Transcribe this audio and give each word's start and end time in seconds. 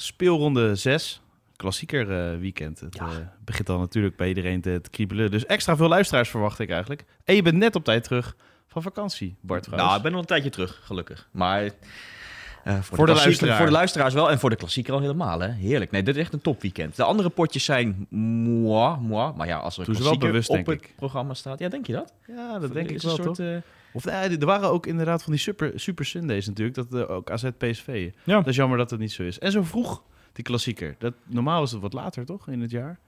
speelronde 0.00 0.74
6. 0.74 1.20
Klassieker 1.56 2.32
uh, 2.32 2.40
weekend. 2.40 2.80
Het 2.80 2.96
ja. 2.96 3.06
uh, 3.06 3.16
begint 3.44 3.66
dan 3.66 3.78
natuurlijk 3.78 4.16
bij 4.16 4.28
iedereen 4.28 4.60
te, 4.60 4.80
te, 4.82 4.90
kriebelen. 4.90 5.30
Dus 5.30 5.46
extra 5.46 5.76
veel 5.76 5.88
luisteraars 5.88 6.28
verwacht 6.28 6.58
ik 6.58 6.70
eigenlijk. 6.70 7.04
En 7.24 7.34
je 7.34 7.42
bent 7.42 7.56
net 7.56 7.76
op 7.76 7.84
tijd 7.84 8.04
terug 8.04 8.36
van 8.66 8.82
vakantie, 8.82 9.36
Bart 9.40 9.70
Nou, 9.70 9.96
ik 9.96 10.02
ben 10.02 10.12
nog 10.12 10.20
een 10.20 10.26
tijdje 10.26 10.50
terug, 10.50 10.80
gelukkig. 10.84 11.28
Maar 11.30 11.64
uh, 11.64 11.70
voor, 12.74 12.96
voor, 12.96 13.06
de, 13.06 13.12
de 13.12 13.18
luisteraar. 13.18 13.56
voor 13.56 13.66
de 13.66 13.72
luisteraars 13.72 14.14
wel 14.14 14.30
en 14.30 14.38
voor 14.38 14.50
de 14.50 14.56
klassieker 14.56 14.94
al 14.94 15.00
helemaal. 15.00 15.40
Hè? 15.40 15.50
Heerlijk. 15.52 15.90
Nee, 15.90 16.02
dit 16.02 16.16
is 16.16 16.22
echt 16.22 16.32
een 16.32 16.40
topweekend. 16.40 16.96
De 16.96 17.02
andere 17.02 17.28
potjes 17.28 17.64
zijn 17.64 18.06
moi, 18.10 18.96
moi. 19.00 19.32
Maar 19.36 19.46
ja, 19.46 19.58
als 19.58 19.78
er 19.78 19.88
een 19.88 19.94
klassieker 19.94 20.28
bewust, 20.28 20.48
op 20.48 20.66
het 20.66 20.92
programma 20.96 21.34
staat... 21.34 21.58
Ja, 21.58 21.68
denk 21.68 21.86
je 21.86 21.92
dat? 21.92 22.12
Ja, 22.26 22.58
dat 22.58 22.72
denk 22.72 22.90
ik 22.90 23.02
wel, 23.02 23.14
soort, 23.14 23.34
toch? 23.34 23.62
Of 23.92 24.06
er 24.06 24.46
waren 24.46 24.70
ook 24.70 24.86
inderdaad 24.86 25.22
van 25.22 25.32
die 25.32 25.40
super, 25.40 25.80
super 25.80 26.04
Sundays 26.04 26.46
natuurlijk. 26.46 26.76
Dat 26.76 26.94
uh, 26.94 27.10
ook 27.10 27.30
AZ 27.30 27.48
PSV. 27.58 28.10
Ja. 28.24 28.36
Dat 28.36 28.46
is 28.46 28.56
jammer 28.56 28.78
dat 28.78 28.90
het 28.90 29.00
niet 29.00 29.12
zo 29.12 29.22
is. 29.22 29.38
En 29.38 29.52
zo 29.52 29.62
vroeg, 29.62 30.02
die 30.32 30.44
klassieker. 30.44 30.94
Dat, 30.98 31.14
normaal 31.24 31.62
is 31.62 31.72
het 31.72 31.80
wat 31.80 31.92
later, 31.92 32.24
toch? 32.24 32.48
In 32.48 32.60
het 32.60 32.70
jaar? 32.70 32.98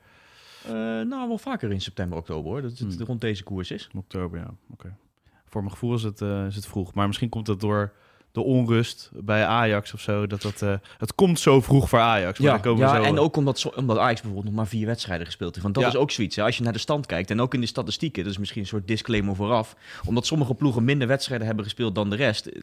Uh, 0.67 0.73
nou, 0.73 1.29
wel 1.29 1.39
vaker 1.39 1.73
in 1.73 1.81
september, 1.81 2.19
oktober 2.19 2.51
hoor. 2.51 2.63
Dat 2.63 2.79
het 2.79 2.95
hmm. 2.95 3.07
rond 3.07 3.21
deze 3.21 3.43
koers 3.43 3.71
is. 3.71 3.91
Oktober, 3.95 4.39
ja. 4.39 4.55
Oké. 4.71 4.97
Voor 5.45 5.61
mijn 5.61 5.73
gevoel 5.73 5.95
is 5.95 6.03
het, 6.03 6.21
uh, 6.21 6.47
is 6.47 6.55
het 6.55 6.67
vroeg. 6.67 6.95
Maar 6.95 7.07
misschien 7.07 7.29
komt 7.29 7.47
dat 7.47 7.61
door 7.61 7.93
de 8.33 8.41
onrust 8.41 9.11
bij 9.13 9.45
Ajax 9.45 9.93
of 9.93 10.01
zo. 10.01 10.27
Dat 10.27 10.43
dat, 10.43 10.63
uh, 10.63 10.75
het 10.99 11.15
komt 11.15 11.41
zo 11.41 11.61
vroeg 11.61 11.89
voor 11.89 11.99
Ajax. 11.99 12.39
Maar 12.39 12.53
ja, 12.53 12.59
komen 12.59 12.87
ja 12.87 12.95
zo... 12.95 13.03
en 13.03 13.19
ook 13.19 13.37
omdat, 13.37 13.75
omdat 13.75 13.99
Ajax 13.99 14.21
bijvoorbeeld 14.21 14.45
nog 14.45 14.55
maar 14.55 14.67
vier 14.67 14.87
wedstrijden 14.87 15.27
gespeeld 15.27 15.51
heeft. 15.51 15.63
Want 15.63 15.75
dat 15.75 15.85
ja. 15.85 15.91
is 15.91 15.97
ook 15.97 16.11
zoiets. 16.11 16.37
Hè? 16.37 16.43
Als 16.43 16.57
je 16.57 16.63
naar 16.63 16.73
de 16.73 16.79
stand 16.79 17.07
kijkt 17.07 17.31
en 17.31 17.41
ook 17.41 17.55
in 17.55 17.61
de 17.61 17.67
statistieken, 17.67 18.23
dat 18.23 18.33
is 18.33 18.39
misschien 18.39 18.61
een 18.61 18.67
soort 18.67 18.87
disclaimer 18.87 19.37
vooraf. 19.37 19.77
Omdat 20.05 20.27
sommige 20.27 20.55
ploegen 20.55 20.85
minder 20.85 21.09
wedstrijden 21.09 21.47
hebben 21.47 21.65
gespeeld 21.65 21.95
dan 21.95 22.11
de 22.11 22.17
rest, 22.17 22.47
eh, 22.47 22.63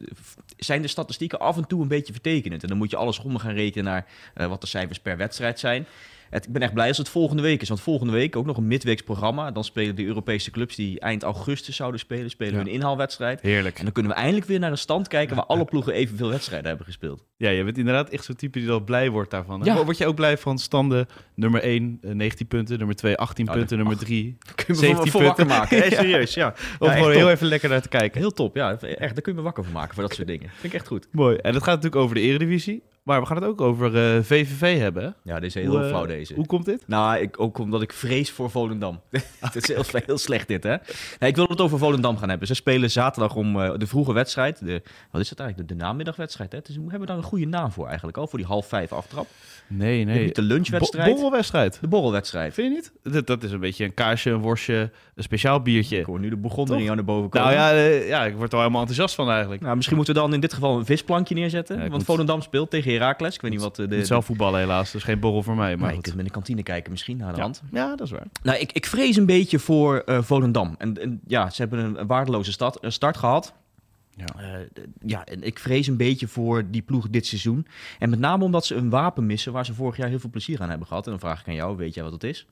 zijn 0.56 0.82
de 0.82 0.88
statistieken 0.88 1.40
af 1.40 1.56
en 1.56 1.66
toe 1.66 1.82
een 1.82 1.88
beetje 1.88 2.12
vertekenend. 2.12 2.62
En 2.62 2.68
dan 2.68 2.78
moet 2.78 2.90
je 2.90 2.96
alles 2.96 3.18
om 3.18 3.38
gaan 3.38 3.54
rekenen 3.54 3.84
naar 3.84 4.06
uh, 4.36 4.46
wat 4.46 4.60
de 4.60 4.66
cijfers 4.66 4.98
per 4.98 5.16
wedstrijd 5.16 5.58
zijn. 5.58 5.86
Het, 6.30 6.46
ik 6.46 6.52
ben 6.52 6.62
echt 6.62 6.72
blij 6.74 6.88
als 6.88 6.98
het 6.98 7.08
volgende 7.08 7.42
week 7.42 7.62
is. 7.62 7.68
Want 7.68 7.80
volgende 7.80 8.12
week 8.12 8.36
ook 8.36 8.46
nog 8.46 8.56
een 8.56 8.66
midweeks 8.66 9.02
programma. 9.02 9.50
Dan 9.50 9.64
spelen 9.64 9.96
de 9.96 10.04
Europese 10.04 10.50
clubs 10.50 10.76
die 10.76 11.00
eind 11.00 11.22
augustus 11.22 11.76
zouden 11.76 12.00
spelen, 12.00 12.30
spelen 12.30 12.52
ja. 12.52 12.58
hun 12.58 12.72
inhaalwedstrijd. 12.72 13.40
Heerlijk. 13.40 13.78
En 13.78 13.84
dan 13.84 13.92
kunnen 13.92 14.12
we 14.12 14.18
eindelijk 14.18 14.46
weer 14.46 14.58
naar 14.58 14.70
een 14.70 14.78
stand 14.78 15.08
kijken 15.08 15.36
waar 15.36 15.44
alle 15.44 15.64
ploegen 15.64 15.92
evenveel 15.92 16.28
wedstrijden 16.28 16.68
hebben 16.68 16.86
gespeeld. 16.86 17.24
Ja, 17.36 17.50
je 17.50 17.64
bent 17.64 17.78
inderdaad 17.78 18.08
echt 18.08 18.24
zo'n 18.24 18.34
type 18.34 18.58
die 18.58 18.68
wel 18.68 18.80
blij 18.80 19.10
wordt 19.10 19.30
daarvan. 19.30 19.60
Ja. 19.64 19.84
Word 19.84 19.98
je 19.98 20.06
ook 20.06 20.14
blij 20.14 20.38
van 20.38 20.58
standen 20.58 21.06
nummer 21.34 21.62
1, 21.62 21.98
19 22.00 22.38
eh, 22.38 22.46
punten, 22.48 22.78
nummer 22.78 22.96
2, 22.96 23.16
18 23.16 23.48
oh, 23.48 23.54
punten, 23.54 23.76
nummer 23.76 23.98
3, 23.98 24.38
17 24.68 25.12
punten. 25.22 25.46
maken. 25.46 25.82
Serieus, 25.92 26.34
ja. 26.34 26.54
Om 26.78 26.88
gewoon 26.88 27.12
heel 27.12 27.30
even 27.30 27.46
lekker 27.46 27.68
naar 27.68 27.82
te 27.82 27.88
kijken. 27.88 28.20
Heel 28.20 28.30
top, 28.30 28.56
ja. 28.56 28.78
Echt, 28.80 28.98
daar 28.98 29.22
kun 29.22 29.32
je 29.32 29.38
me 29.38 29.44
wakker 29.44 29.64
van 29.64 29.72
maken 29.72 29.94
voor 29.94 30.02
dat 30.02 30.14
soort 30.14 30.26
dingen. 30.26 30.48
Vind 30.48 30.72
ik 30.72 30.78
echt 30.78 30.88
goed. 30.88 31.08
Mooi. 31.12 31.36
En 31.36 31.52
dat 31.52 31.62
gaat 31.62 31.74
natuurlijk 31.74 32.02
over 32.02 32.14
de 32.14 32.20
Eredivisie. 32.20 32.82
Maar 33.08 33.20
we 33.20 33.26
gaan 33.26 33.36
het 33.36 33.44
ook 33.44 33.60
over 33.60 34.16
uh, 34.16 34.22
VVV 34.22 34.78
hebben. 34.78 35.02
Hè? 35.02 35.32
Ja, 35.32 35.34
dit 35.40 35.44
is 35.44 35.54
heel 35.54 35.76
hoe, 35.76 35.88
flauw 35.88 36.06
deze. 36.06 36.34
Hoe 36.34 36.46
komt 36.46 36.64
dit? 36.64 36.82
Nou, 36.86 37.18
ik, 37.18 37.40
ook 37.40 37.58
omdat 37.58 37.82
ik 37.82 37.92
vrees 37.92 38.30
voor 38.30 38.50
Volendam. 38.50 39.00
het 39.40 39.56
is 39.56 39.66
heel, 39.66 40.02
heel, 40.06 40.18
slecht 40.18 40.48
dit, 40.48 40.62
hè? 40.62 40.76
Nee, 41.18 41.30
ik 41.30 41.36
wil 41.36 41.46
het 41.46 41.60
over 41.60 41.78
Volendam 41.78 42.16
gaan 42.16 42.28
hebben. 42.28 42.46
Ze 42.46 42.54
spelen 42.54 42.90
zaterdag 42.90 43.34
om 43.34 43.56
uh, 43.56 43.72
de 43.76 43.86
vroege 43.86 44.12
wedstrijd. 44.12 44.64
De, 44.64 44.82
wat 45.10 45.20
is 45.20 45.30
het 45.30 45.38
eigenlijk? 45.38 45.68
De, 45.68 45.76
de 45.76 45.82
namiddagwedstrijd, 45.82 46.52
hè? 46.52 46.60
Dus 46.62 46.76
we 46.76 46.82
hebben 46.88 47.08
daar 47.08 47.16
een 47.16 47.22
goede 47.22 47.46
naam 47.46 47.72
voor 47.72 47.86
eigenlijk 47.86 48.16
al, 48.16 48.26
voor 48.26 48.38
die 48.38 48.48
half 48.48 48.66
vijf 48.66 48.92
aftrap. 48.92 49.26
Nee, 49.66 50.04
nee. 50.04 50.24
Niet 50.24 50.34
de 50.34 50.42
lunchwedstrijd. 50.42 51.08
Bo 51.08 51.14
borrelwedstrijd. 51.14 51.78
De 51.80 51.88
borrelwedstrijd. 51.88 52.54
Vind 52.54 52.68
je 52.68 52.74
niet? 52.74 53.12
Dat, 53.14 53.26
dat 53.26 53.42
is 53.42 53.52
een 53.52 53.60
beetje 53.60 53.84
een 53.84 53.94
kaasje, 53.94 54.30
een 54.30 54.40
worstje, 54.40 54.90
een 55.14 55.22
speciaal 55.22 55.62
biertje. 55.62 55.98
Ik 55.98 56.04
hoor 56.04 56.20
nu 56.20 56.28
de 56.28 56.36
begonnen 56.36 56.90
aan 56.90 56.96
de 56.96 57.02
boven 57.02 57.30
komen. 57.30 57.48
Nou 57.48 57.60
ja, 57.60 57.74
uh, 57.74 58.08
ja, 58.08 58.24
ik 58.24 58.36
word 58.36 58.52
er 58.52 58.58
helemaal 58.58 58.80
enthousiast 58.80 59.14
van 59.14 59.30
eigenlijk. 59.30 59.62
Nou, 59.62 59.76
misschien 59.76 59.96
moeten 59.96 60.14
we 60.14 60.20
dan 60.20 60.34
in 60.34 60.40
dit 60.40 60.52
geval 60.52 60.78
een 60.78 60.84
visplankje 60.84 61.34
neerzetten. 61.34 61.74
Ja, 61.74 61.80
want 61.80 61.92
moet... 61.92 62.04
Volendam 62.04 62.42
speelt 62.42 62.70
tegen 62.70 62.90
Heracles. 62.98 63.34
Ik 63.34 63.40
weet 63.40 63.50
niet 63.50 63.60
wat 63.60 63.76
de... 63.76 63.86
de 63.86 64.04
zelf 64.04 64.24
voetballen 64.24 64.60
helaas, 64.60 64.90
dus 64.90 65.02
geen 65.02 65.20
borrel 65.20 65.42
voor 65.42 65.56
mij. 65.56 65.76
Maar 65.76 65.86
nee, 65.86 65.96
je 65.96 66.02
kunt 66.02 66.16
met 66.16 66.24
de 66.24 66.30
kantine 66.30 66.62
kijken 66.62 66.90
misschien 66.90 67.16
naar 67.16 67.30
de 67.30 67.36
ja. 67.36 67.42
hand. 67.42 67.62
Ja, 67.72 67.88
dat 67.96 68.06
is 68.06 68.10
waar. 68.10 68.26
Nou, 68.42 68.58
ik, 68.58 68.72
ik 68.72 68.86
vrees 68.86 69.16
een 69.16 69.26
beetje 69.26 69.58
voor 69.58 70.02
uh, 70.06 70.22
Volendam. 70.22 70.74
En, 70.78 71.00
en, 71.00 71.20
ja, 71.26 71.50
ze 71.50 71.62
hebben 71.62 71.78
een 71.98 72.06
waardeloze 72.06 72.52
start, 72.52 72.84
een 72.84 72.92
start 72.92 73.16
gehad. 73.16 73.54
Ja. 74.10 74.24
Uh, 74.40 74.82
ja, 75.06 75.24
en 75.24 75.42
ik 75.42 75.58
vrees 75.58 75.86
een 75.86 75.96
beetje 75.96 76.28
voor 76.28 76.70
die 76.70 76.82
ploeg 76.82 77.08
dit 77.08 77.26
seizoen. 77.26 77.66
En 77.98 78.10
met 78.10 78.18
name 78.18 78.44
omdat 78.44 78.66
ze 78.66 78.74
een 78.74 78.90
wapen 78.90 79.26
missen 79.26 79.52
waar 79.52 79.66
ze 79.66 79.74
vorig 79.74 79.96
jaar 79.96 80.08
heel 80.08 80.18
veel 80.18 80.30
plezier 80.30 80.62
aan 80.62 80.68
hebben 80.68 80.86
gehad. 80.86 81.04
En 81.04 81.10
dan 81.10 81.20
vraag 81.20 81.40
ik 81.40 81.48
aan 81.48 81.54
jou, 81.54 81.76
weet 81.76 81.94
jij 81.94 82.02
wat 82.02 82.12
het 82.12 82.24
is? 82.24 82.46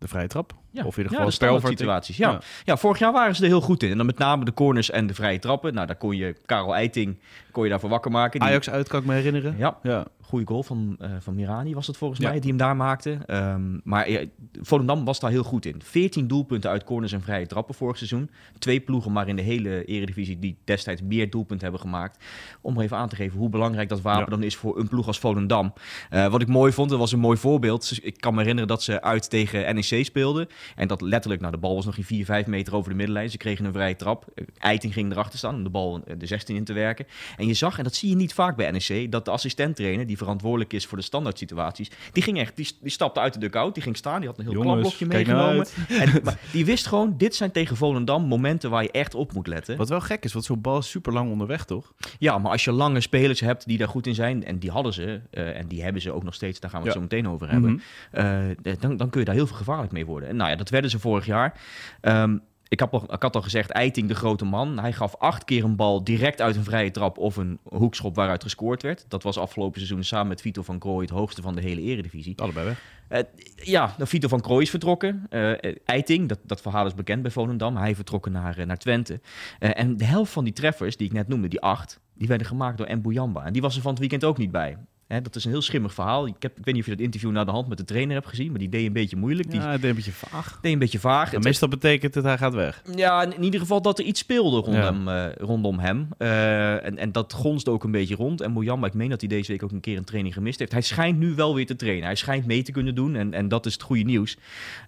De 0.00 0.08
vrije 0.08 0.26
trap? 0.26 0.54
Ja. 0.70 0.84
Of 0.84 0.96
in 0.96 1.02
ieder 1.02 1.18
geval 1.18 1.50
ja, 1.50 1.60
de 1.60 1.66
situaties. 1.66 2.16
Ja. 2.16 2.30
ja. 2.30 2.40
Ja. 2.64 2.76
vorig 2.76 2.98
jaar 2.98 3.12
waren 3.12 3.34
ze 3.34 3.42
er 3.42 3.48
heel 3.48 3.60
goed 3.60 3.82
in. 3.82 3.90
En 3.90 3.96
dan 3.96 4.06
met 4.06 4.18
name 4.18 4.44
de 4.44 4.54
corners 4.54 4.90
en 4.90 5.06
de 5.06 5.14
vrije 5.14 5.38
trappen. 5.38 5.74
Nou, 5.74 5.86
daar 5.86 5.96
kon 5.96 6.16
je 6.16 6.36
Karel 6.46 6.74
Eiting 6.74 7.18
kon 7.50 7.64
je 7.64 7.70
daarvoor 7.70 7.90
wakker 7.90 8.10
maken. 8.10 8.40
Die... 8.40 8.48
Ajax 8.48 8.70
uit, 8.70 8.88
kan 8.88 9.00
ik 9.00 9.06
me 9.06 9.14
herinneren. 9.14 9.54
Ja, 9.58 9.78
ja. 9.82 10.06
goede 10.20 10.46
goal 10.46 10.62
van, 10.62 10.96
uh, 11.00 11.10
van 11.18 11.34
Mirani 11.34 11.74
was 11.74 11.86
het 11.86 11.96
volgens 11.96 12.20
mij, 12.20 12.40
die 12.40 12.48
hem 12.48 12.58
daar 12.58 12.76
maakte. 12.76 13.18
Um, 13.26 13.80
maar 13.84 14.10
ja, 14.10 14.24
Volendam 14.60 15.04
was 15.04 15.20
daar 15.20 15.30
heel 15.30 15.42
goed 15.42 15.64
in. 15.66 15.82
14 15.84 16.26
doelpunten 16.26 16.70
uit 16.70 16.84
corners 16.84 17.12
en 17.12 17.22
vrije 17.22 17.46
trappen 17.46 17.74
vorig 17.74 17.96
seizoen. 17.96 18.30
Twee 18.58 18.80
ploegen 18.80 19.12
maar 19.12 19.28
in 19.28 19.36
de 19.36 19.42
hele 19.42 19.84
eredivisie 19.84 20.38
die 20.38 20.56
destijds 20.64 21.02
meer 21.02 21.30
doelpunten 21.30 21.62
hebben 21.62 21.80
gemaakt. 21.80 22.24
Om 22.60 22.80
even 22.80 22.96
aan 22.96 23.08
te 23.08 23.16
geven 23.16 23.38
hoe 23.38 23.48
belangrijk 23.48 23.88
dat 23.88 24.00
wapen 24.00 24.30
dan 24.30 24.42
is 24.42 24.56
voor 24.56 24.78
een 24.78 24.88
ploeg 24.88 25.06
als 25.06 25.18
Volendam. 25.18 25.72
Uh, 26.10 26.26
wat 26.26 26.40
ik 26.40 26.48
mooi 26.48 26.72
vond, 26.72 26.90
dat 26.90 26.98
was 26.98 27.12
een 27.12 27.18
mooi 27.18 27.36
voorbeeld. 27.36 27.98
Ik 28.02 28.20
kan 28.20 28.32
me 28.32 28.38
herinneren 28.38 28.68
dat 28.68 28.82
ze 28.82 29.02
uit 29.02 29.30
tegen 29.30 29.74
NEC 29.74 29.89
speelden. 29.98 30.48
En 30.76 30.88
dat 30.88 31.00
letterlijk, 31.00 31.40
nou 31.40 31.52
de 31.52 31.60
bal 31.60 31.74
was 31.74 31.84
nog 31.84 31.96
in 31.96 32.04
4, 32.04 32.24
5 32.24 32.46
meter 32.46 32.74
over 32.74 32.90
de 32.90 32.96
middenlijn. 32.96 33.30
Ze 33.30 33.36
kregen 33.36 33.64
een 33.64 33.72
vrije 33.72 33.96
trap. 33.96 34.24
Eiting 34.58 34.92
ging 34.92 35.12
erachter 35.12 35.38
staan 35.38 35.54
om 35.54 35.62
de 35.62 35.70
bal 35.70 36.00
de 36.18 36.26
16 36.26 36.56
in 36.56 36.64
te 36.64 36.72
werken. 36.72 37.06
En 37.36 37.46
je 37.46 37.54
zag, 37.54 37.78
en 37.78 37.84
dat 37.84 37.94
zie 37.94 38.08
je 38.08 38.16
niet 38.16 38.34
vaak 38.34 38.56
bij 38.56 38.70
NEC, 38.70 39.12
dat 39.12 39.24
de 39.24 39.30
assistent-trainer, 39.30 40.06
die 40.06 40.16
verantwoordelijk 40.16 40.72
is 40.72 40.86
voor 40.86 40.98
de 40.98 41.04
standaard 41.04 41.38
situaties, 41.38 41.90
die 42.12 42.22
ging 42.22 42.38
echt, 42.38 42.56
die, 42.56 42.68
die 42.80 42.90
stapte 42.90 43.20
uit 43.20 43.32
de 43.32 43.38
dugout, 43.38 43.74
die 43.74 43.82
ging 43.82 43.96
staan, 43.96 44.20
die 44.20 44.28
had 44.28 44.38
een 44.38 44.48
heel 44.48 44.60
klapblokje 44.60 45.06
meegenomen. 45.06 45.66
En, 45.88 46.20
maar 46.24 46.38
die 46.52 46.64
wist 46.64 46.86
gewoon, 46.86 47.14
dit 47.16 47.34
zijn 47.34 47.50
tegen 47.50 47.76
Volendam 47.76 48.24
momenten 48.24 48.70
waar 48.70 48.82
je 48.82 48.90
echt 48.90 49.14
op 49.14 49.32
moet 49.32 49.46
letten. 49.46 49.76
Wat 49.76 49.88
wel 49.88 50.00
gek 50.00 50.24
is, 50.24 50.32
want 50.32 50.44
zo'n 50.44 50.60
bal 50.60 50.78
is 50.78 50.90
super 50.90 51.12
lang 51.12 51.30
onderweg, 51.30 51.64
toch? 51.64 51.92
Ja, 52.18 52.38
maar 52.38 52.50
als 52.50 52.64
je 52.64 52.72
lange 52.72 53.00
spelers 53.00 53.40
hebt 53.40 53.66
die 53.66 53.78
daar 53.78 53.88
goed 53.88 54.06
in 54.06 54.14
zijn, 54.14 54.44
en 54.44 54.58
die 54.58 54.70
hadden 54.70 54.92
ze, 54.92 55.20
uh, 55.30 55.58
en 55.58 55.66
die 55.66 55.82
hebben 55.82 56.02
ze 56.02 56.12
ook 56.12 56.22
nog 56.22 56.34
steeds, 56.34 56.60
daar 56.60 56.70
gaan 56.70 56.80
we 56.80 56.86
het 56.86 56.96
ja. 56.96 57.02
zo 57.02 57.08
meteen 57.10 57.32
over 57.32 57.50
hebben, 57.50 57.70
mm 57.70 57.80
-hmm. 58.10 58.50
uh, 58.70 58.76
dan, 58.80 58.96
dan 58.96 59.10
kun 59.10 59.20
je 59.20 59.26
daar 59.26 59.34
heel 59.34 59.46
veel 59.46 59.56
mee 59.88 60.06
worden. 60.06 60.28
En 60.28 60.36
nou 60.36 60.50
ja, 60.50 60.56
dat 60.56 60.68
werden 60.68 60.90
ze 60.90 60.98
vorig 60.98 61.26
jaar. 61.26 61.60
Um, 62.02 62.42
ik, 62.70 62.80
heb 62.80 62.94
al, 62.94 63.12
ik 63.12 63.22
had 63.22 63.36
al 63.36 63.42
gezegd, 63.42 63.70
Eiting, 63.70 64.08
de 64.08 64.14
grote 64.14 64.44
man. 64.44 64.78
Hij 64.78 64.92
gaf 64.92 65.16
acht 65.16 65.44
keer 65.44 65.64
een 65.64 65.76
bal 65.76 66.04
direct 66.04 66.40
uit 66.40 66.56
een 66.56 66.64
vrije 66.64 66.90
trap 66.90 67.18
of 67.18 67.36
een 67.36 67.58
hoekschop 67.62 68.14
waaruit 68.14 68.42
gescoord 68.42 68.82
werd. 68.82 69.04
Dat 69.08 69.22
was 69.22 69.38
afgelopen 69.38 69.80
seizoen 69.80 70.04
samen 70.04 70.28
met 70.28 70.40
Vito 70.40 70.62
van 70.62 70.78
Krooi 70.78 71.06
het 71.06 71.14
hoogste 71.14 71.42
van 71.42 71.54
de 71.54 71.60
hele 71.60 71.80
eredivisie. 71.80 72.34
Allebei 72.36 72.66
weg. 72.66 72.82
Uh, 73.10 73.18
ja, 73.56 73.94
nou, 73.96 74.08
Vito 74.08 74.28
van 74.28 74.40
Krooi 74.40 74.62
is 74.62 74.70
vertrokken. 74.70 75.26
Uh, 75.30 75.52
Eiting, 75.84 76.28
dat, 76.28 76.38
dat 76.42 76.60
verhaal 76.60 76.86
is 76.86 76.94
bekend 76.94 77.22
bij 77.22 77.30
Volendam. 77.30 77.76
Hij 77.76 77.94
vertrokken 77.94 78.32
naar, 78.32 78.58
uh, 78.58 78.66
naar 78.66 78.78
Twente. 78.78 79.20
en 79.58 79.96
de 79.96 80.04
helft 80.04 80.32
van 80.32 80.44
die 80.44 80.52
treffers 80.52 80.96
die 80.96 81.06
ik 81.06 81.12
net 81.12 81.28
noemde, 81.28 81.48
die 81.48 81.60
acht, 81.60 82.00
die 82.14 82.28
werden 82.28 82.46
gemaakt 82.46 82.78
door 82.78 82.96
Mbuyamba. 82.96 83.44
En 83.44 83.52
die 83.52 83.62
was 83.62 83.76
er 83.76 83.82
van 83.82 83.90
het 83.90 84.00
weekend 84.00 84.24
ook 84.24 84.38
niet 84.38 84.50
bij. 84.50 84.76
Hè, 85.10 85.22
dat 85.22 85.36
is 85.36 85.44
een 85.44 85.50
heel 85.50 85.62
schimmig 85.62 85.94
verhaal. 85.94 86.26
Ik, 86.26 86.34
heb, 86.38 86.58
ik 86.58 86.64
weet 86.64 86.74
niet 86.74 86.82
of 86.82 86.88
je 86.88 86.96
dat 86.96 87.04
interview 87.04 87.30
naar 87.30 87.44
de 87.44 87.50
hand 87.50 87.68
met 87.68 87.78
de 87.78 87.84
trainer 87.84 88.14
hebt 88.14 88.28
gezien, 88.28 88.50
maar 88.50 88.58
die 88.58 88.68
deed 88.68 88.86
een 88.86 88.92
beetje 88.92 89.16
moeilijk. 89.16 89.50
Die 89.50 89.60
ja, 89.60 89.72
deed 89.72 89.84
een 89.84 89.94
beetje 89.94 90.12
vaag. 90.12 90.58
Deed 90.62 90.72
een 90.72 90.78
beetje 90.78 90.98
vaag. 90.98 91.32
En 91.32 91.40
meestal 91.40 91.68
betekent 91.68 92.14
het 92.14 92.24
hij 92.24 92.38
gaat 92.38 92.54
weg. 92.54 92.82
Ja, 92.94 93.22
in, 93.22 93.44
ieder 93.44 93.60
geval 93.60 93.82
dat 93.82 93.98
er 93.98 94.04
iets 94.04 94.20
speelde 94.20 94.56
rondom, 94.56 95.08
ja. 95.08 95.28
uh, 95.28 95.34
rondom 95.34 95.78
hem. 95.78 96.08
Uh, 96.18 96.84
en, 96.84 96.98
en 96.98 97.12
dat 97.12 97.32
gonst 97.32 97.68
ook 97.68 97.84
een 97.84 97.90
beetje 97.90 98.14
rond. 98.14 98.40
En 98.40 98.50
Mojamba, 98.50 98.86
ik 98.86 98.94
meen 98.94 99.08
dat 99.08 99.20
hij 99.20 99.28
deze 99.28 99.52
week 99.52 99.62
ook 99.62 99.70
een 99.70 99.80
keer 99.80 99.96
een 99.96 100.04
training 100.04 100.34
gemist 100.34 100.58
heeft. 100.58 100.72
Hij 100.72 100.80
schijnt 100.80 101.18
nu 101.18 101.34
wel 101.34 101.54
weer 101.54 101.66
te 101.66 101.76
trainen. 101.76 102.04
Hij 102.04 102.14
schijnt 102.14 102.46
mee 102.46 102.62
te 102.62 102.72
kunnen 102.72 102.94
doen. 102.94 103.16
En, 103.16 103.34
en 103.34 103.48
dat 103.48 103.66
is 103.66 103.72
het 103.72 103.82
goede 103.82 104.02
nieuws. 104.02 104.36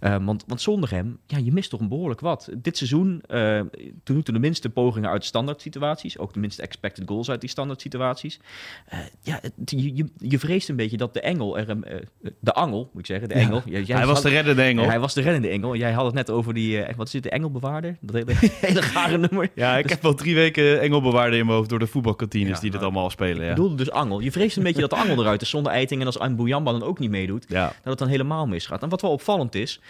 Uh, 0.00 0.16
want, 0.24 0.44
want 0.46 0.60
zonder 0.60 0.90
hem, 0.90 1.18
ja, 1.26 1.38
je 1.38 1.52
mist 1.52 1.70
toch 1.70 1.80
een 1.80 1.88
behoorlijk 1.88 2.20
wat. 2.20 2.48
Dit 2.56 2.76
seizoen, 2.76 3.22
toen 4.02 4.22
toen 4.22 4.34
de 4.34 4.40
minste 4.40 4.70
pogingen 4.70 5.10
uit 5.10 5.24
standaard 5.24 5.60
situaties. 5.60 6.18
Ook 6.18 6.32
de 6.32 6.40
minste 6.40 6.62
expected 6.62 7.08
goals 7.08 7.30
uit 7.30 7.40
die 7.40 7.50
standaard 7.50 7.80
situaties. 7.80 8.40
ja, 9.22 9.38
het, 9.42 9.52
je, 9.64 9.94
je, 9.94 10.11
je 10.16 10.38
vreest 10.38 10.68
een 10.68 10.76
beetje 10.76 10.96
dat 10.96 11.14
de 11.14 11.20
engel, 11.20 11.58
er, 11.58 11.68
uh, 11.68 12.30
de 12.40 12.52
angel, 12.52 12.90
moet 12.92 13.00
ik 13.00 13.06
zeggen, 13.06 13.28
de 13.28 13.34
engel. 13.34 13.62
Jij, 13.64 13.84
hij 13.86 14.06
was 14.06 14.22
de 14.22 14.28
reddende 14.28 14.62
engel. 14.62 14.84
hij 14.84 15.00
was 15.00 15.14
de 15.14 15.20
reddende 15.20 15.48
engel. 15.48 15.76
Jij 15.76 15.92
had 15.92 16.04
het 16.04 16.14
net 16.14 16.30
over 16.30 16.54
die, 16.54 16.76
uh, 16.76 16.94
wat 16.96 17.06
is 17.06 17.12
het, 17.12 17.22
de 17.22 17.30
engelbewaarder? 17.30 17.96
Dat 18.00 18.14
hele, 18.14 18.32
hele 18.66 18.82
gare 18.82 19.18
nummer. 19.18 19.50
Ja, 19.54 19.76
ik 19.76 19.82
dus, 19.82 19.92
heb 19.92 20.02
wel 20.02 20.14
drie 20.14 20.34
weken 20.34 20.80
engelbewaarder 20.80 21.38
in 21.38 21.44
mijn 21.44 21.56
hoofd 21.56 21.68
door 21.68 21.78
de 21.78 21.86
voetbalkantines 21.86 22.60
die 22.60 22.70
dit 22.70 22.82
allemaal 22.82 23.10
spelen. 23.10 23.42
Ja. 23.42 23.48
Ik 23.48 23.54
bedoelde 23.54 23.76
dus 23.76 23.90
angel. 23.90 24.20
Je 24.20 24.32
vreest 24.32 24.56
een 24.56 24.62
beetje 24.62 24.80
dat 24.80 24.90
de 24.90 24.96
angel 24.96 25.20
eruit 25.20 25.42
is 25.42 25.50
zonder 25.50 25.72
Eiting 25.72 26.00
en 26.00 26.06
als 26.06 26.18
Boujamba 26.36 26.72
dan 26.72 26.82
ook 26.82 26.98
niet 26.98 27.10
meedoet, 27.10 27.48
dat 27.48 27.74
het 27.82 27.98
dan 27.98 28.08
helemaal 28.08 28.46
misgaat. 28.46 28.82
En 28.82 28.88
wat 28.88 29.00
wel 29.00 29.10
opvallend 29.10 29.54
is, 29.54 29.80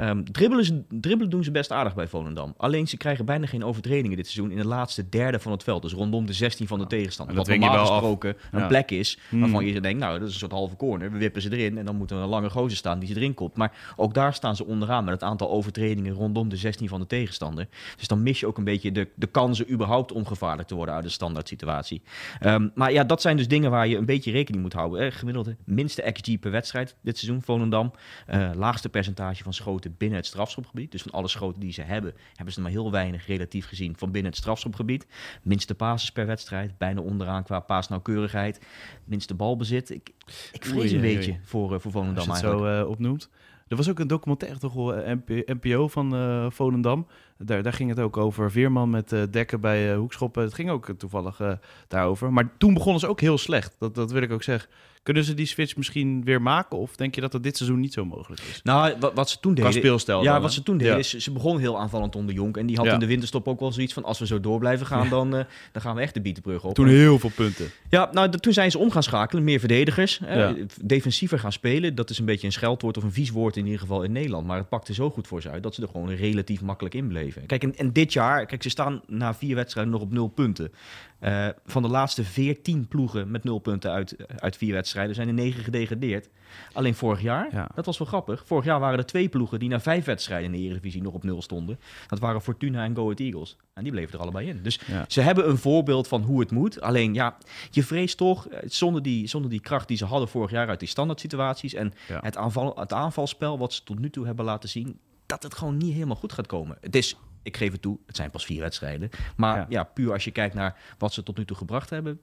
Um, 0.00 0.32
dribbelen, 0.32 0.86
dribbelen, 0.88 1.30
doen 1.30 1.44
ze 1.44 1.50
best 1.50 1.72
aardig 1.72 1.94
bij 1.94 2.06
Volendam. 2.06 2.54
Alleen 2.56 2.88
ze 2.88 2.96
krijgen 2.96 3.24
bijna 3.24 3.46
geen 3.46 3.64
overtredingen 3.64 4.16
dit 4.16 4.26
seizoen 4.26 4.50
in 4.50 4.56
de 4.56 4.66
laatste 4.66 5.08
derde 5.08 5.38
van 5.38 5.52
het 5.52 5.62
veld. 5.62 5.82
Dus 5.82 5.92
rondom 5.92 6.26
de 6.26 6.32
16 6.32 6.66
van 6.66 6.78
de 6.78 6.86
tegenstander. 6.86 7.36
Wat 7.36 7.48
normaal 7.48 7.86
gesproken 7.86 8.36
een 8.50 8.66
plek 8.66 8.90
is 8.90 9.18
waarvan 9.30 9.64
je 9.74 9.80
denkt, 9.80 9.98
nou 9.98 10.18
dat 10.18 10.28
is 10.28 10.34
een 10.34 10.40
soort 10.40 10.52
halve 10.52 10.76
corner. 10.76 11.12
We 11.12 11.18
wippen 11.18 11.42
ze 11.42 11.56
erin 11.56 11.78
en 11.78 11.84
dan 11.84 11.96
moet 11.96 12.10
er 12.10 12.16
een 12.16 12.28
lange 12.28 12.50
gozer 12.50 12.76
staan 12.76 12.98
die 12.98 13.08
ze 13.08 13.16
erin 13.16 13.34
kopt. 13.34 13.56
Maar 13.56 13.94
ook 13.96 14.14
daar 14.14 14.34
staan 14.34 14.56
ze 14.56 14.66
onderaan 14.66 15.04
met 15.04 15.14
het 15.14 15.22
aantal 15.22 15.50
overtredingen 15.50 16.12
rondom 16.12 16.48
de 16.48 16.56
16 16.56 16.88
van 16.88 17.00
de 17.00 17.06
tegenstander. 17.06 17.68
Dus 17.96 18.08
dan 18.08 18.22
mis 18.22 18.40
je 18.40 18.46
ook 18.46 18.58
een 18.58 18.64
beetje 18.64 18.92
de, 18.92 19.08
de 19.14 19.26
kansen 19.26 19.72
überhaupt 19.72 20.12
om 20.12 20.26
gevaarlijk 20.26 20.68
te 20.68 20.74
worden 20.74 20.94
uit 20.94 21.04
de 21.04 21.10
standaard 21.10 21.48
situatie. 21.48 22.02
Ehm, 22.40 22.68
maar 22.74 22.92
ja, 22.92 23.04
dat 23.04 23.20
zijn 23.20 23.36
dus 23.36 23.48
dingen 23.48 23.70
waar 23.70 23.88
je 23.88 23.96
een 23.96 24.06
beetje 24.06 24.30
rekening 24.30 24.62
moet 24.62 24.72
houden. 24.72 25.00
Eh, 25.00 25.12
gemiddelde 25.12 25.56
minste 25.64 26.12
XG 26.12 26.38
per 26.38 26.50
wedstrijd 26.50 26.96
dit 27.00 27.18
seizoen 27.18 27.42
Volendam. 27.42 27.92
Uh, 28.30 28.50
laagste 28.54 28.88
percentage 28.88 29.42
van 29.42 29.52
schoten 29.52 29.94
binnen 29.98 30.18
het 30.18 30.26
strafschopgebied. 30.26 30.92
Dus 30.92 31.02
van 31.02 31.12
alle 31.12 31.28
schoten 31.28 31.60
die 31.60 31.72
ze 31.72 31.82
hebben, 31.82 32.14
hebben 32.34 32.54
ze 32.54 32.60
maar 32.60 32.70
heel 32.70 32.90
weinig 32.90 33.26
relatief 33.26 33.66
gezien 33.66 33.96
van 33.96 34.10
binnen 34.10 34.30
het 34.30 34.40
strafschopgebied. 34.40 35.06
Minste 35.42 35.74
passes 35.74 36.12
per 36.12 36.26
wedstrijd, 36.26 36.78
bijna 36.78 37.00
onderaan 37.00 37.42
qua 37.42 37.60
paasnauwkeurigheid. 37.60 38.60
Minste 39.04 39.34
balbezit. 39.60 39.90
Ik, 39.90 40.10
ik 40.52 40.64
vrees 40.64 40.92
een 40.92 41.00
beetje 41.00 41.38
voor, 41.42 41.72
uh, 41.72 41.78
voor 41.78 41.90
Volendam 41.90 42.16
Als 42.16 42.24
je 42.24 42.32
het 42.32 42.42
eigenlijk. 42.42 42.74
zo 42.76 42.82
uh, 42.82 42.90
opnoemt. 42.90 43.28
Er 43.68 43.76
was 43.76 43.90
ook 43.90 43.98
een 43.98 44.06
documentaire 44.06 44.58
toch 44.58 44.72
wel, 44.72 44.94
eh, 44.94 45.16
NPO 45.46 45.88
van 45.88 46.14
uh, 46.14 46.46
Volendam. 46.50 47.06
Daar, 47.38 47.62
daar 47.62 47.72
ging 47.72 47.90
het 47.90 48.00
ook 48.00 48.16
over. 48.16 48.50
Veerman 48.50 48.90
met 48.90 49.12
uh, 49.12 49.22
dekken 49.30 49.60
bij 49.60 49.90
uh, 49.90 49.96
hoekschoppen. 49.96 50.42
Het 50.42 50.54
ging 50.54 50.70
ook 50.70 50.92
toevallig 50.98 51.40
daarover. 51.88 52.32
Maar 52.32 52.50
toen 52.58 52.74
begonnen 52.74 53.00
ze 53.00 53.06
ook 53.06 53.20
heel 53.20 53.38
slecht. 53.38 53.76
Dat, 53.78 53.94
dat 53.94 54.10
wil 54.10 54.22
ik 54.22 54.32
ook 54.32 54.42
zeggen. 54.42 54.70
Kunnen 55.02 55.24
ze 55.24 55.34
die 55.34 55.46
switch 55.46 55.76
misschien 55.76 56.24
weer 56.24 56.42
maken? 56.42 56.78
Of 56.78 56.96
denk 56.96 57.14
je 57.14 57.20
dat 57.20 57.32
dat 57.32 57.42
dit 57.42 57.56
seizoen 57.56 57.80
niet 57.80 57.92
zo 57.92 58.04
mogelijk 58.04 58.42
is? 58.50 58.60
Nou, 58.62 58.94
wat, 59.00 59.14
wat 59.14 59.30
ze 59.30 59.40
toen 59.40 59.54
deden... 59.54 59.70
Qua 59.70 59.80
speelstijl 59.80 60.22
Ja, 60.22 60.40
wat 60.40 60.52
ze 60.52 60.62
toen 60.62 60.76
deden 60.76 60.98
is... 60.98 61.16
Ze 61.16 61.32
begon 61.32 61.58
heel 61.58 61.78
aanvallend 61.78 62.16
onder 62.16 62.34
Jonk. 62.34 62.56
En 62.56 62.66
die 62.66 62.76
had 62.76 62.86
in 62.86 62.98
de 62.98 63.06
winterstop 63.06 63.48
ook 63.48 63.60
wel 63.60 63.72
zoiets 63.72 63.92
van... 63.92 64.04
Als 64.04 64.18
we 64.18 64.26
zo 64.26 64.40
door 64.40 64.58
blijven 64.58 64.86
gaan, 64.86 65.08
dan, 65.08 65.34
uh, 65.34 65.44
dan 65.72 65.82
gaan 65.82 65.94
we 65.94 66.00
echt 66.00 66.14
de 66.14 66.20
bietenbrug 66.20 66.64
op. 66.64 66.74
Toen 66.74 66.88
heel 66.88 67.18
veel 67.18 67.30
punten. 67.34 67.70
Ja, 67.88 68.08
nou, 68.12 68.30
toen 68.30 68.52
zijn 68.52 68.70
ze 68.70 68.78
om 68.78 68.90
gaan 68.90 69.02
schakelen. 69.02 69.44
Meer 69.44 69.58
verdedigers. 69.58 70.20
Eh, 70.20 70.50
defensiever 70.82 71.38
gaan 71.38 71.52
spelen. 71.52 71.94
Dat 71.94 72.10
is 72.10 72.18
een 72.18 72.24
beetje 72.24 72.46
een 72.46 72.52
scheldwoord 72.52 72.96
of 72.96 73.02
een 73.02 73.12
vies 73.12 73.30
woord 73.30 73.56
in 73.56 73.64
ieder 73.64 73.80
geval 73.80 74.02
in 74.02 74.12
Nederland. 74.12 74.46
Maar 74.46 74.58
het 74.58 74.68
pakte 74.68 74.94
zo 74.94 75.10
goed 75.10 75.26
voor 75.26 75.42
ze 75.42 75.50
uit... 75.50 75.62
dat 75.62 75.74
ze 75.74 75.82
er 75.82 75.88
gewoon 75.88 76.10
relatief 76.10 76.60
makkelijk 76.60 76.94
in 76.94 77.08
bleven. 77.08 77.46
Kijk, 77.46 77.62
en, 77.62 77.76
en 77.76 77.92
dit 77.92 78.12
jaar... 78.12 78.46
Kijk, 78.46 78.62
ze 78.62 78.68
staan 78.68 79.02
na 79.06 79.34
vier 79.34 79.54
wedstrijden 79.54 79.92
nog 79.92 80.02
op 80.02 80.12
nul 80.12 80.28
punten. 80.28 80.72
Uh, 81.20 81.48
van 81.66 81.82
de 81.82 81.88
laatste 81.88 82.24
14 82.24 82.88
ploegen 82.88 83.30
met 83.30 83.44
nul 83.44 83.58
punten 83.58 83.90
uit, 83.90 84.16
uit 84.36 84.56
vier 84.56 84.72
wedstrijden 84.72 85.14
zijn 85.14 85.28
er 85.28 85.34
negen 85.34 85.64
gedegradeerd. 85.64 86.28
Alleen 86.72 86.94
vorig 86.94 87.20
jaar, 87.20 87.68
dat 87.74 87.86
was 87.86 87.98
wel 87.98 88.06
grappig. 88.06 88.42
Vorig 88.46 88.64
jaar 88.64 88.80
waren 88.80 88.98
er 88.98 89.06
twee 89.06 89.28
ploegen 89.28 89.58
die 89.58 89.68
na 89.68 89.80
vijf 89.80 90.04
wedstrijden 90.04 90.54
in 90.54 90.60
de 90.60 90.66
Eredivisie 90.66 91.02
nog 91.02 91.14
op 91.14 91.24
nul 91.24 91.42
stonden. 91.42 91.78
Dat 92.06 92.18
waren 92.18 92.40
Fortuna 92.40 92.84
en 92.84 92.94
Go 92.94 93.02
Ahead 93.02 93.20
Eagles. 93.20 93.56
En 93.74 93.82
die 93.82 93.92
bleven 93.92 94.14
er 94.14 94.20
allebei 94.20 94.48
in. 94.48 94.62
Dus 94.62 94.80
ze 95.08 95.20
hebben 95.20 95.48
een 95.48 95.58
voorbeeld 95.58 96.08
van 96.08 96.22
hoe 96.22 96.40
het 96.40 96.50
moet. 96.50 96.80
Alleen 96.80 97.14
ja, 97.14 97.36
je 97.70 97.84
vreest 97.84 98.16
toch, 98.16 98.48
eh, 98.48 98.58
zonder 98.64 99.02
die, 99.02 99.26
zonder 99.26 99.50
die 99.50 99.60
kracht 99.60 99.88
die 99.88 99.96
ze 99.96 100.04
hadden 100.04 100.28
vorig 100.28 100.50
jaar 100.50 100.68
uit 100.68 100.80
die 100.80 100.88
standaard 100.88 101.20
situaties 101.20 101.74
en 101.74 101.92
het, 102.12 102.36
aanval, 102.36 102.76
het 102.78 102.92
aanvalspel 102.92 103.58
wat 103.58 103.72
ze 103.72 103.82
tot 103.82 103.98
nu 103.98 104.10
toe 104.10 104.26
hebben 104.26 104.44
laten 104.44 104.68
zien, 104.68 104.98
dat 105.30 105.42
het 105.42 105.54
gewoon 105.54 105.76
niet 105.76 105.92
helemaal 105.92 106.16
goed 106.16 106.32
gaat 106.32 106.46
komen. 106.46 106.76
Het 106.80 106.96
is 106.96 107.16
ik 107.42 107.56
geef 107.56 107.72
het 107.72 107.82
toe, 107.82 107.98
het 108.06 108.16
zijn 108.16 108.30
pas 108.30 108.44
vier 108.44 108.60
wedstrijden. 108.60 109.10
Maar 109.36 109.66
ja. 109.68 109.84
puur 109.84 110.12
als 110.12 110.24
je 110.24 110.30
kijkt 110.30 110.54
naar 110.54 110.78
wat 110.98 111.12
ze 111.12 111.22
tot 111.22 111.36
nu 111.36 111.44
toe 111.44 111.56
gebracht 111.56 111.90
hebben, 111.90 112.20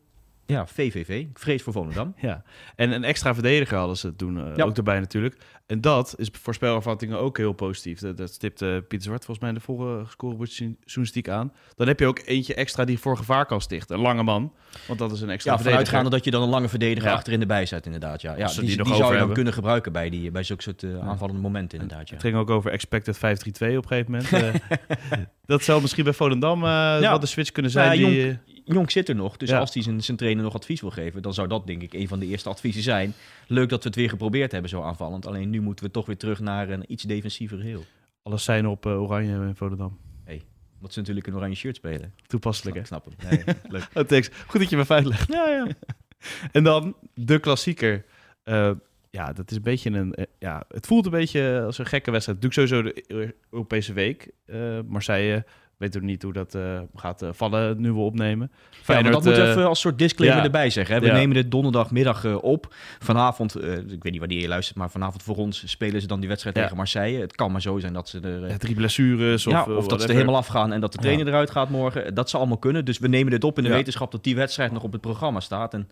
ja, 0.48 0.68
VVV. 0.68 1.10
Ik 1.10 1.40
vrees 1.40 1.64
voor 1.64 1.74
Volendam. 1.74 2.14
Ja, 2.18 2.44
en 2.76 2.92
een 2.92 3.04
extra 3.04 3.34
verdediger 3.34 3.78
hadden 3.78 3.98
ze 3.98 4.16
toen 4.16 4.38
uh, 4.58 4.66
ook 4.66 4.78
erbij 4.78 5.00
natuurlijk. 5.00 5.38
En 5.66 5.82
dat 5.82 6.14
is 6.18 6.30
voor 6.42 6.54
spelervattingen 6.54 7.20
ook 7.20 7.38
heel 7.38 7.54
positief. 7.54 8.00
Dat, 8.00 8.18
dat 8.18 8.34
stipt 8.34 8.62
uh, 8.62 8.70
Pieter 8.70 9.02
Zwart 9.02 9.26
volgens 9.26 9.40
mij 9.40 9.50
in 9.50 9.56
de 9.56 9.62
vorige 9.62 10.12
scorebordjournalistiek 10.12 11.30
aan. 11.30 11.54
Dan 11.76 11.88
heb 11.88 12.00
je 12.00 12.06
ook 12.06 12.22
eentje 12.26 12.54
extra 12.54 12.86
die 12.86 13.00
voor 13.00 13.18
gevaar 13.18 13.46
kan 13.46 13.62
stichten. 13.62 13.96
Een 13.96 14.02
lange 14.02 14.24
man, 14.24 14.54
want 14.88 15.00
dat 15.00 15.12
is 15.12 15.22
een 15.22 15.30
extra 15.30 15.52
ja, 15.52 15.60
vanuitgaande 15.60 16.10
dat 16.10 16.24
je 16.24 16.32
dan 16.32 16.42
een 16.42 16.50
lange 16.50 16.70
verdediger 16.70 17.10
ja. 17.10 17.16
achterin 17.16 17.42
erbij 17.42 17.66
zet 17.66 17.86
inderdaad. 17.86 18.22
Ja, 18.22 18.38
ja 18.38 18.48
die, 18.48 18.60
die, 18.60 18.84
die 18.84 18.96
zou 18.96 19.14
je 19.14 19.20
dan 19.20 19.34
kunnen 19.34 19.54
gebruiken 19.54 19.92
bij, 19.92 20.10
die, 20.10 20.32
bij 20.32 20.44
zulke 20.44 20.64
soort 20.64 20.84
uh, 20.84 21.08
aanvallende 21.08 21.42
momenten 21.42 21.80
inderdaad. 21.80 22.08
Ja. 22.08 22.14
Het 22.14 22.24
ging 22.24 22.36
ook 22.36 22.50
over 22.50 22.72
expected 22.72 23.18
5-3-2 23.18 23.20
op 23.20 23.62
een 23.62 23.88
gegeven 23.88 24.12
moment. 24.12 24.54
dat 25.46 25.64
zou 25.64 25.82
misschien 25.82 26.04
bij 26.04 26.14
Volendam 26.14 26.62
wat 27.02 27.22
de 27.22 27.28
switch 27.28 27.52
kunnen 27.52 27.72
zijn. 27.72 27.98
die, 27.98 28.40
Jonk 28.68 28.92
zit 28.92 29.10
er 29.10 29.16
nog, 29.16 29.38
dus 29.38 29.52
als 29.52 29.74
hij 29.74 29.84
zijn, 29.84 30.04
zijn 30.04 30.18
trainer 30.18 30.44
nog 30.44 30.54
advies 30.54 30.82
wil 30.82 30.90
geven, 30.90 31.22
dan 31.22 31.34
zou 31.34 31.48
dat 31.48 31.68
denk 31.68 31.82
ik 31.82 31.94
een 31.94 32.08
van 32.08 32.20
de 32.20 32.26
eerste 32.26 32.50
adviezen 32.50 32.84
zijn. 32.84 33.14
Leuk 33.48 33.70
dat 33.70 33.84
we 33.84 33.88
het 33.88 33.98
weer 33.98 34.10
geprobeerd 34.10 34.52
hebben 34.52 34.70
zo 34.70 34.82
aanvallend. 34.82 35.28
Alleen 35.28 35.50
nu 35.50 35.62
moeten 35.62 35.86
we 35.86 35.92
toch 35.92 36.06
weer 36.06 36.18
terug 36.18 36.40
naar 36.40 36.70
een 36.70 36.92
iets 36.92 37.04
defensiever 37.04 37.58
geheel. 37.58 37.84
Alles 38.24 38.44
zijn 38.44 38.68
op 38.68 38.86
uh, 38.86 39.02
oranje 39.02 39.34
in 39.34 39.56
Volendam. 39.56 39.98
Hey, 40.24 40.42
wat 40.80 40.94
ze 40.94 41.00
natuurlijk 41.00 41.28
een 41.28 41.36
oranje 41.36 41.56
shirt 41.56 41.76
spelen. 41.76 42.14
Toepasselijk, 42.28 42.78
hè? 42.78 42.86
Snap 42.86 43.06
hem. 43.06 43.30
Nee, 43.30 43.56
leuk. 43.74 43.90
oh, 43.94 44.04
thanks. 44.04 44.30
Goed 44.48 44.60
dat 44.60 44.70
je 44.70 44.78
me 44.78 45.08
legt. 45.08 45.32
Ja, 45.34 45.48
ja. 45.50 45.68
en 46.52 46.64
dan 46.64 46.96
de 47.14 47.40
klassieker. 47.40 48.06
Uh, 48.44 48.72
ja, 49.10 49.34
dat 49.34 49.52
is 49.52 49.58
een 49.58 49.64
beetje 49.64 49.90
een. 49.90 50.14
Uh, 50.20 50.26
ja, 50.40 50.64
het 50.68 50.88
voelt 50.88 51.06
een 51.06 51.12
beetje 51.12 51.64
als 51.66 51.78
een 51.78 51.86
gekke 51.86 52.12
wedstrijd. 52.12 52.42
Doe 52.42 52.50
ik 52.50 52.56
sowieso 52.56 52.82
de 52.82 53.34
Europese 53.50 53.94
week. 53.94 54.32
Uh, 54.46 54.80
Marseille 54.86 55.46
weet 55.78 55.98
ook 55.98 56.04
niet 56.04 56.24
hoe 56.24 56.34
dat 56.34 56.56
uh, 56.56 56.80
gaat 56.96 57.24
uh, 57.24 57.30
vallen 57.32 57.82
nu 57.82 57.92
we 57.92 58.00
opnemen. 58.00 58.52
Feyenoord, 58.70 59.14
ja, 59.14 59.22
dat 59.22 59.30
moet 59.30 59.44
uh, 59.44 59.50
even 59.50 59.68
als 59.68 59.80
soort 59.80 59.98
disclaimer 59.98 60.40
ja. 60.40 60.46
erbij 60.46 60.70
zeggen. 60.70 60.96
Hè? 60.96 61.02
We 61.02 61.08
ja. 61.08 61.14
nemen 61.14 61.36
dit 61.36 61.52
donderdagmiddag 61.52 62.26
op. 62.26 62.74
Vanavond, 63.00 63.56
ik 63.56 64.04
weet 64.04 64.12
niet 64.12 64.20
wanneer 64.20 64.42
je 64.42 64.48
luistert, 64.48 64.78
maar 64.78 64.90
vanavond 64.90 65.24
voor 65.24 65.36
ons 65.36 65.64
spelen 65.66 66.02
ze 66.02 66.08
dan 66.08 66.20
die 66.20 66.30
wedstrijd 66.30 66.56
tegen 66.56 66.76
Marseille. 66.76 67.22
Het 67.22 67.36
kan 67.36 67.52
maar 67.52 67.62
zo 67.62 67.80
zijn 67.80 67.94
dat 67.94 68.10
ze 68.10 68.20
er... 68.20 68.58
drie 68.58 68.76
blessures 68.76 69.48
of, 69.48 69.68
of 69.68 69.88
dat 69.88 70.02
ze 70.02 70.08
er 70.08 70.14
helemaal 70.14 70.36
afgaan 70.36 70.74
en 70.74 70.82
dat 70.82 70.92
de 70.92 70.98
trainer 70.98 71.28
eruit 71.28 71.52
gaat 71.52 71.70
morgen. 71.70 72.16
Dat 72.16 72.30
zou 72.30 72.42
allemaal 72.42 72.62
kunnen. 72.62 72.86
Dus 72.86 73.00
we 73.00 73.08
nemen 73.08 73.32
dit 73.32 73.44
op 73.44 73.58
in 73.58 73.64
de 73.64 73.70
wetenschap 73.70 74.12
dat 74.12 74.24
die 74.24 74.36
wedstrijd 74.36 74.72
nog 74.72 74.84
op 74.84 74.92
het 74.92 75.02
programma 75.02 75.40
staat. 75.40 75.74
En, 75.74 75.90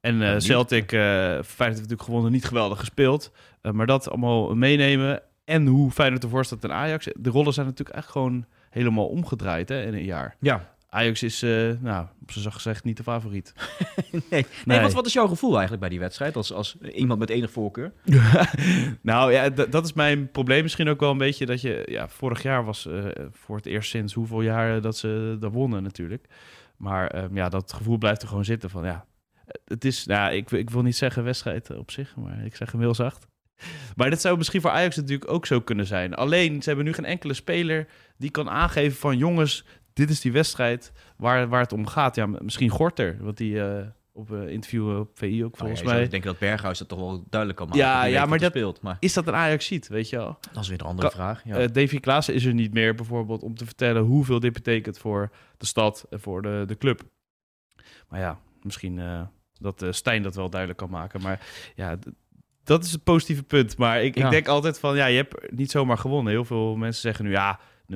en 0.00 0.40
Celtic, 0.40 0.92
uh, 0.92 1.00
Feyenoord 1.00 1.44
heeft 1.56 1.74
natuurlijk 1.74 2.02
gewonnen, 2.02 2.32
niet 2.32 2.44
geweldig 2.44 2.78
gespeeld. 2.78 3.30
maar 3.72 3.86
dat 3.86 4.10
allemaal 4.10 4.54
meenemen 4.54 5.22
en 5.44 5.66
hoe 5.66 5.90
Feyenoord 5.90 6.22
ervoor 6.22 6.44
staat 6.44 6.64
en 6.64 6.72
Ajax. 6.72 7.08
De 7.14 7.30
rollen 7.30 7.52
zijn 7.52 7.66
natuurlijk 7.66 7.96
echt 7.96 8.10
gewoon 8.10 8.44
helemaal 8.72 9.06
omgedraaid 9.06 9.68
hè, 9.68 9.82
in 9.82 9.94
een 9.94 10.04
jaar. 10.04 10.36
Ja. 10.40 10.70
Ajax 10.88 11.22
is, 11.22 11.42
uh, 11.42 11.72
nou, 11.80 12.06
op 12.22 12.30
zijn 12.30 12.52
gezegd, 12.52 12.84
niet 12.84 12.96
de 12.96 13.02
favoriet. 13.02 13.52
nee. 14.10 14.20
nee. 14.30 14.46
nee 14.64 14.80
wat, 14.80 14.92
wat, 14.92 15.06
is 15.06 15.12
jouw 15.12 15.26
gevoel 15.26 15.50
eigenlijk 15.50 15.80
bij 15.80 15.88
die 15.88 15.98
wedstrijd, 15.98 16.36
als, 16.36 16.52
als 16.52 16.76
iemand 16.80 17.18
met 17.18 17.30
enig 17.30 17.50
voorkeur? 17.50 17.92
nou 19.02 19.32
ja, 19.32 19.50
dat 19.50 19.84
is 19.84 19.92
mijn 19.92 20.30
probleem 20.30 20.62
misschien 20.62 20.88
ook 20.88 21.00
wel 21.00 21.10
een 21.10 21.18
beetje, 21.18 21.46
dat 21.46 21.60
je, 21.60 21.82
ja, 21.86 22.08
vorig 22.08 22.42
jaar 22.42 22.64
was 22.64 22.86
uh, 22.86 23.04
voor 23.30 23.56
het 23.56 23.66
eerst 23.66 23.90
sinds 23.90 24.14
hoeveel 24.14 24.42
jaar 24.42 24.80
dat 24.80 24.96
ze 24.96 25.36
dat 25.40 25.52
wonnen 25.52 25.82
natuurlijk. 25.82 26.26
Maar 26.76 27.24
um, 27.24 27.36
ja, 27.36 27.48
dat 27.48 27.72
gevoel 27.72 27.98
blijft 27.98 28.22
er 28.22 28.28
gewoon 28.28 28.44
zitten 28.44 28.70
van, 28.70 28.84
ja, 28.84 29.04
het 29.64 29.84
is, 29.84 30.06
nou, 30.06 30.32
ik, 30.32 30.50
ik 30.50 30.70
wil 30.70 30.82
niet 30.82 30.96
zeggen 30.96 31.24
wedstrijd 31.24 31.76
op 31.76 31.90
zich, 31.90 32.16
maar 32.16 32.44
ik 32.44 32.56
zeg 32.56 32.72
hem 32.72 32.80
heel 32.80 32.94
zacht. 32.94 33.26
Maar 33.96 34.10
dat 34.10 34.20
zou 34.20 34.36
misschien 34.36 34.60
voor 34.60 34.70
Ajax 34.70 34.96
natuurlijk 34.96 35.30
ook 35.30 35.46
zo 35.46 35.60
kunnen 35.60 35.86
zijn. 35.86 36.14
Alleen, 36.14 36.62
ze 36.62 36.68
hebben 36.68 36.86
nu 36.86 36.92
geen 36.92 37.04
enkele 37.04 37.34
speler 37.34 37.86
die 38.16 38.30
kan 38.30 38.50
aangeven 38.50 38.98
van... 38.98 39.16
jongens, 39.16 39.64
dit 39.92 40.10
is 40.10 40.20
die 40.20 40.32
wedstrijd 40.32 40.92
waar, 41.16 41.48
waar 41.48 41.60
het 41.60 41.72
om 41.72 41.86
gaat. 41.86 42.14
Ja, 42.14 42.26
misschien 42.26 42.70
Gorter, 42.70 43.16
want 43.20 43.36
die... 43.36 43.54
Uh, 43.54 43.86
op 44.14 44.30
uh, 44.30 44.48
interview 44.48 44.98
op 44.98 45.10
VI 45.14 45.44
ook 45.44 45.56
volgens 45.56 45.80
oh 45.80 45.86
ja, 45.86 45.92
mij. 45.92 46.02
Ik 46.02 46.10
denk 46.10 46.24
dat 46.24 46.38
Berghuis 46.38 46.78
dat 46.78 46.88
toch 46.88 46.98
wel 46.98 47.24
duidelijk 47.28 47.60
kan 47.60 47.68
maken. 47.68 47.84
Ja, 47.84 48.04
ja 48.04 48.26
maar 48.26 48.38
dat 48.38 48.50
speelt. 48.50 48.80
Maar 48.80 48.96
is 49.00 49.12
dat 49.12 49.26
een 49.26 49.34
Ajax 49.34 49.66
ziet, 49.66 49.88
weet 49.88 50.08
je 50.08 50.16
wel? 50.16 50.38
Dat 50.52 50.62
is 50.62 50.68
weer 50.68 50.80
een 50.80 50.86
andere 50.86 51.10
vraag. 51.10 51.44
Ja. 51.44 51.60
Uh, 51.60 51.66
Davy 51.72 52.00
Klaassen 52.00 52.34
is 52.34 52.44
er 52.44 52.54
niet 52.54 52.72
meer 52.72 52.94
bijvoorbeeld 52.94 53.42
om 53.42 53.54
te 53.54 53.64
vertellen 53.64 54.02
hoeveel 54.02 54.40
dit 54.40 54.52
betekent 54.52 54.98
voor 54.98 55.30
de 55.56 55.66
stad 55.66 56.06
en 56.10 56.20
voor 56.20 56.42
de, 56.42 56.64
de 56.66 56.76
club. 56.76 57.02
Maar 58.08 58.20
ja, 58.20 58.38
misschien 58.62 59.00
dat 59.60 59.86
Stijn 59.90 60.22
dat 60.22 60.34
wel 60.34 60.50
duidelijk 60.50 60.80
kan 60.80 60.90
maken. 60.90 61.22
Maar 61.22 61.46
ja, 61.74 61.98
dat 62.64 62.84
is 62.84 62.92
het 62.92 63.04
positieve 63.04 63.42
punt. 63.42 63.76
Maar 63.76 64.02
ik, 64.02 64.16
ik 64.16 64.30
denk 64.30 64.48
altijd 64.48 64.78
van, 64.78 64.96
ja, 64.96 65.06
je 65.06 65.16
hebt 65.16 65.52
niet 65.52 65.70
zomaar 65.70 65.98
gewonnen. 65.98 66.32
Heel 66.32 66.44
veel 66.44 66.76
mensen 66.76 67.02
zeggen 67.02 67.24
nu, 67.24 67.30
ja, 67.30 67.60
0-3, 67.92 67.94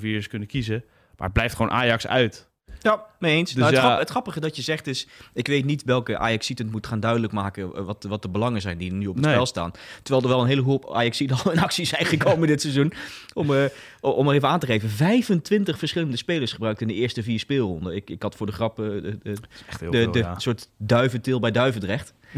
is 0.02 0.28
kunnen 0.28 0.48
kiezen. 0.48 0.84
Maar 1.16 1.26
het 1.26 1.32
blijft 1.36 1.56
gewoon 1.56 1.72
Ajax 1.72 2.06
uit. 2.06 2.48
Ja, 2.80 3.04
mee 3.18 3.36
eens. 3.36 3.50
Dus 3.52 3.60
Nou, 3.62 3.72
het, 3.74 3.82
ja- 3.82 3.86
grap- 3.88 3.98
het 4.00 4.10
grappige 4.10 4.40
dat 4.40 4.56
je 4.56 4.62
zegt 4.62 4.86
is... 4.86 5.06
ik 5.34 5.46
weet 5.46 5.64
niet 5.64 5.84
welke 5.84 6.18
ajax 6.18 6.48
het 6.48 6.70
moet 6.70 6.86
gaan 6.86 7.00
duidelijk 7.00 7.32
maken... 7.32 7.74
eh, 7.74 7.84
wat, 7.84 8.04
wat 8.08 8.22
de 8.22 8.28
belangen 8.28 8.60
zijn 8.60 8.78
die 8.78 8.92
nu 8.92 9.06
op 9.06 9.14
het 9.14 9.24
Nee. 9.24 9.32
spel 9.32 9.46
staan. 9.46 9.70
Terwijl 10.02 10.22
er 10.22 10.28
wel 10.28 10.40
een 10.40 10.48
hele 10.48 10.62
hoop 10.62 10.94
ajax 10.94 11.22
al 11.44 11.52
in 11.52 11.58
actie 11.58 11.84
zijn 11.84 12.06
gekomen 12.06 12.48
dit 12.54 12.60
seizoen. 12.60 12.92
Om, 13.34 13.54
eh, 13.54 13.64
om 14.00 14.28
er 14.28 14.34
even 14.34 14.48
aan 14.48 14.58
te 14.60 14.66
geven. 14.66 14.88
25 14.90 15.78
verschillende 15.78 16.16
spelers 16.16 16.52
gebruikt 16.52 16.80
in 16.80 16.88
de 16.88 16.94
eerste 16.94 17.22
vier 17.22 17.38
speelronden. 17.38 17.94
Ik, 17.94 18.10
ik 18.10 18.22
had 18.22 18.34
voor 18.34 18.46
de 18.46 18.52
grap 18.52 18.78
eh, 18.78 18.84
de, 18.84 19.00
de, 19.02 19.18
de, 19.22 19.36
veel, 19.68 20.12
de 20.12 20.18
ja. 20.18 20.38
soort 20.38 20.68
duiventil 20.76 21.40
bij 21.40 21.50
Duivendrecht. 21.50 22.14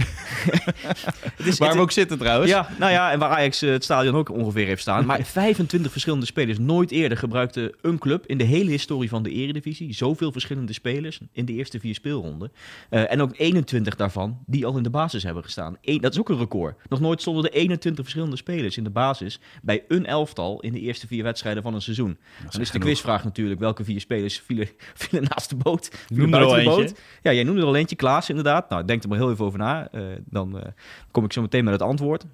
Waar 1.58 1.68
het- 1.68 1.74
we 1.76 1.80
ook 1.80 1.90
zitten 1.90 2.18
trouwens. 2.18 2.50
ja, 2.50 2.68
nou 2.78 2.92
ja, 2.92 3.12
en 3.12 3.18
waar 3.18 3.30
Ajax 3.30 3.62
eh, 3.62 3.70
het 3.70 3.84
stadion 3.84 4.14
ook 4.14 4.30
ongeveer 4.30 4.66
heeft 4.66 4.80
staan. 4.82 5.06
Maar 5.06 5.22
25 5.40 5.90
verschillende 5.92 6.26
spelers. 6.26 6.58
Nooit 6.58 6.90
eerder 6.90 7.18
gebruikte 7.18 7.74
een 7.82 7.98
club 7.98 8.26
in 8.26 8.38
de 8.38 8.44
hele 8.44 8.70
historie 8.70 9.08
van 9.08 9.22
de 9.22 9.30
Eredivisie 9.30 9.94
zoveel 9.94 10.32
verschillende 10.32 10.72
spelers 10.72 11.20
in 11.32 11.44
de 11.44 11.52
eerste 11.52 11.80
vier 11.80 11.94
speelronden. 11.94 12.52
Eh, 12.90 13.12
en 13.12 13.20
ook 13.22 13.32
21 13.36 13.96
daarvan 13.96 14.38
die 14.46 14.66
al 14.66 14.76
in 14.76 14.82
de 14.82 14.90
basis 14.90 15.22
hebben 15.22 15.42
gestaan. 15.42 15.76
Eén- 15.82 16.00
dat 16.00 16.12
is 16.12 16.18
ook 16.18 16.28
een 16.28 16.38
record. 16.38 16.76
Nog 16.88 17.00
nooit 17.00 17.20
stonden 17.20 17.44
er 17.44 17.52
21 17.52 18.04
verschillende 18.04 18.36
spelers 18.36 18.76
in 18.76 18.84
de 18.84 18.90
basis 18.90 19.40
bij 19.62 19.84
een 19.88 20.06
elftal 20.06 20.60
in 20.60 20.72
de 20.72 20.80
eerste 20.80 21.06
vier 21.06 21.22
wedstrijden 21.22 21.62
van 21.62 21.74
een 21.74 21.82
seizoen. 21.82 22.18
Dan 22.38 22.46
is 22.46 22.52
de 22.52 22.64
genoeg. 22.64 22.86
quizvraag 22.86 23.24
natuurlijk 23.24 23.60
welke 23.60 23.84
vier 23.84 24.00
spelers 24.00 24.40
vielen, 24.46 24.68
vielen 24.94 25.28
naast 25.30 25.48
de 25.50 25.56
boot. 25.56 25.90
Noem 26.08 26.34
er 26.34 26.40
al 26.44 26.50
de 26.50 26.56
eentje. 26.60 26.70
boot. 26.84 26.94
Ja, 27.22 27.32
jij 27.32 27.44
noemde 27.44 27.60
er 27.60 27.66
al 27.66 27.76
eentje, 27.76 27.96
Klaas 27.96 28.28
inderdaad. 28.28 28.68
Nou, 28.70 28.84
denk 28.84 29.02
er 29.02 29.08
maar 29.08 29.18
heel 29.18 29.30
even 29.30 29.44
over 29.44 29.58
na. 29.58 29.79
Eh, 29.88 30.02
dan 30.24 30.60
eh, 30.60 30.72
kom 31.10 31.24
ik 31.24 31.32
zo 31.32 31.40
meteen 31.40 31.64
met 31.64 31.72
het 31.72 31.82
antwoord. 31.82 32.26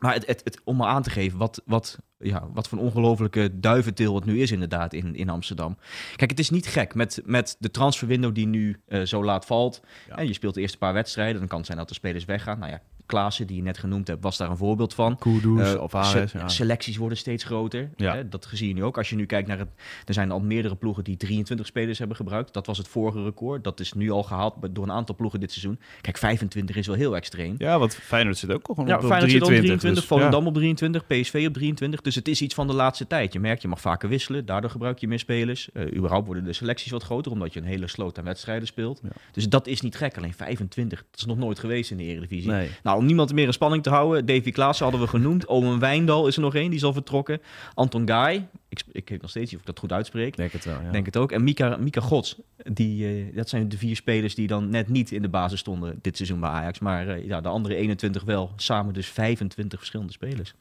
Maar 0.00 0.14
het, 0.14 0.26
het, 0.26 0.40
het, 0.44 0.60
om 0.64 0.76
maar 0.76 0.88
aan 0.88 1.02
te 1.02 1.10
geven 1.10 1.38
wat, 1.38 1.62
wat, 1.64 1.98
ja, 2.18 2.48
wat 2.52 2.68
voor 2.68 2.78
een 2.78 2.84
ongelofelijke 2.84 3.60
duiventil 3.60 4.14
het 4.14 4.24
nu 4.24 4.40
is 4.40 4.50
inderdaad 4.50 4.92
in, 4.92 5.14
in 5.14 5.28
Amsterdam. 5.28 5.76
Kijk, 6.16 6.30
het 6.30 6.38
is 6.38 6.50
niet 6.50 6.66
gek 6.66 6.94
met, 6.94 7.22
met 7.24 7.56
de 7.58 7.70
transferwindow 7.70 8.34
die 8.34 8.46
nu 8.46 8.80
eh, 8.86 9.02
zo 9.02 9.24
laat 9.24 9.46
valt. 9.46 9.80
Ja. 10.08 10.16
En 10.16 10.26
je 10.26 10.32
speelt 10.32 10.54
de 10.54 10.60
eerste 10.60 10.78
paar 10.78 10.92
wedstrijden, 10.92 11.38
dan 11.38 11.48
kan 11.48 11.56
het 11.56 11.66
zijn 11.66 11.78
dat 11.78 11.88
de 11.88 11.94
spelers 11.94 12.24
weggaan. 12.24 12.58
Nou 12.58 12.70
ja, 12.70 12.80
Klaassen, 13.10 13.46
die 13.46 13.56
je 13.56 13.62
net 13.62 13.78
genoemd 13.78 14.08
hebt, 14.08 14.22
was 14.22 14.36
daar 14.36 14.50
een 14.50 14.56
voorbeeld 14.56 14.94
van. 14.94 15.18
Kudus 15.18 15.74
Eh, 15.74 15.80
of 15.82 15.94
Ares. 15.94 16.30
se- 16.30 16.38
ja. 16.38 16.48
Selecties 16.48 16.96
worden 16.96 17.18
steeds 17.18 17.44
groter. 17.44 17.90
Ja. 17.96 18.14
Hè, 18.14 18.28
dat 18.28 18.48
zie 18.52 18.68
je 18.68 18.74
nu 18.74 18.84
ook. 18.84 18.98
Als 18.98 19.10
je 19.10 19.16
nu 19.16 19.26
kijkt 19.26 19.48
naar 19.48 19.58
het... 19.58 19.68
Er 20.04 20.14
zijn 20.14 20.30
al 20.30 20.40
meerdere 20.40 20.76
ploegen 20.76 21.04
die 21.04 21.16
23 21.16 21.66
spelers 21.66 21.98
hebben 21.98 22.16
gebruikt. 22.16 22.52
Dat 22.52 22.66
was 22.66 22.78
het 22.78 22.88
vorige 22.88 23.22
record. 23.22 23.64
Dat 23.64 23.80
is 23.80 23.92
nu 23.92 24.10
al 24.10 24.22
gehaald 24.22 24.54
door 24.70 24.84
een 24.84 24.92
aantal 24.92 25.14
ploegen 25.14 25.40
dit 25.40 25.50
seizoen. 25.52 25.78
Kijk, 26.00 26.18
25 26.18 26.76
is 26.76 26.86
wel 26.86 26.96
heel 26.96 27.16
extreem. 27.16 27.54
Ja, 27.58 27.78
want 27.78 27.94
Feyenoord 27.94 28.38
zit 28.38 28.52
ook 28.52 28.66
gewoon 28.66 28.86
Ja, 28.86 28.96
op, 28.96 29.02
op 29.02 29.06
Feyenoord 29.08 29.30
zit 29.32 29.40
op 29.42 29.46
23. 29.48 29.80
23, 29.80 30.00
dus, 30.00 30.04
Volendam 30.18 30.46
op 30.46 30.54
23, 30.54 31.06
PSV 31.06 31.44
op 31.48 31.54
23. 31.54 32.00
Dus 32.00 32.14
het 32.14 32.28
is 32.28 32.42
iets 32.42 32.54
van 32.54 32.66
de 32.66 32.72
laatste 32.74 33.06
tijd. 33.06 33.32
Je 33.32 33.40
merkt, 33.40 33.62
je 33.62 33.68
mag 33.68 33.80
vaker 33.80 34.08
wisselen. 34.08 34.46
Daardoor 34.46 34.70
gebruik 34.70 34.98
je 34.98 35.08
meer 35.08 35.18
spelers. 35.18 35.72
Eh 35.72 35.96
überhaupt 35.96 36.26
worden 36.26 36.44
de 36.44 36.52
selecties 36.52 36.90
wat 36.92 37.02
groter, 37.02 37.32
omdat 37.32 37.52
je 37.52 37.60
een 37.60 37.66
hele 37.66 37.88
sloot 37.88 38.18
aan 38.18 38.24
wedstrijden 38.24 38.66
speelt. 38.66 39.00
Ja. 39.02 39.08
Dus 39.32 39.48
dat 39.48 39.66
is 39.66 39.80
niet 39.80 39.96
gek. 39.96 40.16
Alleen 40.16 40.34
25, 40.34 40.98
dat 41.10 41.20
is 41.20 41.26
nog 41.26 41.36
nooit 41.38 41.58
geweest 41.58 41.90
in 41.90 41.96
de 41.96 42.02
Eredivisie. 42.04 42.50
Nee. 42.50 42.68
Nou, 42.82 42.99
om 43.00 43.06
niemand 43.06 43.32
meer 43.32 43.46
in 43.46 43.52
spanning 43.52 43.82
te 43.82 43.90
houden, 43.90 44.26
Davy 44.26 44.50
Klaassen 44.50 44.84
hadden 44.84 45.04
we 45.04 45.10
genoemd. 45.10 45.46
Owen 45.46 45.78
Wijndal 45.78 46.26
is 46.26 46.36
er 46.36 46.42
nog 46.42 46.54
één, 46.54 46.66
die 46.66 46.78
is 46.78 46.84
al 46.84 46.92
vertrokken. 46.92 47.40
Anton 47.74 48.08
Guy, 48.08 48.48
ik, 48.68 48.82
ik 48.92 49.08
weet 49.08 49.20
nog 49.20 49.30
steeds 49.30 49.50
niet 49.50 49.54
of 49.54 49.60
ik 49.60 49.66
dat 49.66 49.78
goed 49.78 49.92
uitspreek. 49.92 50.36
Denk 50.36 50.52
het 50.52 50.64
wel, 50.64 50.80
ja. 50.82 50.90
Denk 50.90 51.06
het 51.06 51.16
ook. 51.16 51.32
En 51.32 51.44
Mika, 51.44 51.76
Mika 51.76 52.00
Gods, 52.00 52.40
die, 52.56 53.06
eh, 53.06 53.36
dat 53.36 53.48
zijn 53.48 53.68
de 53.68 53.78
vier 53.78 53.96
spelers 53.96 54.34
die 54.34 54.46
dan 54.46 54.70
net 54.70 54.88
niet 54.88 55.12
in 55.12 55.22
de 55.22 55.28
basis 55.28 55.60
stonden 55.60 55.98
dit 56.02 56.16
seizoen 56.16 56.40
bij 56.40 56.50
Ajax. 56.50 56.78
Maar 56.78 57.08
eh, 57.08 57.26
ja, 57.26 57.40
de 57.40 57.48
andere 57.48 57.74
21 57.74 58.22
wel. 58.24 58.52
Samen 58.56 58.94
dus 58.94 59.06
25 59.06 59.78
verschillende 59.78 60.12
spelers. 60.12 60.54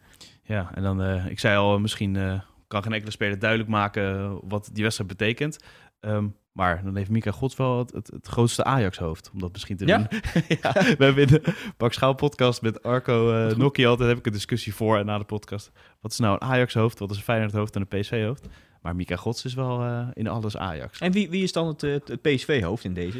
Ja, 0.43 0.71
en 0.73 0.83
dan, 0.83 1.01
eh, 1.01 1.25
ik 1.25 1.39
zei 1.39 1.57
al, 1.57 1.79
misschien 1.79 2.41
kan 2.67 2.83
geen 2.83 2.93
enkele 2.93 3.11
speler 3.11 3.39
duidelijk 3.39 3.69
maken 3.69 4.39
wat 4.47 4.69
die 4.73 4.83
wedstrijd 4.83 5.09
betekent. 5.09 5.59
Ehm, 5.99 6.27
maar 6.59 6.81
dan 6.83 6.95
heeft 6.95 7.09
Mika 7.09 7.31
Gods 7.31 7.55
wel 7.55 7.77
het, 7.77 7.91
het, 7.91 8.07
het 8.07 8.27
grootste 8.27 8.63
Ajax-hoofd, 8.63 9.29
om 9.33 9.39
dat 9.39 9.51
misschien 9.51 9.77
te 9.77 9.85
Ja? 9.85 9.97
doen. 9.97 10.07
ja, 10.61 10.71
we 10.97 11.03
hebben 11.05 11.27
in 11.27 11.27
de 11.27 11.71
Pak 11.77 12.15
podcast 12.17 12.61
met 12.61 12.83
Arco 12.83 13.51
Nokkie 13.57 13.87
altijd 13.87 14.09
heb 14.09 14.17
ik 14.17 14.25
een 14.25 14.31
discussie 14.31 14.75
voor 14.75 14.97
en 14.97 15.05
na 15.05 15.17
de 15.17 15.23
podcast. 15.23 15.71
Wat 16.01 16.11
is 16.11 16.17
nou 16.19 16.33
een 16.33 16.41
Ajax-hoofd, 16.49 16.99
wat 16.99 17.11
is 17.11 17.17
een 17.17 17.23
Feyenoord-hoofd 17.23 17.75
en 17.75 17.87
een 17.89 17.99
PSV-hoofd? 17.99 18.47
Maar 18.81 18.95
Mika 18.95 19.15
Gods 19.15 19.45
is 19.45 19.53
wel 19.53 19.81
eh, 19.81 20.07
in 20.13 20.27
alles 20.27 20.57
Ajax. 20.57 20.99
En 20.99 21.11
wie, 21.11 21.29
wie 21.29 21.43
is 21.43 21.51
dan 21.51 21.67
het, 21.67 21.81
het 21.81 22.21
PSV-hoofd 22.21 22.83
in 22.83 22.93
deze? 22.93 23.19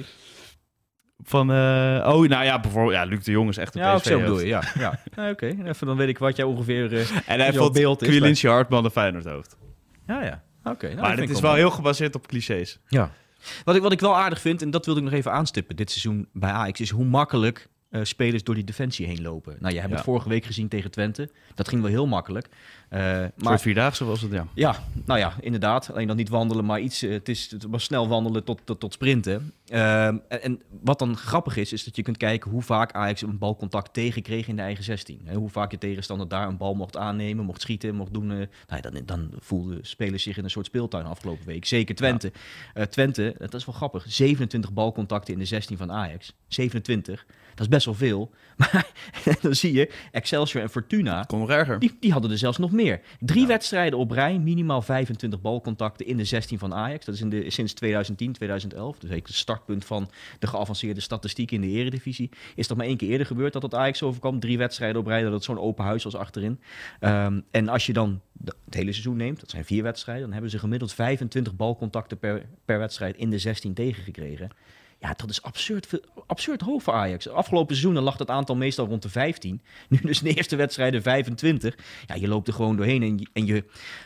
Van, 1.23 1.51
eh, 1.51 1.55
oh, 2.13 2.27
nou 2.27 2.43
ja, 2.43 2.59
bijvoorbeeld, 2.59 2.93
ja, 2.95 3.03
Luc 3.03 3.23
de 3.23 3.31
Jong 3.31 3.49
is 3.49 3.57
echt 3.57 3.75
een 3.75 3.81
Ja, 3.81 3.91
zo 3.91 3.97
PSV-hoofd. 3.99 4.23
bedoel 4.23 4.39
je, 4.39 4.45
ja. 4.47 4.63
ja. 5.15 5.29
Oké, 5.29 5.45
even 5.65 5.87
dan 5.87 5.97
weet 5.97 6.07
ik 6.09 6.17
wat 6.17 6.35
jij 6.35 6.45
ongeveer... 6.45 6.93
eh, 6.93 6.99
En 7.25 7.39
hij 7.39 7.53
vond 7.53 7.73
beeld 7.73 8.01
is, 8.01 8.07
Quilinci 8.07 8.47
Hartman 8.47 8.85
een 8.85 8.91
Feyenoord-hoofd. 8.91 9.57
ja, 10.07 10.23
ja. 10.23 10.43
Oké. 10.63 10.87
nou, 10.87 10.99
maar 11.01 11.17
het 11.17 11.29
is 11.29 11.39
wel 11.39 11.53
heel 11.53 11.71
gebaseerd 11.71 12.15
op 12.15 12.27
clichés. 12.27 12.79
Ja. 12.87 13.11
Wat 13.63 13.75
ik, 13.75 13.81
wat 13.81 13.91
ik 13.91 13.99
wel 13.99 14.17
aardig 14.17 14.41
vind, 14.41 14.61
en 14.61 14.71
dat 14.71 14.85
wilde 14.85 14.99
ik 14.99 15.05
nog 15.05 15.15
even 15.15 15.31
aanstippen 15.31 15.75
dit 15.75 15.89
seizoen 15.91 16.27
bij 16.33 16.51
Ajax, 16.51 16.79
is 16.79 16.89
hoe 16.89 17.05
makkelijk 17.05 17.67
eh, 17.89 18.03
spelers 18.03 18.43
door 18.43 18.55
die 18.55 18.63
defensie 18.63 19.05
heen 19.05 19.21
lopen. 19.21 19.57
Nou, 19.59 19.73
je 19.73 19.79
hebt 19.79 19.91
Ja. 19.91 19.95
het 19.95 20.05
vorige 20.05 20.29
week 20.29 20.45
gezien 20.45 20.67
tegen 20.67 20.91
Twente. 20.91 21.29
Dat 21.55 21.67
ging 21.67 21.81
wel 21.81 21.91
heel 21.91 22.07
makkelijk. 22.07 22.47
Eh, 22.89 22.99
Maar 23.01 23.31
maar 23.37 23.59
vierdaagse 23.59 24.05
was 24.05 24.21
het, 24.21 24.31
ja. 24.31 24.47
ja, 24.53 24.75
nou 25.05 25.19
ja, 25.19 25.33
inderdaad. 25.41 25.91
Alleen 25.93 26.07
dan 26.07 26.15
niet 26.15 26.29
wandelen, 26.29 26.65
maar 26.65 26.79
iets. 26.79 27.01
eh, 27.03 27.11
het, 27.11 27.29
is, 27.29 27.51
het 27.51 27.65
was 27.69 27.83
snel 27.83 28.07
wandelen 28.07 28.43
tot, 28.43 28.61
tot, 28.63 28.79
tot 28.79 28.93
sprinten. 28.93 29.53
Ehm, 29.67 30.17
en, 30.27 30.41
en 30.41 30.61
wat 30.81 30.99
dan 30.99 31.17
grappig 31.17 31.57
is, 31.57 31.73
is 31.73 31.83
dat 31.83 31.95
je 31.95 32.01
kunt 32.01 32.17
kijken 32.17 32.51
hoe 32.51 32.61
vaak 32.61 32.91
Ajax 32.91 33.21
een 33.21 33.37
balcontact 33.37 33.93
tegenkreeg 33.93 34.47
in 34.47 34.55
de 34.55 34.61
eigen 34.61 34.83
16. 34.83 35.21
Hè, 35.23 35.35
hoe 35.35 35.49
vaak 35.49 35.71
je 35.71 35.77
tegenstander 35.77 36.27
daar 36.27 36.47
een 36.47 36.57
bal 36.57 36.73
mocht 36.75 36.97
aannemen, 36.97 37.45
mocht 37.45 37.61
schieten, 37.61 37.95
mocht 37.95 38.13
doen. 38.13 38.31
eh, 38.31 38.37
nou 38.37 38.47
ja, 38.67 38.81
dan, 38.81 39.01
dan 39.05 39.29
voelden 39.39 39.79
spelers 39.81 40.23
zich 40.23 40.37
in 40.37 40.43
een 40.43 40.49
soort 40.49 40.65
speeltuin 40.65 41.05
afgelopen 41.05 41.45
week. 41.45 41.65
Zeker 41.65 41.95
Twente. 41.95 42.31
Eh, 42.73 42.83
Twente, 42.83 43.35
dat 43.37 43.53
is 43.53 43.65
wel 43.65 43.75
grappig. 43.75 44.05
27 44.07 44.73
balcontacten 44.73 45.33
in 45.33 45.39
de 45.39 45.45
16 45.45 45.77
van 45.77 45.91
Ajax. 45.91 46.33
27. 46.47 47.25
Dat 47.49 47.67
is 47.67 47.67
best 47.73 47.85
wel 47.85 47.95
veel. 47.95 48.29
Maar 48.59 48.87
dan 49.41 49.55
zie 49.55 49.73
je, 49.73 49.91
Excelsior 50.11 50.63
en 50.63 50.69
Fortuna, 50.69 51.25
nog 51.27 51.49
erger. 51.49 51.79
die, 51.79 51.97
die 51.99 52.11
hadden 52.11 52.31
er 52.31 52.37
zelfs 52.37 52.57
nog 52.57 52.71
meer. 52.71 52.78
Drie 53.19 53.47
wedstrijden 53.47 53.99
op 53.99 54.11
rij, 54.11 54.39
minimaal 54.39 54.81
25 54.81 55.41
balcontacten 55.41 56.05
in 56.05 56.17
de 56.17 56.23
16 56.25 56.59
van 56.59 56.73
Ajax. 56.73 57.05
Dat 57.05 57.15
is 57.15 57.21
in 57.21 57.29
de, 57.29 57.49
sinds 57.49 57.73
2010, 57.73 58.33
2011. 58.33 58.91
Dus 58.91 58.99
eigenlijk 59.01 59.27
het 59.27 59.35
startpunt 59.35 59.85
van 59.85 60.09
de 60.39 60.47
geavanceerde 60.47 61.01
statistiek 61.01 61.51
in 61.51 61.61
de 61.61 61.67
eredivisie. 61.67 62.29
Is 62.55 62.67
dat 62.67 62.77
maar 62.77 62.85
één 62.85 62.97
keer 62.97 63.09
eerder 63.09 63.27
gebeurd 63.27 63.53
dat 63.53 63.61
het 63.61 63.75
Ajax 63.75 64.03
overkwam. 64.03 64.39
Drie 64.39 64.57
wedstrijden 64.57 65.01
op 65.01 65.07
rij, 65.07 65.21
dat 65.21 65.33
het 65.33 65.43
zo'n 65.43 65.59
open 65.59 65.85
huis 65.85 66.03
was 66.03 66.15
achterin. 66.15 66.59
Ehm, 66.99 67.41
en 67.51 67.67
als 67.67 67.85
je 67.85 67.93
dan 67.93 68.21
de- 68.33 68.55
het 68.65 68.73
hele 68.73 68.91
seizoen 68.91 69.17
neemt, 69.17 69.39
dat 69.39 69.49
zijn 69.49 69.65
vier 69.65 69.83
wedstrijden... 69.83 70.23
dan 70.23 70.33
hebben 70.33 70.51
ze 70.51 70.59
gemiddeld 70.59 70.93
25 70.93 71.55
balcontacten 71.55 72.17
per, 72.17 72.45
per 72.65 72.79
wedstrijd 72.79 73.17
in 73.17 73.29
de 73.29 73.39
16 73.39 73.73
tegengekregen. 73.73 74.49
Ja, 75.01 75.13
dat 75.17 75.29
is 75.29 75.41
absurd, 75.41 75.87
absurd 76.27 76.61
hoog 76.61 76.83
voor 76.83 76.93
Ajax. 76.93 77.29
Afgelopen 77.29 77.67
seizoenen 77.75 78.03
lag 78.03 78.15
dat 78.17 78.29
aantal 78.29 78.55
meestal 78.55 78.85
rond 78.87 79.01
de 79.01 79.09
15. 79.09 79.61
Nu 79.89 79.99
dus 80.01 80.21
in 80.21 80.27
de 80.29 80.33
eerste 80.35 80.55
wedstrijden 80.55 81.01
25. 81.01 81.75
Ja, 82.05 82.15
je 82.15 82.27
loopt 82.27 82.47
er 82.47 82.53
gewoon 82.53 82.75
doorheen. 82.75 83.03
En 83.03 83.17
je, 83.17 83.27
en 83.33 83.45
je 83.45 83.63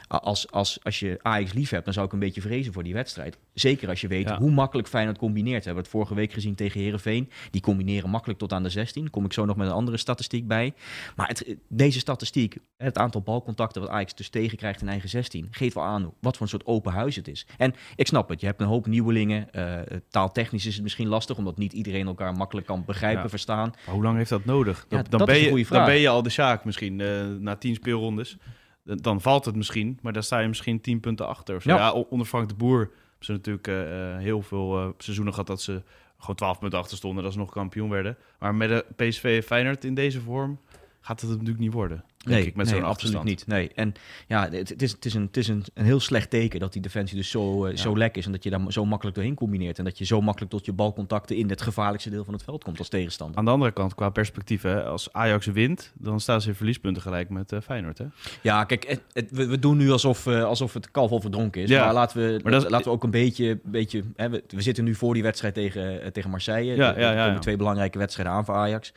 als, 0.07 0.51
als, 0.51 0.79
als 0.83 0.99
je 0.99 1.19
Ajax 1.21 1.53
lief 1.53 1.69
hebt, 1.69 1.85
dan 1.85 1.93
zou 1.93 2.05
ik 2.05 2.13
een 2.13 2.19
beetje 2.19 2.41
vrezen 2.41 2.73
voor 2.73 2.83
die 2.83 2.93
wedstrijd. 2.93 3.37
Zeker 3.53 3.89
als 3.89 4.01
je 4.01 4.07
weet 4.07 4.27
Ja. 4.29 4.37
hoe 4.39 4.51
makkelijk 4.51 4.87
Feyenoord 4.87 5.17
combineert. 5.17 5.57
We 5.59 5.65
hebben 5.65 5.83
het 5.83 5.91
vorige 5.91 6.15
week 6.15 6.33
gezien 6.33 6.55
tegen 6.55 6.81
Herenveen. 6.81 7.29
Die 7.51 7.61
combineren 7.61 8.09
makkelijk 8.09 8.39
tot 8.39 8.53
aan 8.53 8.63
de 8.63 8.69
16. 8.69 9.09
Kom 9.09 9.25
ik 9.25 9.33
zo 9.33 9.45
nog 9.45 9.55
met 9.55 9.67
een 9.67 9.73
andere 9.73 9.97
statistiek 9.97 10.47
bij. 10.47 10.73
Maar 11.15 11.27
het, 11.27 11.55
deze 11.67 11.99
statistiek, 11.99 12.57
het 12.77 12.97
aantal 12.97 13.21
balcontacten 13.21 13.81
wat 13.81 13.89
Ajax 13.89 14.15
dus 14.15 14.29
tegenkrijgt 14.29 14.81
in 14.81 14.87
eigen 14.89 15.09
16, 15.09 15.47
geeft 15.51 15.73
wel 15.73 15.83
aan 15.83 16.13
wat 16.19 16.33
voor 16.33 16.41
een 16.41 16.51
soort 16.51 16.65
open 16.65 16.91
huis 16.93 17.15
het 17.15 17.27
is. 17.27 17.45
En 17.57 17.73
ik 17.95 18.07
snap 18.07 18.29
het, 18.29 18.39
je 18.39 18.45
hebt 18.45 18.61
een 18.61 18.67
hoop 18.67 18.85
nieuwelingen. 18.87 19.51
eh, 19.53 19.97
taaltechnisch 20.09 20.65
is 20.65 20.73
het 20.75 20.82
misschien 20.83 21.07
lastig, 21.07 21.37
omdat 21.37 21.57
niet 21.57 21.73
iedereen 21.73 22.07
elkaar 22.07 22.33
makkelijk 22.33 22.67
kan 22.67 22.83
begrijpen, 22.85 23.23
Ja. 23.23 23.29
verstaan. 23.29 23.73
Maar 23.85 23.93
hoe 23.95 24.03
lang 24.03 24.17
heeft 24.17 24.29
dat 24.29 24.45
nodig? 24.45 24.85
Dan, 24.89 24.99
Ja, 24.99 25.05
dan 25.09 25.19
dat 25.19 25.27
ben 25.27 25.39
je, 25.39 25.65
dan 25.69 25.85
ben 25.85 25.99
je 25.99 26.09
al 26.09 26.23
de 26.23 26.29
Sjaak 26.29 26.65
misschien 26.65 27.01
eh, 27.01 27.25
na 27.39 27.55
tien 27.55 27.75
speelrondes. 27.75 28.37
Dan, 28.83 29.21
valt 29.21 29.45
het 29.45 29.55
misschien, 29.55 29.99
maar 30.01 30.13
dan 30.13 30.23
sta 30.23 30.39
je 30.39 30.47
misschien 30.47 30.81
tien 30.81 30.99
punten 30.99 31.27
achter. 31.27 31.55
of 31.55 31.61
zo. 31.61 31.69
Ja. 31.69 31.75
Ja. 31.75 31.91
onder 31.91 32.27
Frank 32.27 32.49
de 32.49 32.55
Boer 32.55 32.91
ze 33.19 33.31
natuurlijk 33.31 33.67
eh, 33.67 34.11
eh, 34.13 34.19
heel 34.19 34.41
veel 34.41 34.93
seizoenen 34.97 35.33
gehad 35.33 35.47
dat 35.47 35.61
ze 35.61 35.81
gewoon 36.17 36.35
12 36.35 36.59
punten 36.59 36.79
achter 36.79 36.97
stonden, 36.97 37.23
dat 37.23 37.33
ze 37.33 37.39
nog 37.39 37.51
kampioen 37.51 37.89
werden. 37.89 38.17
Maar 38.39 38.55
met 38.55 38.69
de 38.69 38.85
PSV 38.95 39.23
en 39.23 39.43
Feyenoord 39.43 39.83
in 39.85 39.93
deze 39.93 40.21
vorm 40.21 40.59
gaat 41.01 41.21
het 41.21 41.29
natuurlijk 41.29 41.59
niet 41.59 41.73
worden. 41.73 42.03
Denk 42.23 42.45
ik, 42.45 42.55
met 42.55 42.67
zo'n 42.67 42.83
absoluut 42.83 43.23
niet. 43.23 43.47
Nee. 43.47 43.71
En 43.75 43.93
ja, 44.27 44.49
het, 44.49 44.69
het 44.69 44.81
is, 44.81 44.91
het 44.91 45.05
is, 45.05 45.13
een, 45.13 45.21
het 45.21 45.37
is 45.37 45.47
een, 45.47 45.63
een 45.73 45.85
heel 45.85 45.99
slecht 45.99 46.29
teken 46.29 46.59
dat 46.59 46.73
die 46.73 46.81
defensie 46.81 47.17
dus 47.17 47.29
zo, 47.29 47.65
eh, 47.65 47.77
zo 47.77 47.97
lek 47.97 48.17
is. 48.17 48.25
En 48.25 48.31
dat 48.31 48.43
je 48.43 48.49
daar 48.49 48.61
zo 48.67 48.85
makkelijk 48.85 49.15
doorheen 49.15 49.35
combineert. 49.35 49.77
En 49.77 49.83
dat 49.83 49.97
je 49.97 50.05
zo 50.05 50.21
makkelijk 50.21 50.51
tot 50.51 50.65
je 50.65 50.73
balcontacten 50.73 51.35
in 51.35 51.49
het 51.49 51.61
gevaarlijkste 51.61 52.09
deel 52.09 52.23
van 52.23 52.33
het 52.33 52.43
veld 52.43 52.63
komt 52.63 52.79
als 52.79 52.89
tegenstander. 52.89 53.37
Aan 53.37 53.45
de 53.45 53.51
andere 53.51 53.71
kant, 53.71 53.95
qua 53.95 54.09
perspectief, 54.09 54.61
hè, 54.61 54.83
als 54.83 55.13
Ajax 55.13 55.45
wint, 55.45 55.91
dan 55.95 56.19
staan 56.19 56.41
ze 56.41 56.47
in 56.49 56.55
verliespunten 56.55 57.01
gelijk 57.01 57.29
met 57.29 57.51
eh, 57.51 57.59
Feyenoord. 57.61 57.97
Hè? 57.97 58.05
Ja, 58.41 58.63
kijk, 58.63 58.87
het, 58.87 59.01
het- 59.13 59.31
we, 59.31 59.45
we 59.47 59.59
doen 59.59 59.77
nu 59.77 59.91
alsof, 59.91 60.27
eh, 60.27 60.43
alsof 60.43 60.73
het 60.73 60.91
kalf 60.91 61.11
al 61.11 61.21
verdronken 61.21 61.61
is. 61.61 61.69
Ja. 61.69 61.83
Maar 61.85 61.93
laten 61.93 62.17
we, 62.17 62.39
Maar 62.43 62.51
dat 62.51 62.69
laten 62.69 62.87
we 62.87 62.93
ook 62.93 63.03
een 63.03 63.11
beetje... 63.11 63.59
beetje 63.63 64.03
hè, 64.15 64.29
we, 64.29 64.43
we 64.47 64.61
zitten 64.61 64.83
nu 64.83 64.95
voor 64.95 65.13
die 65.13 65.23
wedstrijd 65.23 65.53
tegen, 65.53 66.13
tegen 66.13 66.29
Marseille. 66.29 66.75
Ja, 66.75 66.95
Er- 66.95 67.25
komen 67.25 67.41
twee 67.41 67.55
belangrijke 67.57 67.97
wedstrijden 67.97 68.33
aan 68.35 68.45
voor 68.45 68.55
Ajax. 68.55 68.93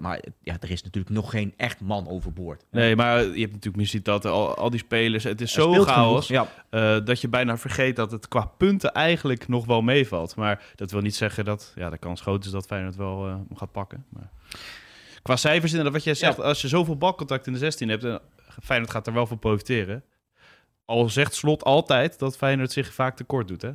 Maar 0.00 0.20
ja, 0.42 0.56
er 0.60 0.70
is 0.70 0.82
natuurlijk 0.82 1.14
nog 1.14 1.30
geen 1.30 1.54
echt 1.56 1.80
man 1.80 2.08
overboord. 2.08 2.57
Nee, 2.70 2.96
maar 2.96 3.18
je 3.22 3.24
hebt 3.40 3.52
natuurlijk 3.52 3.76
misschien 3.76 4.02
dat 4.02 4.24
al, 4.24 4.54
al 4.54 4.70
die 4.70 4.78
spelers. 4.80 5.24
Het 5.24 5.40
is 5.40 5.52
zo 5.52 5.72
chaos 5.84 6.26
genoeg, 6.26 6.48
Ja, 6.70 6.96
eh, 6.98 7.04
dat 7.04 7.20
je 7.20 7.28
bijna 7.28 7.56
vergeet 7.58 7.96
dat 7.96 8.10
het 8.10 8.28
qua 8.28 8.44
punten 8.56 8.92
eigenlijk 8.92 9.48
nog 9.48 9.66
wel 9.66 9.82
meevalt. 9.82 10.36
Maar 10.36 10.62
dat 10.76 10.90
wil 10.90 11.00
niet 11.00 11.16
zeggen 11.16 11.44
dat 11.44 11.72
ja, 11.74 11.90
de 11.90 11.98
kans 11.98 12.20
groot 12.20 12.44
is 12.44 12.50
dat 12.50 12.66
Feyenoord 12.66 12.96
wel 12.96 13.26
eh, 13.26 13.34
gaat 13.54 13.72
pakken. 13.72 14.04
Maar 14.08 14.30
qua 15.22 15.36
cijfers 15.36 15.70
inderdaad, 15.70 15.94
wat 15.94 16.04
jij 16.04 16.14
zegt, 16.14 16.36
Ja. 16.36 16.42
als 16.42 16.60
je 16.60 16.68
zoveel 16.68 16.96
balcontact 16.96 17.46
in 17.46 17.52
de 17.52 17.58
16 17.58 17.88
hebt, 17.88 18.04
en 18.04 18.20
Feyenoord 18.62 18.90
gaat 18.92 19.06
er 19.06 19.12
wel 19.12 19.26
van 19.26 19.38
profiteren. 19.38 20.02
Al 20.84 21.08
zegt 21.08 21.34
Slot 21.34 21.64
altijd 21.64 22.18
dat 22.18 22.36
Feyenoord 22.36 22.72
zich 22.72 22.92
vaak 22.94 23.16
tekort 23.16 23.48
doet, 23.48 23.62
hè? 23.62 23.70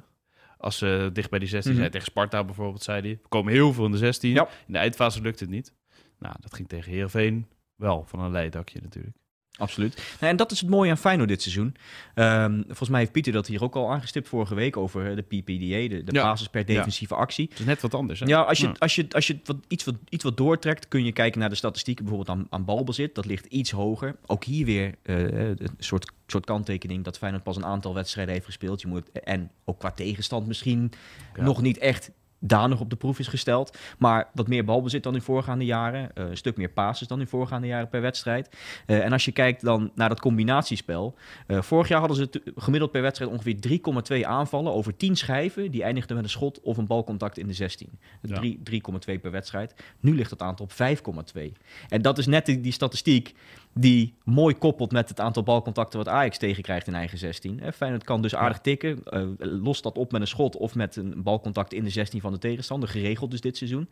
Als 0.57 0.77
ze 0.77 1.09
dicht 1.13 1.29
bij 1.29 1.39
die 1.39 1.47
16 1.47 1.71
Mhm. 1.71 1.79
zijn. 1.79 1.91
Tegen 1.91 2.07
Sparta 2.07 2.43
bijvoorbeeld, 2.43 2.83
zei 2.83 3.01
hij. 3.01 3.09
We 3.21 3.27
komen 3.29 3.53
heel 3.53 3.73
veel 3.73 3.85
in 3.85 3.91
de 3.91 3.97
16. 3.97 4.31
Ja. 4.31 4.47
In 4.67 4.73
de 4.73 4.79
eindfase 4.79 5.21
lukt 5.21 5.39
het 5.39 5.49
niet. 5.49 5.73
Nou, 6.19 6.35
dat 6.39 6.53
ging 6.53 6.67
tegen 6.67 6.91
Heerenveen 6.91 7.47
wel 7.75 8.03
van 8.07 8.19
een 8.19 8.31
leidakje 8.31 8.79
natuurlijk. 8.81 9.15
absoluut. 9.57 9.95
Nou, 10.19 10.31
en 10.31 10.37
dat 10.37 10.51
is 10.51 10.59
het 10.59 10.69
mooie 10.69 10.89
aan 10.89 10.97
Feyenoord 10.97 11.29
dit 11.29 11.41
seizoen. 11.41 11.75
Ehm, 12.15 12.61
volgens 12.65 12.89
mij 12.89 12.99
heeft 12.99 13.11
Pieter 13.11 13.33
dat 13.33 13.47
hier 13.47 13.63
ook 13.63 13.75
al 13.75 13.91
aangestipt 13.91 14.27
vorige 14.27 14.55
week 14.55 14.77
over 14.77 15.09
eh, 15.09 15.15
de 15.15 15.21
PPDA, 15.21 15.95
de, 15.95 16.03
de 16.03 16.13
Ja. 16.13 16.23
basis 16.23 16.47
per 16.47 16.65
defensieve 16.65 17.15
actie. 17.15 17.47
Het 17.49 17.59
is 17.59 17.65
net 17.65 17.81
wat 17.81 17.93
anders, 17.93 18.19
hè? 18.19 18.25
Ja, 18.25 18.41
als 18.41 18.59
je, 18.59 18.67
Ja. 18.67 18.73
als 18.77 18.95
je, 18.95 19.05
als 19.09 19.27
je 19.27 19.39
wat, 19.43 19.57
iets, 19.67 19.83
wat, 19.83 19.95
iets 20.09 20.23
wat 20.23 20.37
doortrekt, 20.37 20.87
kun 20.87 21.05
je 21.05 21.11
kijken 21.11 21.39
naar 21.39 21.49
de 21.49 21.55
statistieken, 21.55 22.05
bijvoorbeeld 22.05 22.37
aan, 22.37 22.47
aan 22.49 22.65
balbezit. 22.65 23.15
Dat 23.15 23.25
ligt 23.25 23.45
iets 23.45 23.71
hoger. 23.71 24.15
Ook 24.25 24.43
hier 24.43 24.65
weer 24.65 24.95
eh, 25.03 25.47
een 25.49 25.57
soort, 25.77 26.11
soort 26.27 26.45
kanttekening 26.45 27.03
dat 27.03 27.17
Feyenoord 27.17 27.43
pas 27.43 27.55
een 27.55 27.65
aantal 27.65 27.93
wedstrijden 27.93 28.33
heeft 28.33 28.45
gespeeld. 28.45 28.81
Je 28.81 28.87
moet, 28.87 29.11
en 29.11 29.51
ook 29.65 29.79
qua 29.79 29.91
tegenstand 29.91 30.47
misschien 30.47 30.91
nog 31.35 31.61
niet 31.61 31.77
echt 31.77 32.11
danig 32.45 32.79
op 32.79 32.89
de 32.89 32.95
proef 32.95 33.19
is 33.19 33.27
gesteld. 33.27 33.77
Maar 33.97 34.27
wat 34.33 34.47
meer 34.47 34.65
balbezit 34.65 35.03
dan 35.03 35.15
in 35.15 35.21
voorgaande 35.21 35.65
jaren. 35.65 36.15
eh, 36.15 36.29
een 36.29 36.37
stuk 36.37 36.57
meer 36.57 36.69
passes 36.69 37.07
dan 37.07 37.19
in 37.19 37.27
voorgaande 37.27 37.67
jaren 37.67 37.89
per 37.89 38.01
wedstrijd. 38.01 38.55
Eh, 38.85 39.03
en 39.05 39.11
als 39.11 39.25
je 39.25 39.31
kijkt 39.31 39.61
dan 39.63 39.91
naar 39.95 40.09
dat 40.09 40.19
combinatiespel. 40.19 41.15
eh, 41.47 41.61
vorig 41.61 41.87
jaar 41.87 41.99
hadden 41.99 42.17
ze 42.17 42.41
gemiddeld 42.55 42.91
per 42.91 43.01
wedstrijd 43.01 43.31
ongeveer 43.31 43.59
3,2 43.59 44.27
aanvallen 44.27 44.73
over 44.73 44.95
10 44.97 45.15
schijven. 45.15 45.71
Die 45.71 45.83
eindigden 45.83 46.15
met 46.15 46.25
een 46.25 46.31
schot 46.31 46.61
of 46.61 46.77
een 46.77 46.87
balcontact 46.87 47.37
in 47.37 47.47
de 47.47 47.53
16. 47.53 47.89
Ja. 48.21 48.35
Drie- 48.39 48.59
3,2 48.63 49.19
per 49.19 49.31
wedstrijd. 49.31 49.73
Nu 49.99 50.15
ligt 50.15 50.31
het 50.31 50.41
aantal 50.41 50.65
op 50.65 50.71
5,2. 50.71 51.53
En 51.89 52.01
dat 52.01 52.17
is 52.17 52.27
net 52.27 52.45
die, 52.45 52.61
die 52.61 52.71
statistiek 52.71 53.33
die 53.73 54.13
mooi 54.23 54.55
koppelt 54.55 54.91
met 54.91 55.09
het 55.09 55.19
aantal 55.19 55.43
balcontacten 55.43 55.97
wat 55.97 56.07
Ajax 56.07 56.37
tegenkrijgt 56.37 56.87
in 56.87 56.95
eigen 56.95 57.17
16. 57.17 57.59
Eh, 57.59 57.71
Feyenoord 57.71 58.03
kan 58.03 58.21
dus 58.21 58.35
aardig 58.35 58.59
tikken. 58.59 59.03
eh 59.03 59.23
lost 59.37 59.83
dat 59.83 59.97
op 59.97 60.11
met 60.11 60.21
een 60.21 60.27
schot 60.27 60.55
of 60.57 60.75
met 60.75 60.95
een 60.95 61.23
balcontact 61.23 61.73
in 61.73 61.83
de 61.83 61.89
16 61.89 62.21
van 62.21 62.31
de 62.31 62.37
tegenstander. 62.37 62.89
Geregeld 62.89 63.31
dus 63.31 63.41
dit 63.41 63.57
seizoen. 63.57 63.89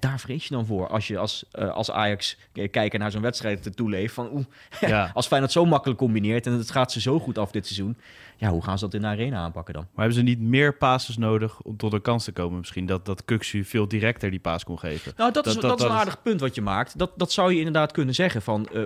Daar 0.00 0.20
vrees 0.20 0.46
je 0.48 0.54
dan 0.54 0.66
voor 0.66 0.88
als 0.88 1.06
je 1.08 1.18
als, 1.18 1.44
eh, 1.52 1.68
als 1.70 1.90
Ajax 1.90 2.36
kijker 2.70 2.98
naar 2.98 3.10
zo'n 3.10 3.22
wedstrijd 3.22 3.76
toeleeft. 3.76 4.14
Van, 4.14 4.28
oeh, 4.32 4.44
Ja. 4.80 5.10
als 5.14 5.26
Feyenoord 5.26 5.52
zo 5.52 5.64
makkelijk 5.64 5.98
combineert 5.98 6.46
en 6.46 6.52
het 6.52 6.70
gaat 6.70 6.92
ze 6.92 7.00
zo 7.00 7.18
goed 7.20 7.38
af 7.38 7.50
dit 7.50 7.66
seizoen. 7.66 7.96
Ja, 8.38 8.48
hoe 8.50 8.62
gaan 8.62 8.78
ze 8.78 8.84
dat 8.84 8.94
in 8.94 9.00
de 9.00 9.06
arena 9.06 9.38
aanpakken 9.38 9.74
dan? 9.74 9.82
Maar 9.82 10.04
hebben 10.04 10.14
ze 10.24 10.30
niet 10.30 10.40
meer 10.40 10.74
passes 10.76 11.16
nodig 11.16 11.60
om 11.62 11.76
tot 11.76 11.92
een 11.92 12.00
kans 12.02 12.24
te 12.24 12.32
komen? 12.32 12.58
Misschien 12.58 12.86
dat, 12.86 13.06
dat 13.06 13.24
Kuxu 13.24 13.64
veel 13.64 13.88
directer 13.88 14.30
die 14.30 14.38
paas 14.40 14.64
kon 14.64 14.78
geven. 14.78 15.12
Nou, 15.16 15.32
dat, 15.32 15.46
is, 15.46 15.54
Dat- 15.54 15.78
is 15.78 15.84
een 15.86 15.90
is- 15.92 15.96
aardig 15.96 16.22
punt 16.22 16.40
wat 16.40 16.54
je 16.54 16.62
maakt. 16.62 16.98
Dat, 16.98 17.10
dat 17.16 17.32
zou 17.32 17.52
je 17.52 17.58
inderdaad 17.58 17.92
kunnen 17.92 18.14
zeggen. 18.14 18.42
Van, 18.42 18.66
eh, 18.68 18.82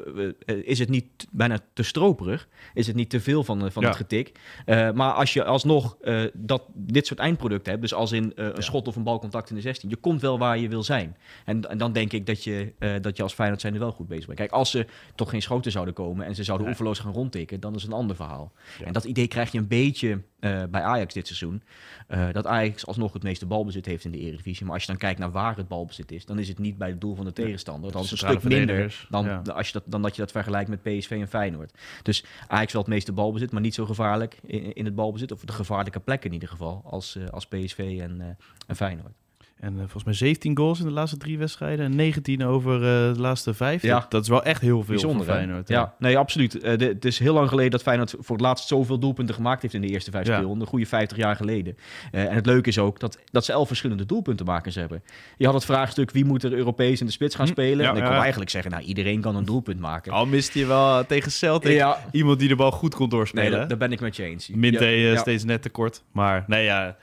eh, 0.47 0.57
is 0.65 0.79
het 0.79 0.89
niet 0.89 1.27
bijna 1.31 1.59
te 1.73 1.83
stroperig? 1.83 2.49
Is 2.75 2.87
het 2.87 2.97
niet 2.97 3.11
te 3.11 3.21
veel 3.21 3.45
van, 3.45 3.73
van 3.73 3.83
Ja. 3.83 3.89
het 3.89 3.97
getik? 3.97 4.39
Maar 4.67 5.13
als 5.13 5.33
je 5.33 5.45
alsnog 5.45 5.97
dat, 6.33 6.63
dit 6.75 7.07
soort 7.07 7.21
eindproducten 7.21 7.71
hebt... 7.71 7.83
dus 7.83 7.95
als 7.95 8.13
in 8.13 8.33
een 8.35 8.63
schot 8.63 8.89
of 8.89 8.97
een 8.97 9.03
balcontact 9.03 9.51
in 9.51 9.57
de 9.57 9.63
16... 9.63 9.89
je 9.89 9.97
komt 9.97 10.21
wel 10.21 10.39
waar 10.39 10.59
je 10.59 10.69
wil 10.69 10.83
zijn. 10.83 10.89
En, 10.91 11.71
en 11.71 11.79
dan 11.79 11.93
denk 11.93 12.13
ik 12.13 12.27
dat 12.27 12.45
je, 12.45 12.73
eh, 12.79 12.93
dat 13.01 13.17
je 13.17 13.23
als 13.23 13.35
Feyenoord 13.35 13.61
zijn 13.61 13.75
er 13.75 13.79
wel 13.81 13.93
goed 13.93 14.09
bezig 14.09 14.27
bent. 14.27 14.39
Kijk, 14.39 14.51
als 14.51 14.71
ze 14.71 14.87
toch 15.15 15.31
geen 15.31 15.43
schoten 15.43 15.73
zouden 15.73 15.95
komen... 15.95 16.27
en 16.27 16.35
ze 16.35 16.45
zouden 16.45 16.67
Nee. 16.67 16.77
oeverloos 16.77 16.99
gaan 16.99 17.13
rondtikken... 17.13 17.61
dan 17.61 17.75
is 17.75 17.83
het 17.83 17.91
een 17.91 17.97
ander 17.97 18.17
verhaal. 18.17 18.53
Ja. 18.79 18.85
En 18.85 18.93
dat 18.93 19.05
idee 19.05 19.29
krijg 19.29 19.53
je 19.53 19.59
een 19.59 19.69
beetje 19.69 20.23
eh, 20.41 20.63
bij 20.71 20.83
Ajax 20.83 21.15
dit 21.15 21.27
seizoen. 21.27 21.63
Eh, 22.07 22.29
dat 22.33 22.47
Ajax 22.47 22.87
alsnog 22.87 23.13
het 23.13 23.23
meeste 23.23 23.47
balbezit 23.47 23.87
heeft 23.87 24.05
in 24.05 24.11
de 24.11 24.19
Eredivisie. 24.19 24.65
Maar 24.65 24.75
als 24.75 24.83
je 24.83 24.89
dan 24.89 24.99
kijkt 25.01 25.19
naar 25.19 25.31
waar 25.31 25.57
het 25.57 25.69
balbezit 25.69 26.13
is, 26.13 26.27
dan 26.27 26.39
is 26.39 26.49
het 26.49 26.59
niet 26.59 26.79
bij 26.79 26.89
het 26.89 27.01
doel 27.01 27.15
van 27.15 27.25
de 27.25 27.33
tegenstander. 27.33 27.93
Dan 27.93 28.03
is 28.03 28.11
het 28.11 28.23
een 28.23 28.29
stuk 28.29 28.43
minder 28.43 29.07
dan, 29.09 29.25
ja. 29.25 29.43
als 29.53 29.67
je 29.67 29.73
dat, 29.73 29.83
dan 29.87 30.03
dat 30.03 30.15
je 30.15 30.21
dat 30.21 30.31
vergelijkt 30.31 30.69
met 30.69 30.83
PSV 30.83 31.11
en 31.11 31.29
Feyenoord. 31.29 31.79
Dus 32.03 32.25
Ajax 32.47 32.73
wel 32.73 32.83
het 32.83 32.91
meeste 32.91 33.13
balbezit, 33.13 33.53
maar 33.53 33.61
niet 33.61 33.75
zo 33.75 33.87
gevaarlijk 33.87 34.39
in, 34.47 34.73
in 34.73 34.85
het 34.85 34.95
balbezit. 34.95 35.33
Of 35.33 35.45
de 35.45 35.53
gevaarlijke 35.53 36.01
plekken 36.01 36.29
in 36.29 36.35
ieder 36.35 36.49
geval, 36.49 36.83
als, 36.85 37.19
als 37.31 37.47
PSV 37.47 37.99
en, 38.01 38.37
en 38.67 38.77
Feyenoord. 38.77 39.15
En 39.61 39.73
eh, 39.73 39.79
volgens 39.81 40.05
mij 40.05 40.15
17 40.15 40.57
goals 40.57 40.79
in 40.81 40.85
de 40.87 40.91
laatste 40.93 41.17
drie 41.17 41.39
wedstrijden. 41.39 41.85
En 41.85 41.97
19 41.97 42.45
over 42.45 42.75
eh, 42.75 42.81
de 43.15 43.21
laatste 43.21 43.55
vijf. 43.55 43.83
Ja. 43.83 43.99
Dat, 44.01 44.11
dat 44.11 44.23
is 44.23 44.29
wel 44.29 44.43
echt 44.45 44.61
heel 44.61 44.79
veel 44.83 44.95
Bijzonder, 44.95 45.25
voor 45.25 45.35
hè? 45.35 45.41
Feyenoord. 45.41 45.69
Ja, 45.69 45.95
nee, 45.99 46.19
absoluut. 46.19 46.61
Eh, 46.61 46.79
de- 46.79 46.85
het 46.87 47.05
is 47.05 47.19
heel 47.19 47.35
lang 47.35 47.49
geleden 47.49 47.71
dat 47.71 47.83
Feyenoord 47.83 48.15
voor 48.19 48.37
het 48.37 48.45
laatst 48.45 48.69
zoveel 48.69 48.99
doelpunten 48.99 49.35
gemaakt 49.35 49.63
heeft 49.63 49.75
in 49.75 49.81
de 49.81 49.87
eerste 49.87 50.11
vijf 50.11 50.27
Ja. 50.27 50.33
speelronden. 50.33 50.63
Een 50.63 50.69
goede 50.69 50.87
50 50.87 51.17
jaar 51.17 51.37
geleden. 51.37 51.77
En 52.11 52.29
het 52.35 52.47
leuke 52.47 52.69
is 52.69 52.79
ook 52.79 53.01
dat, 53.01 53.19
dat 53.31 53.45
ze 53.45 53.53
elf 53.53 53.67
verschillende 53.67 54.07
doelpuntenmakers 54.07 54.75
hebben. 54.75 55.03
Je 55.37 55.45
had 55.45 55.55
het 55.55 55.65
vraagstuk 55.65 56.11
wie 56.11 56.25
moet 56.25 56.43
er 56.43 56.53
Europees 56.53 57.01
in 57.01 57.07
de 57.07 57.13
spits 57.13 57.35
gaan 57.35 57.47
Hm, 57.47 57.53
spelen. 57.53 57.85
ja, 57.85 57.91
en 57.91 57.97
ik 57.97 58.03
ja. 58.03 58.09
kon 58.09 58.19
eigenlijk 58.21 58.51
zeggen, 58.51 58.71
nou 58.71 58.83
iedereen 58.83 59.21
kan 59.21 59.37
een 59.37 59.45
doelpunt 59.45 59.81
maken. 59.81 60.13
Al 60.13 60.27
miste 60.27 60.59
je 60.59 60.67
wel 60.67 61.07
tegen 61.07 61.31
Celtic 61.33 61.85
iemand 62.11 62.39
die 62.39 62.49
de 62.49 62.57
bal 62.57 62.71
goed 62.71 62.95
kon 62.95 63.09
doorspelen. 63.09 63.51
nee, 63.51 63.59
dat, 63.61 63.69
daar 63.69 63.79
ben 63.79 63.93
ik 63.93 64.01
met 64.01 64.17
je 64.17 64.23
eens. 64.25 64.49
Minte 64.49 65.15
steeds 65.17 65.45
net 65.45 65.63
tekort. 65.63 66.03
Maar 66.13 66.45
nee, 66.47 66.65
ja, 66.65 66.97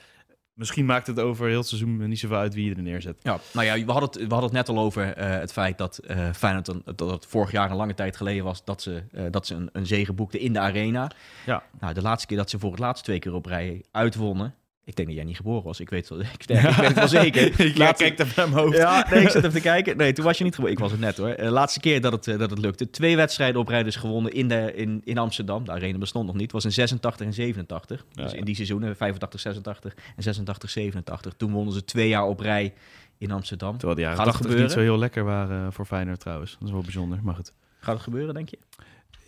misschien 0.57 0.85
maakt 0.85 1.07
het 1.07 1.19
over 1.19 1.47
heel 1.47 1.57
het 1.57 1.67
seizoen 1.67 2.07
niet 2.07 2.19
zoveel 2.19 2.37
uit 2.37 2.53
wie 2.53 2.69
je 2.69 2.75
er 2.75 2.81
neerzet. 2.81 3.17
Ja, 3.21 3.39
nou 3.53 3.65
ja, 3.65 3.85
we 3.85 3.91
hadden 3.91 4.09
het, 4.09 4.15
we 4.15 4.33
hadden 4.33 4.43
het 4.43 4.67
net 4.67 4.69
al 4.69 4.79
over 4.83 5.13
eh, 5.13 5.29
het 5.29 5.51
feit 5.51 5.77
dat 5.77 5.97
eh 5.97 6.33
Feyenoord 6.33 6.67
een, 6.67 6.83
dat 6.95 7.09
het 7.11 7.25
vorig 7.25 7.51
jaar 7.51 7.69
een 7.69 7.75
lange 7.75 7.93
tijd 7.93 8.17
geleden 8.17 8.43
was 8.43 8.63
dat 8.63 8.81
ze, 8.81 9.03
eh, 9.11 9.23
dat 9.31 9.47
ze 9.47 9.55
een, 9.55 9.69
een 9.73 9.85
zege 9.85 10.13
boekten 10.13 10.39
in 10.39 10.53
de 10.53 10.59
arena. 10.59 11.11
Ja. 11.45 11.63
Nou, 11.79 11.93
de 11.93 12.01
laatste 12.01 12.27
keer 12.27 12.37
dat 12.37 12.49
ze 12.49 12.59
voor 12.59 12.71
het 12.71 12.79
laatst 12.79 13.03
twee 13.03 13.19
keer 13.19 13.33
op 13.33 13.45
rij 13.45 13.83
uitwonnen. 13.91 14.55
Ik 14.87 14.95
denk 14.95 15.07
dat 15.07 15.17
jij 15.17 15.25
niet 15.25 15.35
geboren 15.35 15.63
was. 15.63 15.79
Ik 15.79 15.89
weet, 15.89 16.09
wel, 16.09 16.19
ik, 16.21 16.27
ik 16.37 16.47
weet 16.47 16.61
het 16.61 16.93
wel 16.93 17.07
zeker. 17.23 17.59
ik 17.59 17.77
Laatste- 17.77 18.03
kijk 18.03 18.19
even 18.19 18.33
naar 18.35 18.49
mijn 18.49 18.61
hoofd. 18.63 18.77
Ja, 18.77 19.07
nee, 19.09 19.21
ik 19.21 19.29
zit 19.29 19.35
even 19.43 19.51
te 19.51 19.61
kijken. 19.73 19.97
Nee, 19.97 20.13
toen 20.13 20.25
was 20.25 20.37
je 20.37 20.43
niet 20.43 20.53
geboren. 20.55 20.73
Ik 20.75 20.81
was 20.81 20.91
het 20.91 20.99
net 20.99 21.17
hoor. 21.17 21.35
De 21.35 21.49
laatste 21.49 21.79
keer 21.79 22.01
dat 22.01 22.11
het, 22.11 22.27
eh, 22.27 22.37
dat 22.39 22.49
het 22.49 22.59
lukte. 22.59 22.89
Twee 22.89 23.15
wedstrijden 23.15 23.61
op 23.61 23.67
rij 23.67 23.83
dus 23.83 23.95
gewonnen 23.95 24.31
in, 24.31 24.47
de, 24.47 24.73
in, 24.75 25.01
in 25.03 25.17
Amsterdam. 25.17 25.65
De 25.65 25.71
arena 25.71 25.97
bestond 25.97 26.25
nog 26.25 26.33
niet. 26.35 26.43
Het 26.43 26.51
was 26.51 26.65
in 26.65 26.71
86 26.71 27.25
en 27.25 27.33
87. 27.33 28.05
Ja, 28.11 28.23
dus 28.23 28.33
in 28.33 28.45
die 28.45 28.55
seizoenen 28.55 28.95
85, 28.95 29.39
86 29.39 29.93
en 30.15 30.23
86, 30.23 30.69
87. 30.69 31.33
Toen 31.37 31.51
wonnen 31.51 31.73
ze 31.73 31.85
twee 31.85 32.07
jaar 32.07 32.23
op 32.25 32.39
rij 32.39 32.73
in 33.17 33.31
Amsterdam. 33.31 33.71
Terwijl 33.77 33.95
de 33.95 34.01
jaren 34.01 34.17
Gaat 34.17 34.25
het 34.27 34.35
80 34.37 34.59
niet 34.61 34.71
zo 34.71 34.79
heel 34.79 34.97
lekker 34.97 35.23
waren 35.23 35.65
eh, 35.65 35.71
voor 35.71 35.85
Feyenoord 35.85 36.19
trouwens. 36.19 36.51
Dat 36.59 36.67
is 36.67 36.73
wel 36.73 36.81
bijzonder, 36.81 37.19
maar 37.23 37.35
goed. 37.35 37.53
Gaat 37.79 37.93
het 37.93 38.03
gebeuren, 38.03 38.33
denk 38.33 38.49
je? 38.49 38.57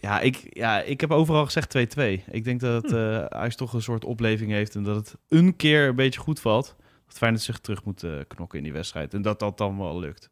Ja, 0.02 0.20
ik, 0.20 0.48
ja, 0.50 0.82
ik 0.82 1.02
heb 1.02 1.12
overal 1.12 1.46
gezegd 1.46 1.78
2-2. 1.78 2.24
Ik 2.32 2.44
denk 2.44 2.60
dat 2.60 2.84
het 2.84 2.94
eh 2.94 3.26
Ajax 3.26 3.56
toch 3.56 3.74
een 3.74 3.82
soort 3.82 4.06
opleving 4.06 4.52
heeft 4.52 4.76
en 4.76 4.84
dat 4.84 4.96
het 4.96 5.16
een 5.28 5.56
keer 5.56 5.88
een 5.88 5.96
beetje 5.96 6.20
goed 6.20 6.40
valt. 6.40 6.76
Dat 7.08 7.18
Feyenoord 7.18 7.44
zich 7.44 7.60
terug 7.60 7.84
moet 7.84 8.04
eh, 8.04 8.12
knokken 8.28 8.58
in 8.58 8.64
die 8.64 8.74
wedstrijd. 8.74 9.14
En 9.14 9.22
dat 9.22 9.40
dat 9.40 9.58
dan 9.58 9.78
wel 9.78 10.00
lukt. 10.00 10.30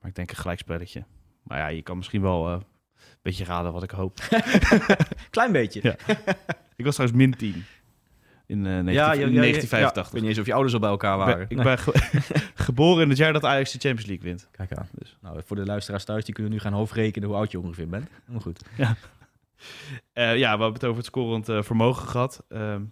Maar 0.00 0.08
ik 0.08 0.14
denk 0.16 0.30
een 0.30 0.36
gelijkspelletje. 0.36 1.04
Maar 1.42 1.58
ja, 1.58 1.66
je 1.66 1.82
kan 1.82 1.96
misschien 1.96 2.22
wel 2.22 2.46
eh, 2.48 2.52
een 2.52 3.18
beetje 3.22 3.44
raden 3.44 3.72
wat 3.72 3.82
ik 3.82 3.90
hoop. 3.90 4.18
Klein 5.30 5.52
beetje. 5.52 5.80
Ja. 5.82 5.96
Ik 6.76 6.84
was 6.84 6.94
trouwens 6.94 7.20
min 7.20 7.34
10 7.34 7.64
in, 8.46 8.58
eh 8.66 8.72
19, 8.72 8.92
ja, 8.92 9.04
ja, 9.06 9.12
ja, 9.12 9.16
1985. 9.16 10.06
Ik 10.06 10.12
weet 10.12 10.20
niet 10.20 10.30
eens 10.30 10.38
of 10.40 10.46
je 10.46 10.52
ouders 10.52 10.74
al 10.74 10.80
bij 10.80 10.90
elkaar 10.90 11.16
waren. 11.18 11.46
ik 11.48 11.62
ben 11.62 11.78
ge- 11.78 12.20
geboren 12.54 13.02
in 13.02 13.08
het 13.08 13.18
jaar 13.18 13.32
dat 13.32 13.44
Ajax 13.44 13.72
de 13.72 13.78
Champions 13.78 14.06
League 14.08 14.24
wint. 14.28 14.48
Kijk 14.50 14.72
aan. 14.72 14.88
Dus. 14.92 15.16
Nou, 15.20 15.40
voor 15.46 15.56
de 15.56 15.64
luisteraars 15.66 16.04
thuis, 16.04 16.24
die 16.24 16.34
kunnen 16.34 16.52
nu 16.52 16.58
gaan 16.58 16.72
hoofdrekenen 16.72 17.28
hoe 17.28 17.36
oud 17.38 17.50
je 17.50 17.60
ongeveer 17.60 17.88
bent. 17.88 18.08
Maar 18.26 18.40
goed. 18.40 18.60
Eh, 20.12 20.36
ja, 20.36 20.56
we 20.56 20.62
hebben 20.62 20.72
het 20.72 20.84
over 20.84 20.96
het 20.96 21.06
scorend 21.06 21.48
eh, 21.48 21.62
vermogen 21.62 22.08
gehad. 22.08 22.44
Ehm, 22.48 22.82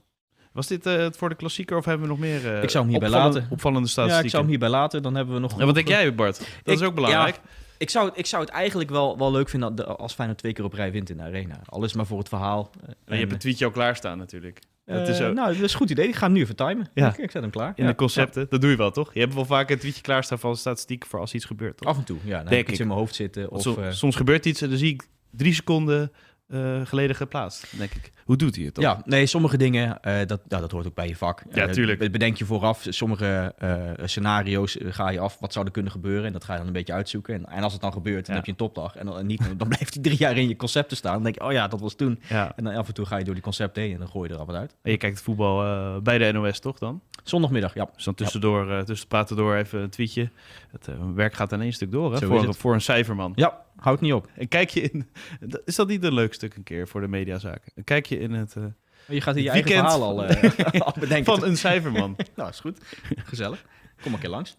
was 0.52 0.66
dit 0.66 0.86
eh, 0.86 0.96
het 0.96 1.16
voor 1.16 1.28
de 1.28 1.34
klassieker 1.34 1.76
of 1.76 1.84
hebben 1.84 2.02
we 2.02 2.12
nog 2.12 2.18
meer 2.20 2.54
eh, 2.56 2.62
Ik 2.62 2.70
zou 2.70 2.82
hem 2.84 2.92
hierbij 2.92 3.08
opvallende- 3.08 3.38
laten. 3.38 3.52
opvallende 3.52 3.86
Ja, 3.86 3.92
statistieken? 3.92 4.24
ik 4.24 4.30
zou 4.30 4.42
hem 4.42 4.50
hierbij 4.50 4.68
laten. 4.68 5.02
Dan 5.02 5.14
hebben 5.14 5.34
we 5.34 5.40
nog... 5.40 5.60
En 5.60 5.66
wat 5.66 5.74
denk 5.74 5.88
jij, 5.88 6.14
Bart? 6.14 6.38
Dat 6.38 6.46
Ik- 6.74 6.80
is 6.80 6.82
ook 6.82 6.94
belangrijk. 6.94 7.40
Ik 7.78 7.90
zou, 7.90 8.08
het- 8.08 8.18
ik 8.18 8.26
zou 8.26 8.42
het 8.42 8.50
eigenlijk 8.52 8.90
wel, 8.90 9.18
wel 9.18 9.32
leuk 9.32 9.48
vinden 9.48 9.98
als 9.98 10.14
Feyenoord 10.14 10.38
twee 10.38 10.52
keer 10.52 10.64
op 10.64 10.72
rij 10.72 10.92
wint 10.92 11.10
in 11.10 11.16
de 11.16 11.22
arena. 11.22 11.60
Alles 11.64 11.92
maar 11.92 12.06
voor 12.06 12.18
het 12.18 12.28
verhaal. 12.28 12.70
Eh, 12.76 12.88
En 12.88 12.94
je 13.04 13.12
en, 13.12 13.18
hebt 13.18 13.32
een 13.32 13.38
tweetje 13.38 13.64
al 13.64 13.70
klaarstaan 13.70 14.18
natuurlijk. 14.18 14.60
Eh, 14.84 14.96
dat 14.96 15.08
is 15.08 15.20
ook- 15.20 15.34
Nou, 15.34 15.46
dat 15.54 15.62
is 15.64 15.72
een 15.72 15.78
goed 15.78 15.90
idee. 15.90 16.08
Ik 16.08 16.14
ga 16.14 16.24
hem 16.24 16.32
nu 16.34 16.40
even 16.40 16.56
timen. 16.56 16.88
Ja. 16.94 17.08
Ik, 17.08 17.16
ik 17.18 17.30
zet 17.30 17.42
hem 17.42 17.50
klaar. 17.50 17.72
In 17.76 17.84
Ja. 17.84 17.90
de 17.90 17.96
concepten. 17.96 18.46
Dat 18.50 18.60
doe 18.60 18.70
je 18.70 18.76
wel, 18.76 18.90
toch? 18.90 19.14
Je 19.14 19.20
hebt 19.20 19.34
wel 19.34 19.44
vaak 19.44 19.70
een 19.70 19.78
tweetje 19.78 20.00
klaarstaan 20.02 20.38
van 20.38 20.56
statistieken 20.56 21.08
voor 21.08 21.20
als 21.20 21.34
iets 21.34 21.44
gebeurt, 21.44 21.76
toch? 21.76 21.88
Af 21.88 21.96
en 21.98 22.04
toe, 22.04 22.16
ja. 22.22 22.28
Dan 22.30 22.38
heb 22.38 22.48
Denk 22.48 22.62
ik 22.62 22.70
iets 22.70 22.80
in 22.80 22.86
mijn 22.86 22.98
hoofd 22.98 23.14
zitten. 23.14 23.50
Of, 23.50 23.76
eh, 23.78 23.90
soms 23.90 24.16
gebeurt 24.16 24.46
iets 24.46 24.60
en 24.62 24.68
dan 24.68 24.78
zie 24.78 24.92
ik 24.92 25.06
drie 25.30 25.54
seconden 25.54 26.12
eh, 26.54 26.86
geleden 26.86 27.16
geplaatst. 27.16 27.66
Dan 27.70 27.78
denk 27.78 27.92
ik, 27.92 28.12
hoe 28.24 28.36
doet 28.36 28.56
hij 28.56 28.64
het 28.64 28.74
toch? 28.74 28.84
Ja, 28.84 29.02
nee, 29.04 29.26
sommige 29.26 29.56
dingen, 29.56 30.00
eh, 30.02 30.26
dat, 30.26 30.40
nou, 30.48 30.62
dat 30.62 30.70
hoort 30.70 30.86
ook 30.86 30.94
bij 30.94 31.08
je 31.08 31.16
vak. 31.16 31.42
Ja, 31.52 31.66
Eh, 31.66 31.72
tuurlijk. 31.72 32.12
bedenk 32.12 32.36
je 32.36 32.44
vooraf. 32.44 32.86
Sommige 32.88 33.54
eh, 33.58 33.82
scenario's 34.04 34.76
ga 34.80 35.08
je 35.10 35.18
af. 35.18 35.36
Wat 35.40 35.52
zou 35.52 35.64
er 35.66 35.70
kunnen 35.72 35.92
gebeuren? 35.92 36.24
En 36.26 36.32
dat 36.32 36.44
ga 36.44 36.52
je 36.52 36.58
dan 36.58 36.66
een 36.66 36.72
beetje 36.72 36.92
uitzoeken. 36.92 37.34
En, 37.34 37.46
en 37.46 37.62
als 37.62 37.72
het 37.72 37.82
dan 37.82 37.92
gebeurt, 37.92 38.26
dan 38.26 38.34
Ja. 38.34 38.34
heb 38.34 38.44
je 38.44 38.50
een 38.50 38.56
topdag. 38.56 38.96
En 38.96 39.06
dan, 39.06 39.18
en 39.18 39.26
niet, 39.26 39.42
dan 39.56 39.68
blijft 39.74 39.94
hij 39.94 40.02
drie 40.02 40.18
jaar 40.18 40.36
in 40.36 40.48
je 40.48 40.56
concepten 40.56 40.96
staan. 40.96 41.12
Dan 41.14 41.22
denk 41.22 41.34
je, 41.34 41.44
oh 41.44 41.52
ja, 41.52 41.68
dat 41.68 41.80
was 41.80 41.94
toen. 41.94 42.20
Ja. 42.28 42.52
En 42.56 42.64
dan 42.64 42.74
af 42.74 42.88
en 42.88 42.94
toe 42.94 43.06
ga 43.06 43.16
je 43.16 43.24
door 43.24 43.34
die 43.34 43.42
concepten 43.42 43.82
heen 43.82 43.92
en 43.92 43.98
dan 43.98 44.08
gooi 44.08 44.28
je 44.28 44.34
er 44.34 44.40
al 44.40 44.46
wat 44.46 44.56
uit. 44.56 44.74
En 44.82 44.90
je 44.90 44.96
kijkt 44.96 45.16
het 45.16 45.24
voetbal 45.24 45.62
eh, 45.64 45.96
bij 46.02 46.18
de 46.18 46.32
NOS, 46.32 46.58
toch 46.60 46.78
dan? 46.78 47.00
Zondagmiddag, 47.24 47.74
ja. 47.74 47.88
Dus 47.94 48.04
dan 48.04 48.14
tussendoor, 48.14 48.70
eh, 48.70 48.80
tussen 48.80 49.08
praten 49.08 49.36
door 49.36 49.56
even 49.56 49.80
een 49.80 49.90
tweetje. 49.90 50.30
Het 50.70 50.88
eh, 50.88 50.94
werk 51.14 51.34
gaat 51.34 51.52
in 51.52 51.60
één 51.60 51.72
stuk 51.72 51.90
door, 51.92 52.12
hè? 52.12 52.18
Zo 52.18 52.26
Voor, 52.26 52.54
voor 52.54 52.74
een 52.74 52.80
cijferman. 52.80 53.32
Ja, 53.34 53.64
houd 53.76 54.00
niet 54.00 54.12
op. 54.12 54.28
En 54.34 54.48
kijk 54.48 54.70
je 54.70 54.80
in... 54.80 55.08
Is 55.64 55.74
dat 55.74 55.88
niet 55.88 56.04
een 56.04 56.14
leuk 56.14 56.34
stuk 56.34 56.54
een 56.54 56.62
keer 56.62 56.88
voor 56.88 57.00
de 57.00 57.08
mediazaken? 57.08 57.72
Een 57.74 57.84
kijkje 57.84 58.18
in 58.18 58.32
het... 58.32 58.56
eh, 58.56 58.62
Je 59.08 59.20
gaat 59.20 59.34
hier 59.34 59.44
je 59.44 59.50
eigen 59.50 59.70
verhaal 59.70 60.02
al, 60.02 60.24
al 60.86 60.94
bedenken. 60.98 61.38
van 61.38 61.44
een 61.48 61.56
cijferman. 61.56 62.16
Nou, 62.36 62.48
is 62.48 62.60
goed. 62.60 62.78
Gezellig. 63.16 63.64
Kom 64.02 64.12
een 64.14 64.20
keer 64.20 64.30
langs. 64.30 64.54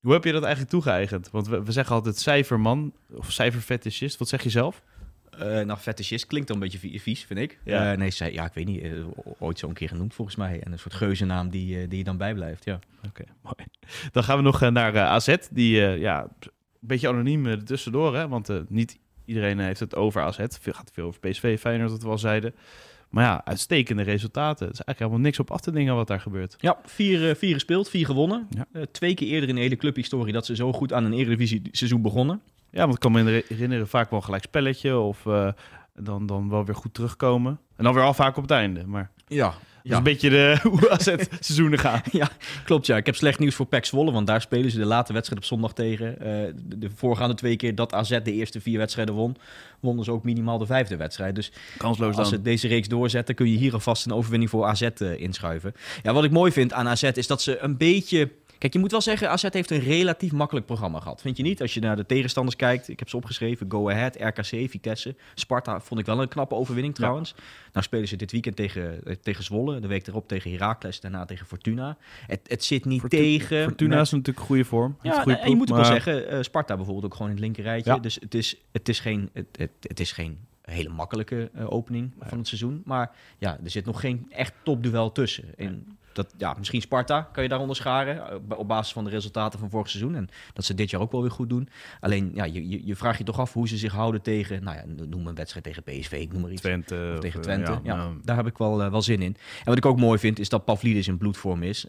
Hoe 0.00 0.12
heb 0.12 0.24
je 0.24 0.32
dat 0.32 0.42
eigenlijk 0.42 0.72
toegeëigend? 0.72 1.30
Want 1.30 1.48
we, 1.48 1.62
we 1.62 1.72
zeggen 1.72 1.94
altijd 1.94 2.18
cijferman 2.18 2.92
of 3.10 3.32
cijferfetischist. 3.32 4.18
Wat 4.18 4.28
zeg 4.28 4.42
je 4.42 4.50
zelf? 4.50 4.82
Eh 5.38 5.66
nou, 5.66 5.78
fetischist 5.78 6.26
klinkt 6.26 6.48
dan 6.48 6.56
een 6.56 6.62
beetje 6.62 6.78
vie- 6.78 7.00
vies, 7.00 7.24
vind 7.24 7.40
ik. 7.40 7.58
Ja. 7.64 7.92
Eh, 7.92 7.98
nee, 7.98 8.10
zij, 8.10 8.32
ja, 8.32 8.44
ik 8.44 8.52
weet 8.54 8.66
niet. 8.66 8.82
eh, 8.82 8.90
ooit 9.38 9.58
zo 9.58 9.68
een 9.68 9.74
keer 9.74 9.88
genoemd 9.88 10.14
volgens 10.14 10.36
mij. 10.36 10.60
En 10.60 10.72
een 10.72 10.78
soort 10.78 10.94
geuzennaam 10.94 11.48
die, 11.50 11.88
die 11.88 11.98
je 11.98 12.04
dan 12.04 12.16
bijblijft, 12.16 12.64
ja. 12.64 12.78
Oké, 13.08 13.24
mooi. 13.42 13.54
Dan 14.12 14.24
gaan 14.24 14.36
we 14.36 14.42
nog 14.42 14.60
naar 14.60 14.98
AZ. 14.98 15.34
Die, 15.50 15.76
ja, 15.80 16.22
een 16.40 16.50
beetje 16.80 17.08
anoniem 17.08 17.64
tussendoor, 17.64 18.16
hè? 18.16 18.28
Want 18.28 18.70
niet 18.70 18.98
iedereen 19.24 19.58
heeft 19.58 19.80
het 19.80 19.94
over 19.94 20.22
AZ. 20.22 20.38
Veel, 20.60 20.72
gaat 20.72 20.90
veel 20.92 21.06
over 21.06 21.20
PSV, 21.20 21.58
Feyenoord, 21.60 21.90
wat 21.90 22.02
we 22.02 22.08
al 22.08 22.18
zeiden. 22.18 22.54
Maar 23.08 23.24
ja, 23.24 23.44
uitstekende 23.44 24.02
resultaten. 24.02 24.66
Het 24.66 24.74
is 24.78 24.80
eigenlijk 24.84 24.98
helemaal 24.98 25.18
niks 25.20 25.38
op 25.38 25.50
af 25.50 25.60
te 25.60 25.70
dingen 25.70 25.94
wat 25.94 26.06
daar 26.06 26.20
gebeurt. 26.20 26.56
Ja, 26.58 26.78
vier, 26.84 27.36
vier 27.36 27.54
gespeeld, 27.54 27.88
vier 27.88 28.06
gewonnen. 28.06 28.48
Ja. 28.50 28.84
Twee 28.92 29.14
keer 29.14 29.28
eerder 29.28 29.48
in 29.48 29.54
de 29.54 29.60
hele 29.60 29.76
clubhistorie 29.76 30.32
dat 30.32 30.46
ze 30.46 30.56
zo 30.56 30.72
goed 30.72 30.92
aan 30.92 31.04
een 31.04 31.12
Eredivisie 31.12 31.62
seizoen 31.70 32.02
begonnen. 32.02 32.40
Ja, 32.74 32.80
want 32.80 32.94
ik 32.94 33.00
kan 33.00 33.12
me 33.12 33.44
herinneren 33.48 33.88
vaak 33.88 34.10
wel 34.10 34.20
gelijk 34.20 34.42
spelletje 34.42 34.98
of 34.98 35.26
eh, 35.26 35.48
dan, 35.94 36.26
dan 36.26 36.48
wel 36.48 36.64
weer 36.64 36.74
goed 36.74 36.94
terugkomen. 36.94 37.58
En 37.76 37.84
dan 37.84 37.94
weer 37.94 38.02
al 38.02 38.14
vaak 38.14 38.36
op 38.36 38.42
het 38.42 38.50
einde. 38.50 38.86
Maar 38.86 39.10
Ja, 39.26 39.46
dat 39.46 39.56
is 39.82 39.90
ja. 39.90 39.96
een 39.96 40.02
beetje 40.02 40.30
de, 40.30 40.58
hoe 40.70 40.90
AZ-seizoenen 40.90 41.78
gaan. 41.86 42.02
klopt 42.64 42.86
ja. 42.86 42.96
Ik 42.96 43.06
heb 43.06 43.14
slecht 43.14 43.38
nieuws 43.38 43.54
voor 43.54 43.66
PEC 43.66 43.84
Zwolle, 43.84 44.12
want 44.12 44.26
daar 44.26 44.40
spelen 44.40 44.70
ze 44.70 44.78
de 44.78 44.84
late 44.84 45.12
wedstrijd 45.12 45.42
op 45.42 45.46
zondag 45.46 45.72
tegen. 45.72 46.20
Eh, 46.20 46.52
de, 46.64 46.78
de 46.78 46.90
voorgaande 46.94 47.34
twee 47.34 47.56
keer 47.56 47.74
dat 47.74 47.94
AZ 47.94 48.18
de 48.22 48.32
eerste 48.32 48.60
vier 48.60 48.78
wedstrijden 48.78 49.14
won, 49.14 49.36
wonnen 49.80 50.04
ze 50.04 50.12
ook 50.12 50.24
minimaal 50.24 50.58
de 50.58 50.66
vijfde 50.66 50.96
wedstrijd. 50.96 51.34
Dus 51.34 51.52
Kansloos 51.76 52.16
Als 52.16 52.28
ze 52.28 52.42
deze 52.42 52.68
reeks 52.68 52.88
doorzetten, 52.88 53.34
kun 53.34 53.50
je 53.50 53.56
hier 53.56 53.72
alvast 53.72 54.06
een 54.06 54.12
overwinning 54.12 54.50
voor 54.50 54.64
AZ 54.64 54.82
eh, 54.82 55.20
inschuiven. 55.20 55.74
Ja, 56.02 56.12
wat 56.12 56.24
ik 56.24 56.30
mooi 56.30 56.52
vind 56.52 56.72
aan 56.72 56.88
AZ 56.88 57.02
is 57.02 57.26
dat 57.26 57.42
ze 57.42 57.58
een 57.58 57.76
beetje... 57.76 58.30
Kijk, 58.58 58.72
je 58.72 58.78
moet 58.78 58.90
wel 58.90 59.00
zeggen, 59.00 59.30
AZ 59.30 59.46
heeft 59.50 59.70
een 59.70 59.80
relatief 59.80 60.32
makkelijk 60.32 60.66
programma 60.66 61.00
gehad. 61.00 61.20
Vind 61.20 61.36
je 61.36 61.42
niet? 61.42 61.60
Als 61.60 61.74
je 61.74 61.80
naar 61.80 61.96
de 61.96 62.06
tegenstanders 62.06 62.56
kijkt, 62.56 62.88
ik 62.88 62.98
heb 62.98 63.08
ze 63.08 63.16
opgeschreven. 63.16 63.70
Go 63.70 63.90
Ahead, 63.90 64.16
RKC, 64.16 64.70
Vitesse. 64.70 65.14
Sparta 65.34 65.80
vond 65.80 66.00
ik 66.00 66.06
wel 66.06 66.22
een 66.22 66.28
knappe 66.28 66.54
overwinning 66.54 66.94
trouwens. 66.94 67.34
Nou 67.72 67.84
spelen 67.84 68.08
ze 68.08 68.16
dit 68.16 68.32
weekend 68.32 68.56
tegen, 68.56 69.04
eh, 69.04 69.14
tegen 69.22 69.44
Zwolle. 69.44 69.80
De 69.80 69.86
week 69.86 70.06
erop 70.06 70.28
tegen 70.28 70.50
Heracles, 70.50 71.00
daarna 71.00 71.24
tegen 71.24 71.46
Fortuna. 71.46 71.96
Het, 72.26 72.40
het 72.46 72.64
zit 72.64 72.84
niet 72.84 73.10
tegen... 73.10 73.64
Fortuna 73.64 74.00
is 74.00 74.10
natuurlijk 74.10 74.46
goede 74.46 74.64
vorm. 74.64 74.96
Ja, 75.02 75.22
goede 75.22 75.38
en 75.38 75.50
je 75.50 75.56
moet 75.56 75.70
ook 75.70 75.76
ploeg, 75.76 75.88
wel 75.88 76.00
zeggen, 76.00 76.28
eh, 76.28 76.42
Sparta 76.42 76.76
bijvoorbeeld 76.76 77.04
ook 77.04 77.14
gewoon 77.14 77.28
in 77.28 77.36
het 77.36 77.44
linkerrijtje. 77.44 77.92
Ja. 77.92 77.98
Dus 77.98 78.14
het 78.14 78.34
is, 78.34 78.56
het, 78.72 78.88
is 78.88 79.00
geen, 79.00 79.30
het, 79.32 79.46
het, 79.56 79.70
het 79.80 80.00
is 80.00 80.12
geen 80.12 80.38
hele 80.62 80.88
makkelijke 80.88 81.50
eh, 81.54 81.72
opening 81.72 82.12
van 82.20 82.38
het 82.38 82.46
seizoen. 82.46 82.82
Maar 82.84 83.10
ja, 83.38 83.58
er 83.64 83.70
zit 83.70 83.84
nog 83.84 84.00
geen 84.00 84.26
echt 84.30 84.52
topduel 84.62 85.12
tussen. 85.12 85.44
En 85.56 85.98
dat, 86.14 86.34
ja, 86.36 86.54
misschien 86.58 86.80
Sparta 86.80 87.28
kan 87.32 87.42
je 87.42 87.48
daaronder 87.48 87.76
scharen 87.76 88.30
eh, 88.30 88.58
op 88.58 88.68
basis 88.68 88.92
van 88.92 89.04
de 89.04 89.10
resultaten 89.10 89.58
van 89.58 89.70
vorig 89.70 89.88
seizoen. 89.88 90.14
En 90.14 90.28
dat 90.52 90.64
ze 90.64 90.74
dit 90.74 90.90
jaar 90.90 91.00
ook 91.00 91.12
wel 91.12 91.20
weer 91.20 91.30
goed 91.30 91.48
doen. 91.48 91.68
Alleen, 92.00 92.30
ja, 92.34 92.44
je, 92.44 92.68
je, 92.68 92.86
je 92.86 92.96
vraagt 92.96 93.18
je 93.18 93.24
toch 93.24 93.38
af 93.38 93.52
hoe 93.52 93.68
ze 93.68 93.76
zich 93.76 93.92
houden 93.92 94.22
tegen, 94.22 94.64
nou 94.64 94.76
ja, 94.76 95.04
noem 95.06 95.26
een 95.26 95.34
wedstrijd 95.34 95.64
tegen 95.64 95.82
PSV, 95.82 96.12
ik 96.12 96.32
noem 96.32 96.40
maar 96.40 96.50
iets. 96.50 96.60
Twente. 96.60 97.10
Of 97.14 97.20
tegen 97.20 97.40
eh, 97.40 97.44
Twente. 97.44 97.80
Ja, 97.82 97.96
nou, 97.96 98.18
daar 98.22 98.36
heb 98.36 98.46
ik 98.46 98.58
wel, 98.58 98.82
eh, 98.82 98.90
wel 98.90 99.02
zin 99.02 99.22
in. 99.22 99.36
En 99.58 99.64
wat 99.64 99.76
ik 99.76 99.86
ook 99.86 99.98
mooi 99.98 100.18
vind, 100.18 100.38
is 100.38 100.48
dat 100.48 100.64
Pavlidis 100.64 101.08
in 101.08 101.18
bloedvorm 101.18 101.62
is. 101.62 101.86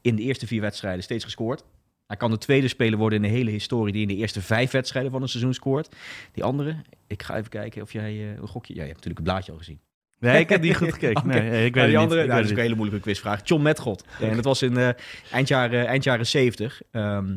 In 0.00 0.16
de 0.16 0.22
eerste 0.22 0.46
vier 0.46 0.60
wedstrijden 0.60 1.02
steeds 1.02 1.24
gescoord. 1.24 1.64
Hij 2.06 2.16
kan 2.16 2.30
de 2.30 2.38
tweede 2.38 2.68
speler 2.68 2.98
worden 2.98 3.22
in 3.22 3.30
de 3.30 3.36
hele 3.36 3.50
historie 3.50 3.92
die 3.92 4.02
in 4.02 4.08
de 4.08 4.16
eerste 4.16 4.42
vijf 4.42 4.70
wedstrijden 4.70 5.10
van 5.10 5.22
een 5.22 5.28
seizoen 5.28 5.54
scoort. 5.54 5.96
Die 6.32 6.44
andere, 6.44 6.76
ik 7.06 7.22
ga 7.22 7.36
even 7.36 7.50
kijken 7.50 7.82
of 7.82 7.92
jij 7.92 8.36
een 8.36 8.48
gokje... 8.48 8.74
Ja, 8.74 8.80
je 8.80 8.86
hebt 8.86 9.04
natuurlijk 9.04 9.26
het 9.26 9.28
blaadje 9.28 9.52
al 9.52 9.58
gezien. 9.58 9.80
Nee, 10.20 10.40
ik 10.40 10.48
heb 10.48 10.60
niet 10.62 10.76
goed 10.76 10.92
gekeken. 10.92 11.26
Nee, 11.28 11.40
ik 11.40 11.42
weet 11.50 11.52
Maar 11.52 11.62
het 11.64 11.72
die 11.74 11.84
niet. 11.86 11.96
andere, 11.96 12.20
Ik 12.20 12.26
nou, 12.26 12.28
weet 12.28 12.28
dat 12.28 12.44
is 12.44 12.50
ook 12.50 12.56
een 12.56 12.62
hele 12.62 12.74
moeilijke 12.74 13.02
quizvraag. 13.02 13.40
John 13.44 13.62
Metgod. 13.62 14.04
en 14.20 14.34
dat 14.34 14.44
was 14.44 14.62
in 14.62 14.76
eh, 14.76 14.88
eind, 15.32 15.48
jaren, 15.48 15.86
eind 15.86 16.04
jaren 16.04 16.26
70. 16.26 16.80
Ehm, 16.90 17.36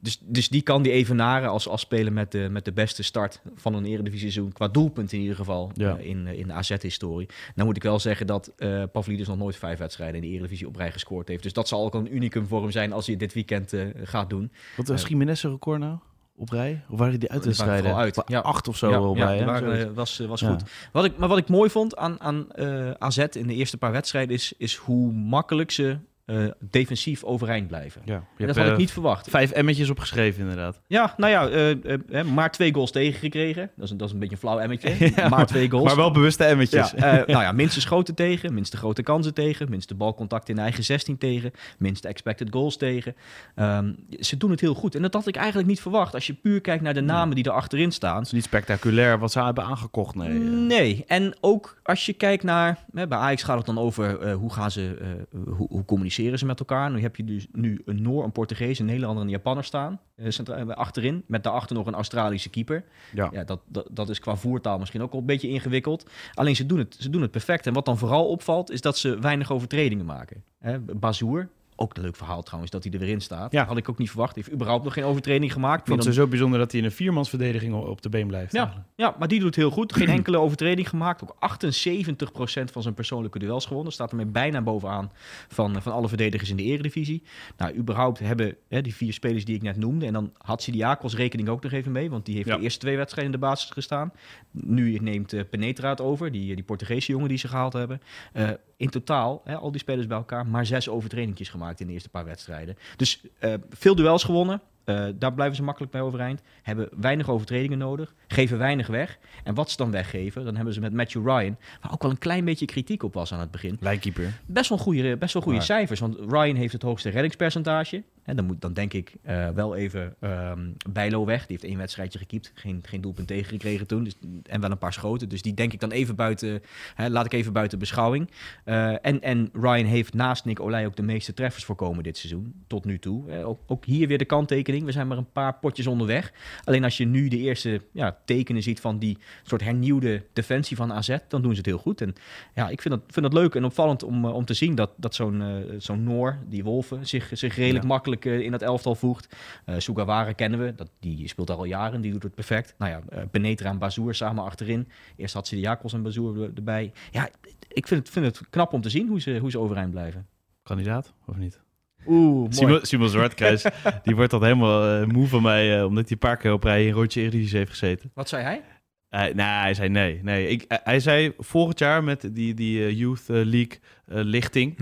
dus, 0.00 0.18
dus 0.22 0.48
die 0.48 0.62
kan 0.62 0.82
die 0.82 0.92
evenaren 0.92 1.48
als, 1.48 1.68
als 1.68 1.80
speler 1.80 2.12
met 2.12 2.32
de, 2.32 2.48
met 2.50 2.64
de 2.64 2.72
beste 2.72 3.02
start 3.02 3.40
van 3.54 3.74
een 3.74 3.84
eredivisie 3.84 4.30
seizoen. 4.30 4.52
Qua 4.52 4.68
doelpunt 4.68 5.12
in 5.12 5.20
ieder 5.20 5.36
geval 5.36 5.70
Ja. 5.74 5.96
eh, 5.96 6.06
in, 6.06 6.26
eh, 6.26 6.38
in 6.38 6.46
de 6.46 6.52
AZ-historie. 6.52 7.28
Nou 7.54 7.66
moet 7.68 7.76
ik 7.76 7.82
wel 7.82 7.98
zeggen 7.98 8.26
dat 8.26 8.52
eh 8.56 8.82
Pavlidis 8.92 9.26
nog 9.26 9.36
nooit 9.38 9.56
vijf 9.56 9.78
wedstrijden 9.78 10.16
in 10.22 10.28
de 10.28 10.34
eredivisie 10.34 10.66
op 10.66 10.76
rij 10.76 10.92
gescoord 10.92 11.28
heeft. 11.28 11.42
Dus 11.42 11.52
dat 11.52 11.68
zal 11.68 11.84
ook 11.84 11.94
een 11.94 12.14
unicum 12.14 12.46
voor 12.46 12.62
hem 12.62 12.70
zijn 12.70 12.92
als 12.92 13.06
hij 13.06 13.16
dit 13.16 13.32
weekend 13.34 13.72
eh, 13.72 13.86
gaat 14.02 14.30
doen. 14.30 14.52
Wat 14.76 14.88
was 14.88 15.06
Jiménez 15.06 15.42
een 15.42 15.50
record 15.50 15.80
nou? 15.80 15.98
Op 16.38 16.50
rij? 16.50 16.84
Of 16.88 16.98
waren 16.98 17.20
die 17.20 17.30
uitwedstrijden? 17.30 17.94
uit, 17.94 18.22
ja. 18.26 18.40
Acht 18.40 18.68
of 18.68 18.76
zo 18.76 18.90
ja, 18.90 19.02
op 19.02 19.16
ja, 19.16 19.26
rij, 19.26 19.44
waren, 19.44 19.88
eh, 19.88 19.94
was, 19.94 20.20
eh, 20.20 20.26
was 20.26 20.42
goed. 20.42 20.62
Wat 20.92 21.04
ik, 21.04 21.18
maar 21.18 21.28
wat 21.28 21.38
ik 21.38 21.48
mooi 21.48 21.70
vond 21.70 21.96
aan, 21.96 22.20
aan 22.20 22.52
eh, 22.52 22.90
AZ 22.90 23.18
in 23.18 23.46
de 23.46 23.54
eerste 23.54 23.76
paar 23.76 23.92
wedstrijden 23.92 24.34
is, 24.34 24.52
is 24.56 24.74
hoe 24.74 25.12
makkelijk 25.12 25.70
ze 25.70 25.98
eh, 26.28 26.44
defensief 26.70 27.24
overeind 27.24 27.68
blijven. 27.68 28.02
Ja, 28.04 28.12
hebt, 28.12 28.46
dat 28.46 28.56
had 28.56 28.66
eh, 28.66 28.72
ik 28.72 28.78
niet 28.78 28.90
verwacht. 28.92 29.30
Vijf 29.30 29.50
emmetjes 29.50 29.90
opgeschreven, 29.90 30.40
inderdaad. 30.40 30.80
Ja, 30.86 31.14
nou 31.16 31.32
ja, 31.32 31.48
eh, 31.48 31.70
eh, 31.70 32.00
hè, 32.10 32.24
maar 32.24 32.50
twee 32.50 32.74
goals 32.74 32.90
tegengekregen. 32.90 33.70
Dat 33.76 33.84
is, 33.84 33.90
een- 33.90 33.96
dat 33.96 34.06
is 34.06 34.12
een 34.14 34.18
beetje 34.20 34.34
een 34.34 34.40
flauw 34.40 34.58
emmetje. 34.58 34.96
Ja, 35.16 35.28
maar 35.28 35.46
twee 35.46 35.70
goals. 35.70 35.84
Maar 35.84 35.96
wel 35.96 36.10
bewuste 36.10 36.44
emmetjes. 36.44 36.90
Ja, 36.90 37.18
eh, 37.18 37.26
nou 37.34 37.42
ja, 37.42 37.52
minste 37.52 37.80
schoten 37.80 38.14
tegen, 38.14 38.54
minste 38.54 38.76
grote 38.76 39.02
kansen 39.02 39.34
tegen, 39.34 39.70
minste 39.70 39.94
balcontact 39.94 40.48
in 40.48 40.54
de 40.54 40.60
eigen 40.60 40.84
16 40.84 41.18
tegen, 41.18 41.50
minste 41.78 42.08
expected 42.08 42.48
goals 42.50 42.76
tegen. 42.76 43.14
Ehm, 43.54 43.92
ze 44.20 44.36
doen 44.36 44.50
het 44.50 44.60
heel 44.60 44.74
goed. 44.74 44.94
En 44.94 45.02
dat 45.02 45.12
had 45.14 45.26
ik 45.26 45.36
eigenlijk 45.36 45.68
niet 45.68 45.80
verwacht. 45.80 46.14
Als 46.14 46.26
je 46.26 46.32
puur 46.34 46.60
kijkt 46.60 46.82
naar 46.82 46.94
de 46.94 47.00
namen 47.00 47.34
die 47.34 47.44
er 47.44 47.50
achterin 47.50 47.92
staan. 47.92 48.16
Het 48.16 48.26
is 48.26 48.32
niet 48.32 48.44
spectaculair 48.44 49.18
wat 49.18 49.32
ze 49.32 49.42
hebben 49.42 49.64
aangekocht, 49.64 50.14
nee. 50.14 50.28
eh. 50.28 50.36
Nee, 50.48 51.04
en 51.06 51.36
ook 51.40 51.80
als 51.82 52.06
je 52.06 52.12
kijkt 52.12 52.42
naar, 52.42 52.78
hè, 52.94 53.06
bij 53.08 53.18
Ajax 53.18 53.42
gaat 53.42 53.56
het 53.56 53.66
dan 53.66 53.78
over 53.78 54.20
eh, 54.20 54.34
hoe 54.34 54.52
gaan 54.52 54.70
ze, 54.70 54.96
eh, 55.00 55.38
hoe, 55.56 55.66
hoe 55.70 55.84
communiceren 55.84 56.16
ze 56.18 56.46
met 56.46 56.58
elkaar. 56.58 56.90
Nu 56.90 57.00
heb 57.00 57.16
je 57.16 57.24
dus 57.24 57.46
nu 57.52 57.82
een 57.84 58.02
Noor, 58.02 58.24
een 58.24 58.32
Portugees, 58.32 58.78
een 58.78 58.86
Nederlander 58.86 59.20
en 59.20 59.28
een 59.28 59.34
Japanner 59.34 59.64
staan, 59.64 60.00
eh, 60.16 60.68
achterin, 60.68 61.24
met 61.26 61.42
daarachter 61.42 61.76
nog 61.76 61.86
een 61.86 61.94
Australische 61.94 62.50
keeper. 62.50 62.84
Ja. 63.14 63.28
Ja, 63.32 63.44
dat, 63.44 63.60
dat, 63.66 63.88
dat 63.90 64.08
is 64.08 64.20
qua 64.20 64.36
voertaal 64.36 64.78
misschien 64.78 65.02
ook 65.02 65.12
wel 65.12 65.20
een 65.20 65.26
beetje 65.26 65.48
ingewikkeld. 65.48 66.10
Alleen 66.34 66.56
ze 66.56 66.66
doen, 66.66 66.78
het, 66.78 66.96
ze 66.98 67.10
doen 67.10 67.22
het 67.22 67.30
perfect. 67.30 67.66
En 67.66 67.72
wat 67.72 67.84
dan 67.84 67.98
vooral 67.98 68.28
opvalt, 68.28 68.70
is 68.70 68.80
dat 68.80 68.98
ze 68.98 69.18
weinig 69.18 69.52
overtredingen 69.52 70.06
maken. 70.06 70.44
Hè, 70.58 70.78
Bazoer, 70.78 71.48
ook 71.80 71.96
een 71.96 72.02
leuk 72.02 72.16
verhaal 72.16 72.42
trouwens, 72.42 72.70
dat 72.72 72.84
hij 72.84 72.92
er 72.92 72.98
weer 72.98 73.08
in 73.08 73.20
staat. 73.20 73.52
Ja. 73.52 73.64
Had 73.64 73.76
ik 73.76 73.88
ook 73.88 73.98
niet 73.98 74.10
verwacht. 74.10 74.34
Hij 74.34 74.42
heeft 74.42 74.54
überhaupt 74.54 74.84
nog 74.84 74.92
geen 74.92 75.04
overtreding 75.04 75.52
gemaakt. 75.52 75.80
Ik 75.80 75.86
vond 75.86 76.04
het 76.04 76.14
zo 76.14 76.26
bijzonder 76.26 76.58
dat 76.58 76.70
hij 76.70 76.80
in 76.80 76.86
een 76.86 76.92
viermansverdediging 76.92 77.74
op 77.74 78.02
de 78.02 78.08
been 78.08 78.26
blijft. 78.26 78.52
Ja, 78.52 78.58
eigenlijk. 78.62 78.88
ja, 78.94 79.14
maar 79.18 79.28
die 79.28 79.40
doet 79.40 79.56
heel 79.56 79.70
goed. 79.70 79.94
Geen 79.94 80.08
enkele 80.08 80.38
overtreding 80.38 80.88
gemaakt. 80.88 81.22
Ook 81.22 81.34
78% 81.34 82.72
van 82.72 82.82
zijn 82.82 82.94
persoonlijke 82.94 83.38
duels 83.38 83.66
gewonnen. 83.66 83.92
Staat 83.92 84.10
ermee 84.10 84.26
bijna 84.26 84.62
bovenaan 84.62 85.12
van, 85.48 85.82
van 85.82 85.92
alle 85.92 86.08
verdedigers 86.08 86.50
in 86.50 86.56
de 86.56 86.62
eredivisie. 86.62 87.22
Nou, 87.56 87.74
überhaupt 87.76 88.18
hebben 88.18 88.56
hè, 88.68 88.80
die 88.80 88.94
vier 88.94 89.12
spelers 89.12 89.44
die 89.44 89.54
ik 89.54 89.62
net 89.62 89.76
noemde... 89.76 90.06
en 90.06 90.12
dan 90.12 90.32
had 90.38 90.62
Sidiakos 90.62 91.14
rekening 91.16 91.48
ook 91.48 91.62
nog 91.62 91.72
even 91.72 91.92
mee... 91.92 92.10
want 92.10 92.26
die 92.26 92.34
heeft 92.34 92.48
Ja. 92.48 92.56
de 92.56 92.62
eerste 92.62 92.78
twee 92.78 92.96
wedstrijden 92.96 93.34
in 93.34 93.40
de 93.40 93.46
basis 93.46 93.70
gestaan. 93.70 94.12
Nu 94.50 94.98
neemt 94.98 95.32
eh, 95.32 95.40
Penetra 95.50 95.88
het 95.88 96.00
over, 96.00 96.32
die, 96.32 96.54
die 96.54 96.64
Portugese 96.64 97.12
jongen 97.12 97.28
die 97.28 97.38
ze 97.38 97.48
gehaald 97.48 97.72
hebben. 97.72 98.00
Eh, 98.32 98.48
in 98.78 98.88
totaal, 98.90 99.40
hè, 99.44 99.56
al 99.56 99.70
die 99.70 99.80
spelers 99.80 100.06
bij 100.06 100.16
elkaar... 100.16 100.46
maar 100.46 100.66
zes 100.66 100.88
overtredingjes 100.88 101.48
gemaakt 101.48 101.80
in 101.80 101.86
de 101.86 101.92
eerste 101.92 102.08
paar 102.08 102.24
wedstrijden. 102.24 102.76
Dus 102.96 103.20
eh, 103.38 103.54
veel 103.70 103.94
duels 103.94 104.24
gewonnen. 104.24 104.60
Eh, 104.84 105.06
daar 105.14 105.34
blijven 105.34 105.56
ze 105.56 105.62
makkelijk 105.62 105.92
bij 105.92 106.00
overeind. 106.00 106.42
Hebben 106.62 106.88
weinig 106.96 107.28
overtredingen 107.28 107.78
nodig. 107.78 108.14
Geven 108.26 108.58
weinig 108.58 108.86
weg. 108.86 109.18
En 109.44 109.54
wat 109.54 109.70
ze 109.70 109.76
dan 109.76 109.90
weggeven, 109.90 110.44
dan 110.44 110.56
hebben 110.56 110.74
ze 110.74 110.80
met 110.80 110.92
Matthew 110.92 111.26
Ryan... 111.26 111.56
waar 111.80 111.92
ook 111.92 112.02
wel 112.02 112.10
een 112.10 112.18
klein 112.18 112.44
beetje 112.44 112.66
kritiek 112.66 113.02
op 113.02 113.14
was 113.14 113.32
aan 113.32 113.40
het 113.40 113.50
begin... 113.50 113.76
Lijnkeeper. 113.80 114.40
best 114.46 114.68
wel 114.68 114.78
goede, 114.78 115.16
best 115.16 115.32
wel 115.32 115.42
goede 115.42 115.60
cijfers. 115.60 116.00
Want 116.00 116.16
Ryan 116.28 116.56
heeft 116.56 116.72
het 116.72 116.82
hoogste 116.82 117.08
reddingspercentage. 117.08 118.02
En 118.28 118.36
dan, 118.36 118.44
moet, 118.44 118.60
dan 118.60 118.72
denk 118.72 118.92
ik 118.92 119.14
eh, 119.22 119.48
wel 119.48 119.76
even 119.76 120.14
ehm 120.20 120.60
Bijlo 120.90 121.24
weg. 121.24 121.38
Die 121.38 121.56
heeft 121.56 121.64
één 121.64 121.78
wedstrijdje 121.78 122.18
gekiept. 122.18 122.52
Geen, 122.54 122.82
geen 122.82 123.00
doelpunt 123.00 123.28
tegengekregen 123.28 123.86
toen. 123.86 124.04
Dus, 124.04 124.14
en 124.42 124.60
wel 124.60 124.70
een 124.70 124.78
paar 124.78 124.92
schoten. 124.92 125.28
Dus 125.28 125.42
die 125.42 125.54
denk 125.54 125.72
ik 125.72 125.80
dan 125.80 125.90
even 125.90 126.14
buiten... 126.14 126.62
Hè, 126.94 127.08
laat 127.08 127.24
ik 127.24 127.32
even 127.32 127.52
buiten 127.52 127.78
beschouwing. 127.78 128.30
Eh, 128.64 129.06
en, 129.06 129.22
en 129.22 129.50
Ryan 129.52 129.84
heeft 129.84 130.14
naast 130.14 130.44
Nick 130.44 130.60
Olij 130.60 130.86
ook 130.86 130.96
de 130.96 131.02
meeste 131.02 131.34
treffers 131.34 131.64
voorkomen 131.64 132.02
dit 132.02 132.16
seizoen. 132.16 132.54
Tot 132.66 132.84
nu 132.84 132.98
toe. 132.98 133.30
Eh, 133.30 133.48
ook, 133.48 133.60
ook 133.66 133.84
hier 133.84 134.08
weer 134.08 134.18
de 134.18 134.24
kanttekening. 134.24 134.84
We 134.84 134.92
zijn 134.92 135.08
maar 135.08 135.18
een 135.18 135.32
paar 135.32 135.54
potjes 135.54 135.86
onderweg. 135.86 136.32
Alleen 136.64 136.84
als 136.84 136.96
je 136.96 137.04
nu 137.04 137.28
de 137.28 137.38
eerste 137.38 137.80
ja, 137.92 138.18
tekenen 138.24 138.62
ziet 138.62 138.80
van 138.80 138.98
die 138.98 139.18
soort 139.42 139.62
hernieuwde 139.64 140.22
defensie 140.32 140.76
van 140.76 140.92
AZ... 140.92 141.16
dan 141.28 141.42
doen 141.42 141.52
ze 141.52 141.56
het 141.56 141.66
heel 141.66 141.78
goed. 141.78 142.00
En 142.00 142.14
ja, 142.54 142.68
ik 142.68 142.82
vind 142.82 142.94
dat, 142.94 143.02
vind 143.06 143.26
dat 143.32 143.34
leuk 143.34 143.54
en 143.54 143.64
opvallend 143.64 144.02
om, 144.02 144.24
om 144.24 144.44
te 144.44 144.54
zien 144.54 144.74
dat, 144.74 144.90
dat 144.96 145.14
zo'n 145.14 145.64
zo'n 145.78 146.02
Noor, 146.02 146.38
die 146.48 146.64
Wolven, 146.64 147.06
zich, 147.06 147.30
zich 147.32 147.56
redelijk 147.56 147.82
Ja. 147.82 147.88
makkelijk 147.88 148.17
eh, 148.26 148.40
in 148.40 148.50
dat 148.50 148.62
elftal 148.62 148.94
voegt. 148.94 149.36
Eh 149.64 149.74
Sugawara 149.78 150.32
kennen 150.32 150.64
we, 150.64 150.74
dat, 150.74 150.90
die 151.00 151.28
speelt 151.28 151.50
al 151.50 151.64
jaren, 151.64 152.00
die 152.00 152.12
doet 152.12 152.22
het 152.22 152.34
perfect. 152.34 152.74
Nou 152.78 152.90
ja, 152.90 153.00
eh, 153.08 153.22
Penetra 153.30 153.70
en 153.70 153.78
Bazoer 153.78 154.14
samen 154.14 154.44
achterin. 154.44 154.88
Eerst 155.16 155.34
had 155.34 155.46
ze 155.48 155.54
de 155.54 155.60
Jakos 155.60 155.92
en 155.92 156.02
Bazoer 156.02 156.42
er- 156.42 156.50
erbij. 156.54 156.92
Ja, 157.10 157.28
ik 157.68 157.86
vind 157.86 158.00
het, 158.00 158.10
vind 158.10 158.26
het 158.26 158.40
knap 158.50 158.72
om 158.72 158.80
te 158.80 158.90
zien 158.90 159.08
hoe 159.08 159.20
ze, 159.20 159.38
hoe 159.38 159.50
ze 159.50 159.58
overeind 159.58 159.90
blijven. 159.90 160.26
kandidaat, 160.62 161.12
of 161.26 161.36
niet? 161.36 161.60
Oeh. 162.06 162.46
Simon, 162.50 162.78
Simon 162.82 163.08
Zwartkruis, 163.08 163.64
die 164.04 164.16
wordt 164.16 164.30
dan 164.30 164.42
helemaal 164.42 165.06
moe 165.06 165.26
van 165.26 165.42
mij, 165.42 165.82
omdat 165.82 166.02
hij 166.02 166.12
een 166.12 166.18
paar 166.18 166.36
keer 166.36 166.52
op 166.52 166.62
rij 166.64 166.86
in 166.86 166.92
rondje 166.92 167.20
Eredivisie 167.20 167.58
heeft 167.58 167.70
gezeten. 167.70 168.10
Wat 168.14 168.28
zei 168.28 168.42
hij? 168.42 168.62
Hij, 169.10 169.32
nee, 169.32 169.46
hij 169.46 169.74
zei 169.74 169.88
nee. 169.88 170.20
nee. 170.22 170.48
Ik, 170.48 170.64
hij- 170.68 170.80
hij 170.84 171.00
zei 171.00 171.32
volgend 171.38 171.78
jaar 171.78 172.04
met 172.04 172.28
die, 172.32 172.54
die 172.54 172.84
eh, 172.84 172.98
Youth 172.98 173.20
eh, 173.20 173.26
League 173.36 173.78
eh, 174.06 174.20
lichting, 174.22 174.76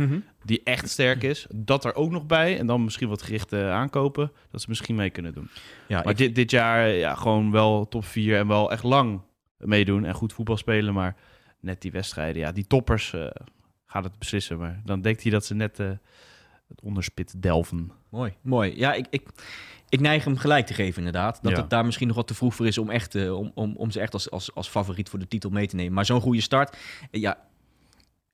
die 0.45 0.61
echt 0.65 0.89
sterk 0.89 1.23
is, 1.23 1.47
dat 1.55 1.85
er 1.85 1.95
ook 1.95 2.11
nog 2.11 2.27
bij, 2.27 2.59
en 2.59 2.67
dan 2.67 2.85
misschien 2.85 3.09
wat 3.09 3.23
gerichte 3.23 3.62
aankopen, 3.65 4.33
dat 4.51 4.61
ze 4.61 4.67
misschien 4.69 4.95
mee 4.95 5.11
kunnen 5.11 5.33
doen. 5.35 5.49
Ja, 5.89 5.97
Maar 6.03 6.12
ik- 6.12 6.19
dit, 6.19 6.35
dit 6.35 6.51
jaar 6.51 6.89
ja, 6.89 7.15
gewoon 7.15 7.51
wel 7.51 7.89
top 7.89 8.05
4 8.05 8.37
en 8.39 8.47
wel 8.49 8.71
echt 8.73 8.83
lang 8.83 9.21
meedoen 9.59 10.05
en 10.05 10.15
goed 10.15 10.33
voetbal 10.33 10.57
spelen, 10.57 10.95
maar 10.95 11.17
net 11.61 11.81
die 11.83 11.93
wedstrijden, 11.93 12.43
ja, 12.43 12.53
die 12.53 12.67
toppers 12.67 13.15
gaan 13.87 14.03
het 14.03 14.19
beslissen. 14.19 14.59
Maar 14.59 14.81
dan 14.85 15.01
denkt 15.01 15.23
hij 15.23 15.31
dat 15.33 15.45
ze 15.45 15.55
net 15.55 15.81
het 16.69 16.81
onderspit 16.81 17.43
delven. 17.43 17.91
Mooi, 18.09 18.33
mooi. 18.41 18.77
Ja, 18.79 18.93
ik, 18.95 19.07
ik, 19.11 19.29
ik 19.89 20.01
neig 20.01 20.25
hem 20.25 20.37
gelijk 20.37 20.67
te 20.67 20.75
geven 20.75 20.99
inderdaad. 20.99 21.39
Dat 21.43 21.53
Ja. 21.53 21.61
het 21.61 21.71
daar 21.71 21.85
misschien 21.85 22.07
nog 22.07 22.17
wat 22.17 22.27
te 22.27 22.35
vroeg 22.35 22.55
voor 22.55 22.67
is 22.67 22.79
om, 22.79 22.91
echt, 22.91 23.15
eh, 23.15 23.39
om, 23.39 23.51
om, 23.55 23.75
om 23.77 23.91
ze 23.91 24.01
echt 24.01 24.13
als, 24.13 24.31
als, 24.31 24.55
als 24.55 24.69
favoriet 24.69 25.09
voor 25.09 25.19
de 25.19 25.29
titel 25.29 25.51
mee 25.51 25.67
te 25.67 25.77
nemen. 25.77 25.93
Maar 25.93 26.05
zo'n 26.07 26.21
goede 26.21 26.41
start, 26.41 26.77
eh, 27.11 27.21
ja... 27.21 27.45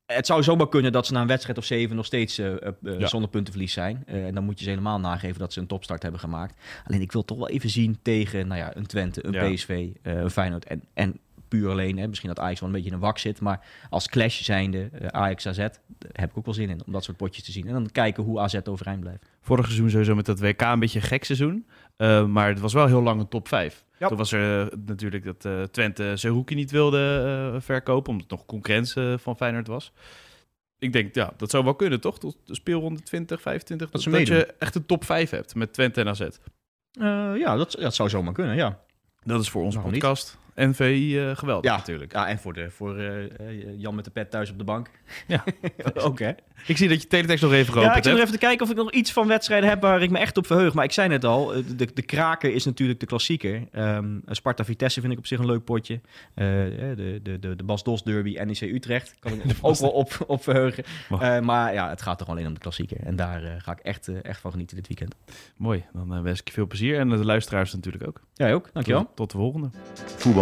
Het 0.07 0.27
zou 0.27 0.43
zomaar 0.43 0.69
kunnen 0.69 0.93
dat 0.93 1.07
ze 1.07 1.13
na 1.13 1.21
een 1.21 1.27
wedstrijd 1.27 1.59
of 1.59 1.65
zeven 1.65 1.97
nog 1.97 2.07
steeds 2.07 2.39
eh, 2.39 2.55
Ja. 2.83 3.07
zonder 3.07 3.31
puntenverlies 3.31 3.73
zijn. 3.73 4.03
En 4.07 4.35
dan 4.35 4.45
moet 4.45 4.59
je 4.59 4.65
ze 4.65 4.71
helemaal 4.71 5.01
nageven 5.01 5.39
dat 5.39 5.53
ze 5.53 5.61
een 5.61 5.67
topstart 5.67 6.03
hebben 6.03 6.21
gemaakt. 6.21 6.61
Alleen 6.87 7.01
ik 7.01 7.13
wil 7.13 7.25
toch 7.25 7.39
wel 7.39 7.49
even 7.49 7.71
zien 7.71 7.99
tegen 8.03 8.47
nou 8.47 8.61
ja, 8.61 8.77
een 8.77 8.87
Twente, 8.87 9.27
een 9.27 9.33
Ja. 9.33 9.51
PSV, 9.53 9.89
een 10.03 10.31
Feyenoord 10.31 10.65
en, 10.65 10.83
en 10.95 11.19
puur 11.59 11.71
alleen. 11.71 11.99
Hè, 11.99 12.09
misschien 12.09 12.29
dat 12.29 12.39
Ajax 12.39 12.61
wel 12.61 12.69
een 12.69 12.75
beetje 12.75 12.91
in 12.91 12.95
een 12.95 13.01
wak 13.03 13.19
zit. 13.19 13.41
Maar 13.41 13.67
als 13.91 14.09
clash 14.09 14.41
zijnde, 14.43 14.89
eh, 14.93 15.07
Ajax 15.07 15.47
AZ, 15.47 15.57
daar 15.57 15.71
heb 16.13 16.31
ik 16.31 16.37
ook 16.39 16.45
wel 16.45 16.55
zin 16.55 16.71
in 16.71 16.81
om 16.87 16.93
dat 16.93 17.05
soort 17.05 17.17
potjes 17.17 17.45
te 17.45 17.53
zien. 17.53 17.67
En 17.67 17.73
dan 17.73 17.91
kijken 17.91 18.23
hoe 18.23 18.41
AZ 18.41 18.59
overeind 18.65 19.01
blijft. 19.01 19.27
Vorig 19.41 19.65
seizoen 19.65 19.91
sowieso 19.91 20.15
met 20.15 20.27
dat 20.27 20.41
WK 20.41 20.61
een 20.61 20.79
beetje 20.79 20.99
een 21.01 21.07
gek 21.07 21.25
seizoen. 21.25 21.67
Eh, 21.97 22.27
maar 22.27 22.49
het 22.49 22.61
was 22.61 22.73
wel 22.73 22.87
heel 22.87 23.03
lang 23.03 23.21
een 23.21 23.29
top 23.29 23.49
5. 23.49 23.85
Ja. 23.99 24.09
Toen 24.09 24.17
was 24.17 24.33
er 24.33 24.67
eh, 24.73 24.79
natuurlijk 24.87 25.25
dat 25.25 25.45
eh, 25.45 25.63
Twente 25.63 26.17
Zerouki 26.17 26.55
niet 26.55 26.71
wilde 26.71 27.23
eh, 27.55 27.61
verkopen, 27.61 28.13
omdat 28.13 28.31
het 28.31 28.39
nog 28.39 28.47
concurrentie 28.47 29.03
eh, 29.03 29.19
van 29.19 29.37
Feyenoord 29.37 29.67
was. 29.67 29.93
Ik 30.79 30.93
denk, 30.93 31.15
ja, 31.15 31.33
dat 31.37 31.51
zou 31.51 31.65
wel 31.65 31.75
kunnen, 31.75 32.01
toch? 32.01 32.19
Tot 32.19 32.37
de 32.45 32.55
speelronde 32.55 33.03
20, 33.03 33.41
25. 33.43 33.91
Dat 33.91 34.03
dat 34.03 34.13
meedoen. 34.13 34.37
je 34.37 34.55
echt 34.59 34.75
een 34.75 34.87
top 34.87 35.05
5 35.05 35.31
hebt 35.31 35.55
met 35.55 35.73
Twente 35.73 36.01
en 36.01 36.09
AZ. 36.09 36.21
Eh, 36.21 37.33
ja, 37.37 37.57
dat, 37.57 37.77
dat 37.81 37.95
zou 37.95 38.09
zomaar 38.09 38.33
kunnen, 38.33 38.57
ja. 38.57 38.79
Dat 39.25 39.41
is 39.41 39.51
voor 39.51 39.63
onze 39.63 39.77
Waarom 39.77 39.93
podcast. 39.93 40.39
NVI 40.55 41.19
eh 41.19 41.37
geweldig 41.37 41.71
Ja. 41.71 41.77
natuurlijk. 41.77 42.13
Ja, 42.13 42.29
en 42.29 42.39
voor, 42.39 42.53
de, 42.53 42.71
voor 42.71 42.99
eh, 42.99 43.25
eh, 43.25 43.31
Jan 43.77 43.95
met 43.95 44.05
de 44.05 44.11
pet 44.11 44.31
thuis 44.31 44.51
op 44.51 44.59
de 44.59 44.65
bank. 44.65 44.91
Ja. 45.27 45.45
ook 45.95 46.19
hè? 46.19 46.31
Ik 46.67 46.77
zie 46.77 46.89
dat 46.89 47.03
je 47.03 47.09
teletext 47.09 47.43
nog 47.43 47.53
even 47.53 47.75
Ja, 47.75 47.81
ik 47.81 47.85
geopend 47.85 48.05
zit 48.05 48.13
nog 48.13 48.23
even 48.23 48.33
te 48.33 48.47
kijken 48.47 48.65
of 48.65 48.71
ik 48.71 48.77
nog 48.77 48.93
iets 48.93 49.13
van 49.13 49.27
wedstrijden 49.27 49.69
heb 49.69 49.81
waar 49.81 50.03
ik 50.03 50.11
me 50.11 50.19
echt 50.19 50.37
op 50.37 50.47
verheug. 50.47 50.75
Maar 50.75 50.85
ik 50.85 50.93
zei 50.93 51.09
net 51.09 51.25
al, 51.25 51.47
de, 51.77 51.89
de 51.95 52.03
kraker 52.03 52.55
is 52.55 52.65
natuurlijk 52.65 53.01
de 53.01 53.07
klassieker. 53.07 53.69
Ehm 53.73 54.19
Sparta-Vitesse 54.27 55.01
vind 55.01 55.13
ik 55.13 55.19
op 55.19 55.27
zich 55.27 55.39
een 55.39 55.47
leuk 55.47 55.65
potje. 55.65 56.01
Eh, 56.35 56.47
de, 56.47 57.21
de, 57.23 57.39
de, 57.39 57.57
de 57.57 57.65
Bas 57.65 57.83
Dos 57.83 58.03
Derby, 58.03 58.39
NEC 58.45 58.61
Utrecht. 58.61 59.17
Kan 59.19 59.33
ik 59.33 59.45
me 59.45 59.53
ook 59.63 59.79
wel 59.79 59.91
op, 59.91 60.25
op 60.27 60.43
verheugen. 60.43 60.85
Eh, 61.21 61.41
maar 61.41 61.73
ja, 61.73 61.89
het 61.89 62.03
gaat 62.03 62.19
toch 62.19 62.29
alleen 62.29 62.47
om 62.47 62.55
de 62.55 62.61
klassieker. 62.61 62.97
En 63.03 63.17
daar 63.17 63.61
ga 63.63 63.73
ik 63.73 63.79
echt, 63.79 64.09
echt 64.23 64.41
van 64.41 64.51
genieten 64.51 64.77
dit 64.77 64.89
weekend. 64.89 65.15
Mooi, 65.57 65.85
dan 65.93 66.23
wens 66.23 66.41
ik 66.41 66.47
je 66.47 66.53
veel 66.53 66.67
plezier. 66.67 66.99
En 66.99 67.09
de 67.09 67.25
luisteraars 67.25 67.73
natuurlijk 67.73 68.07
ook. 68.07 68.21
Jij 68.35 68.55
ook, 68.55 68.71
dankjewel. 68.73 69.05
Tot, 69.05 69.17
tot 69.17 69.31
de 69.31 69.37
volgende. 69.37 69.71
Voetbal 70.17 70.42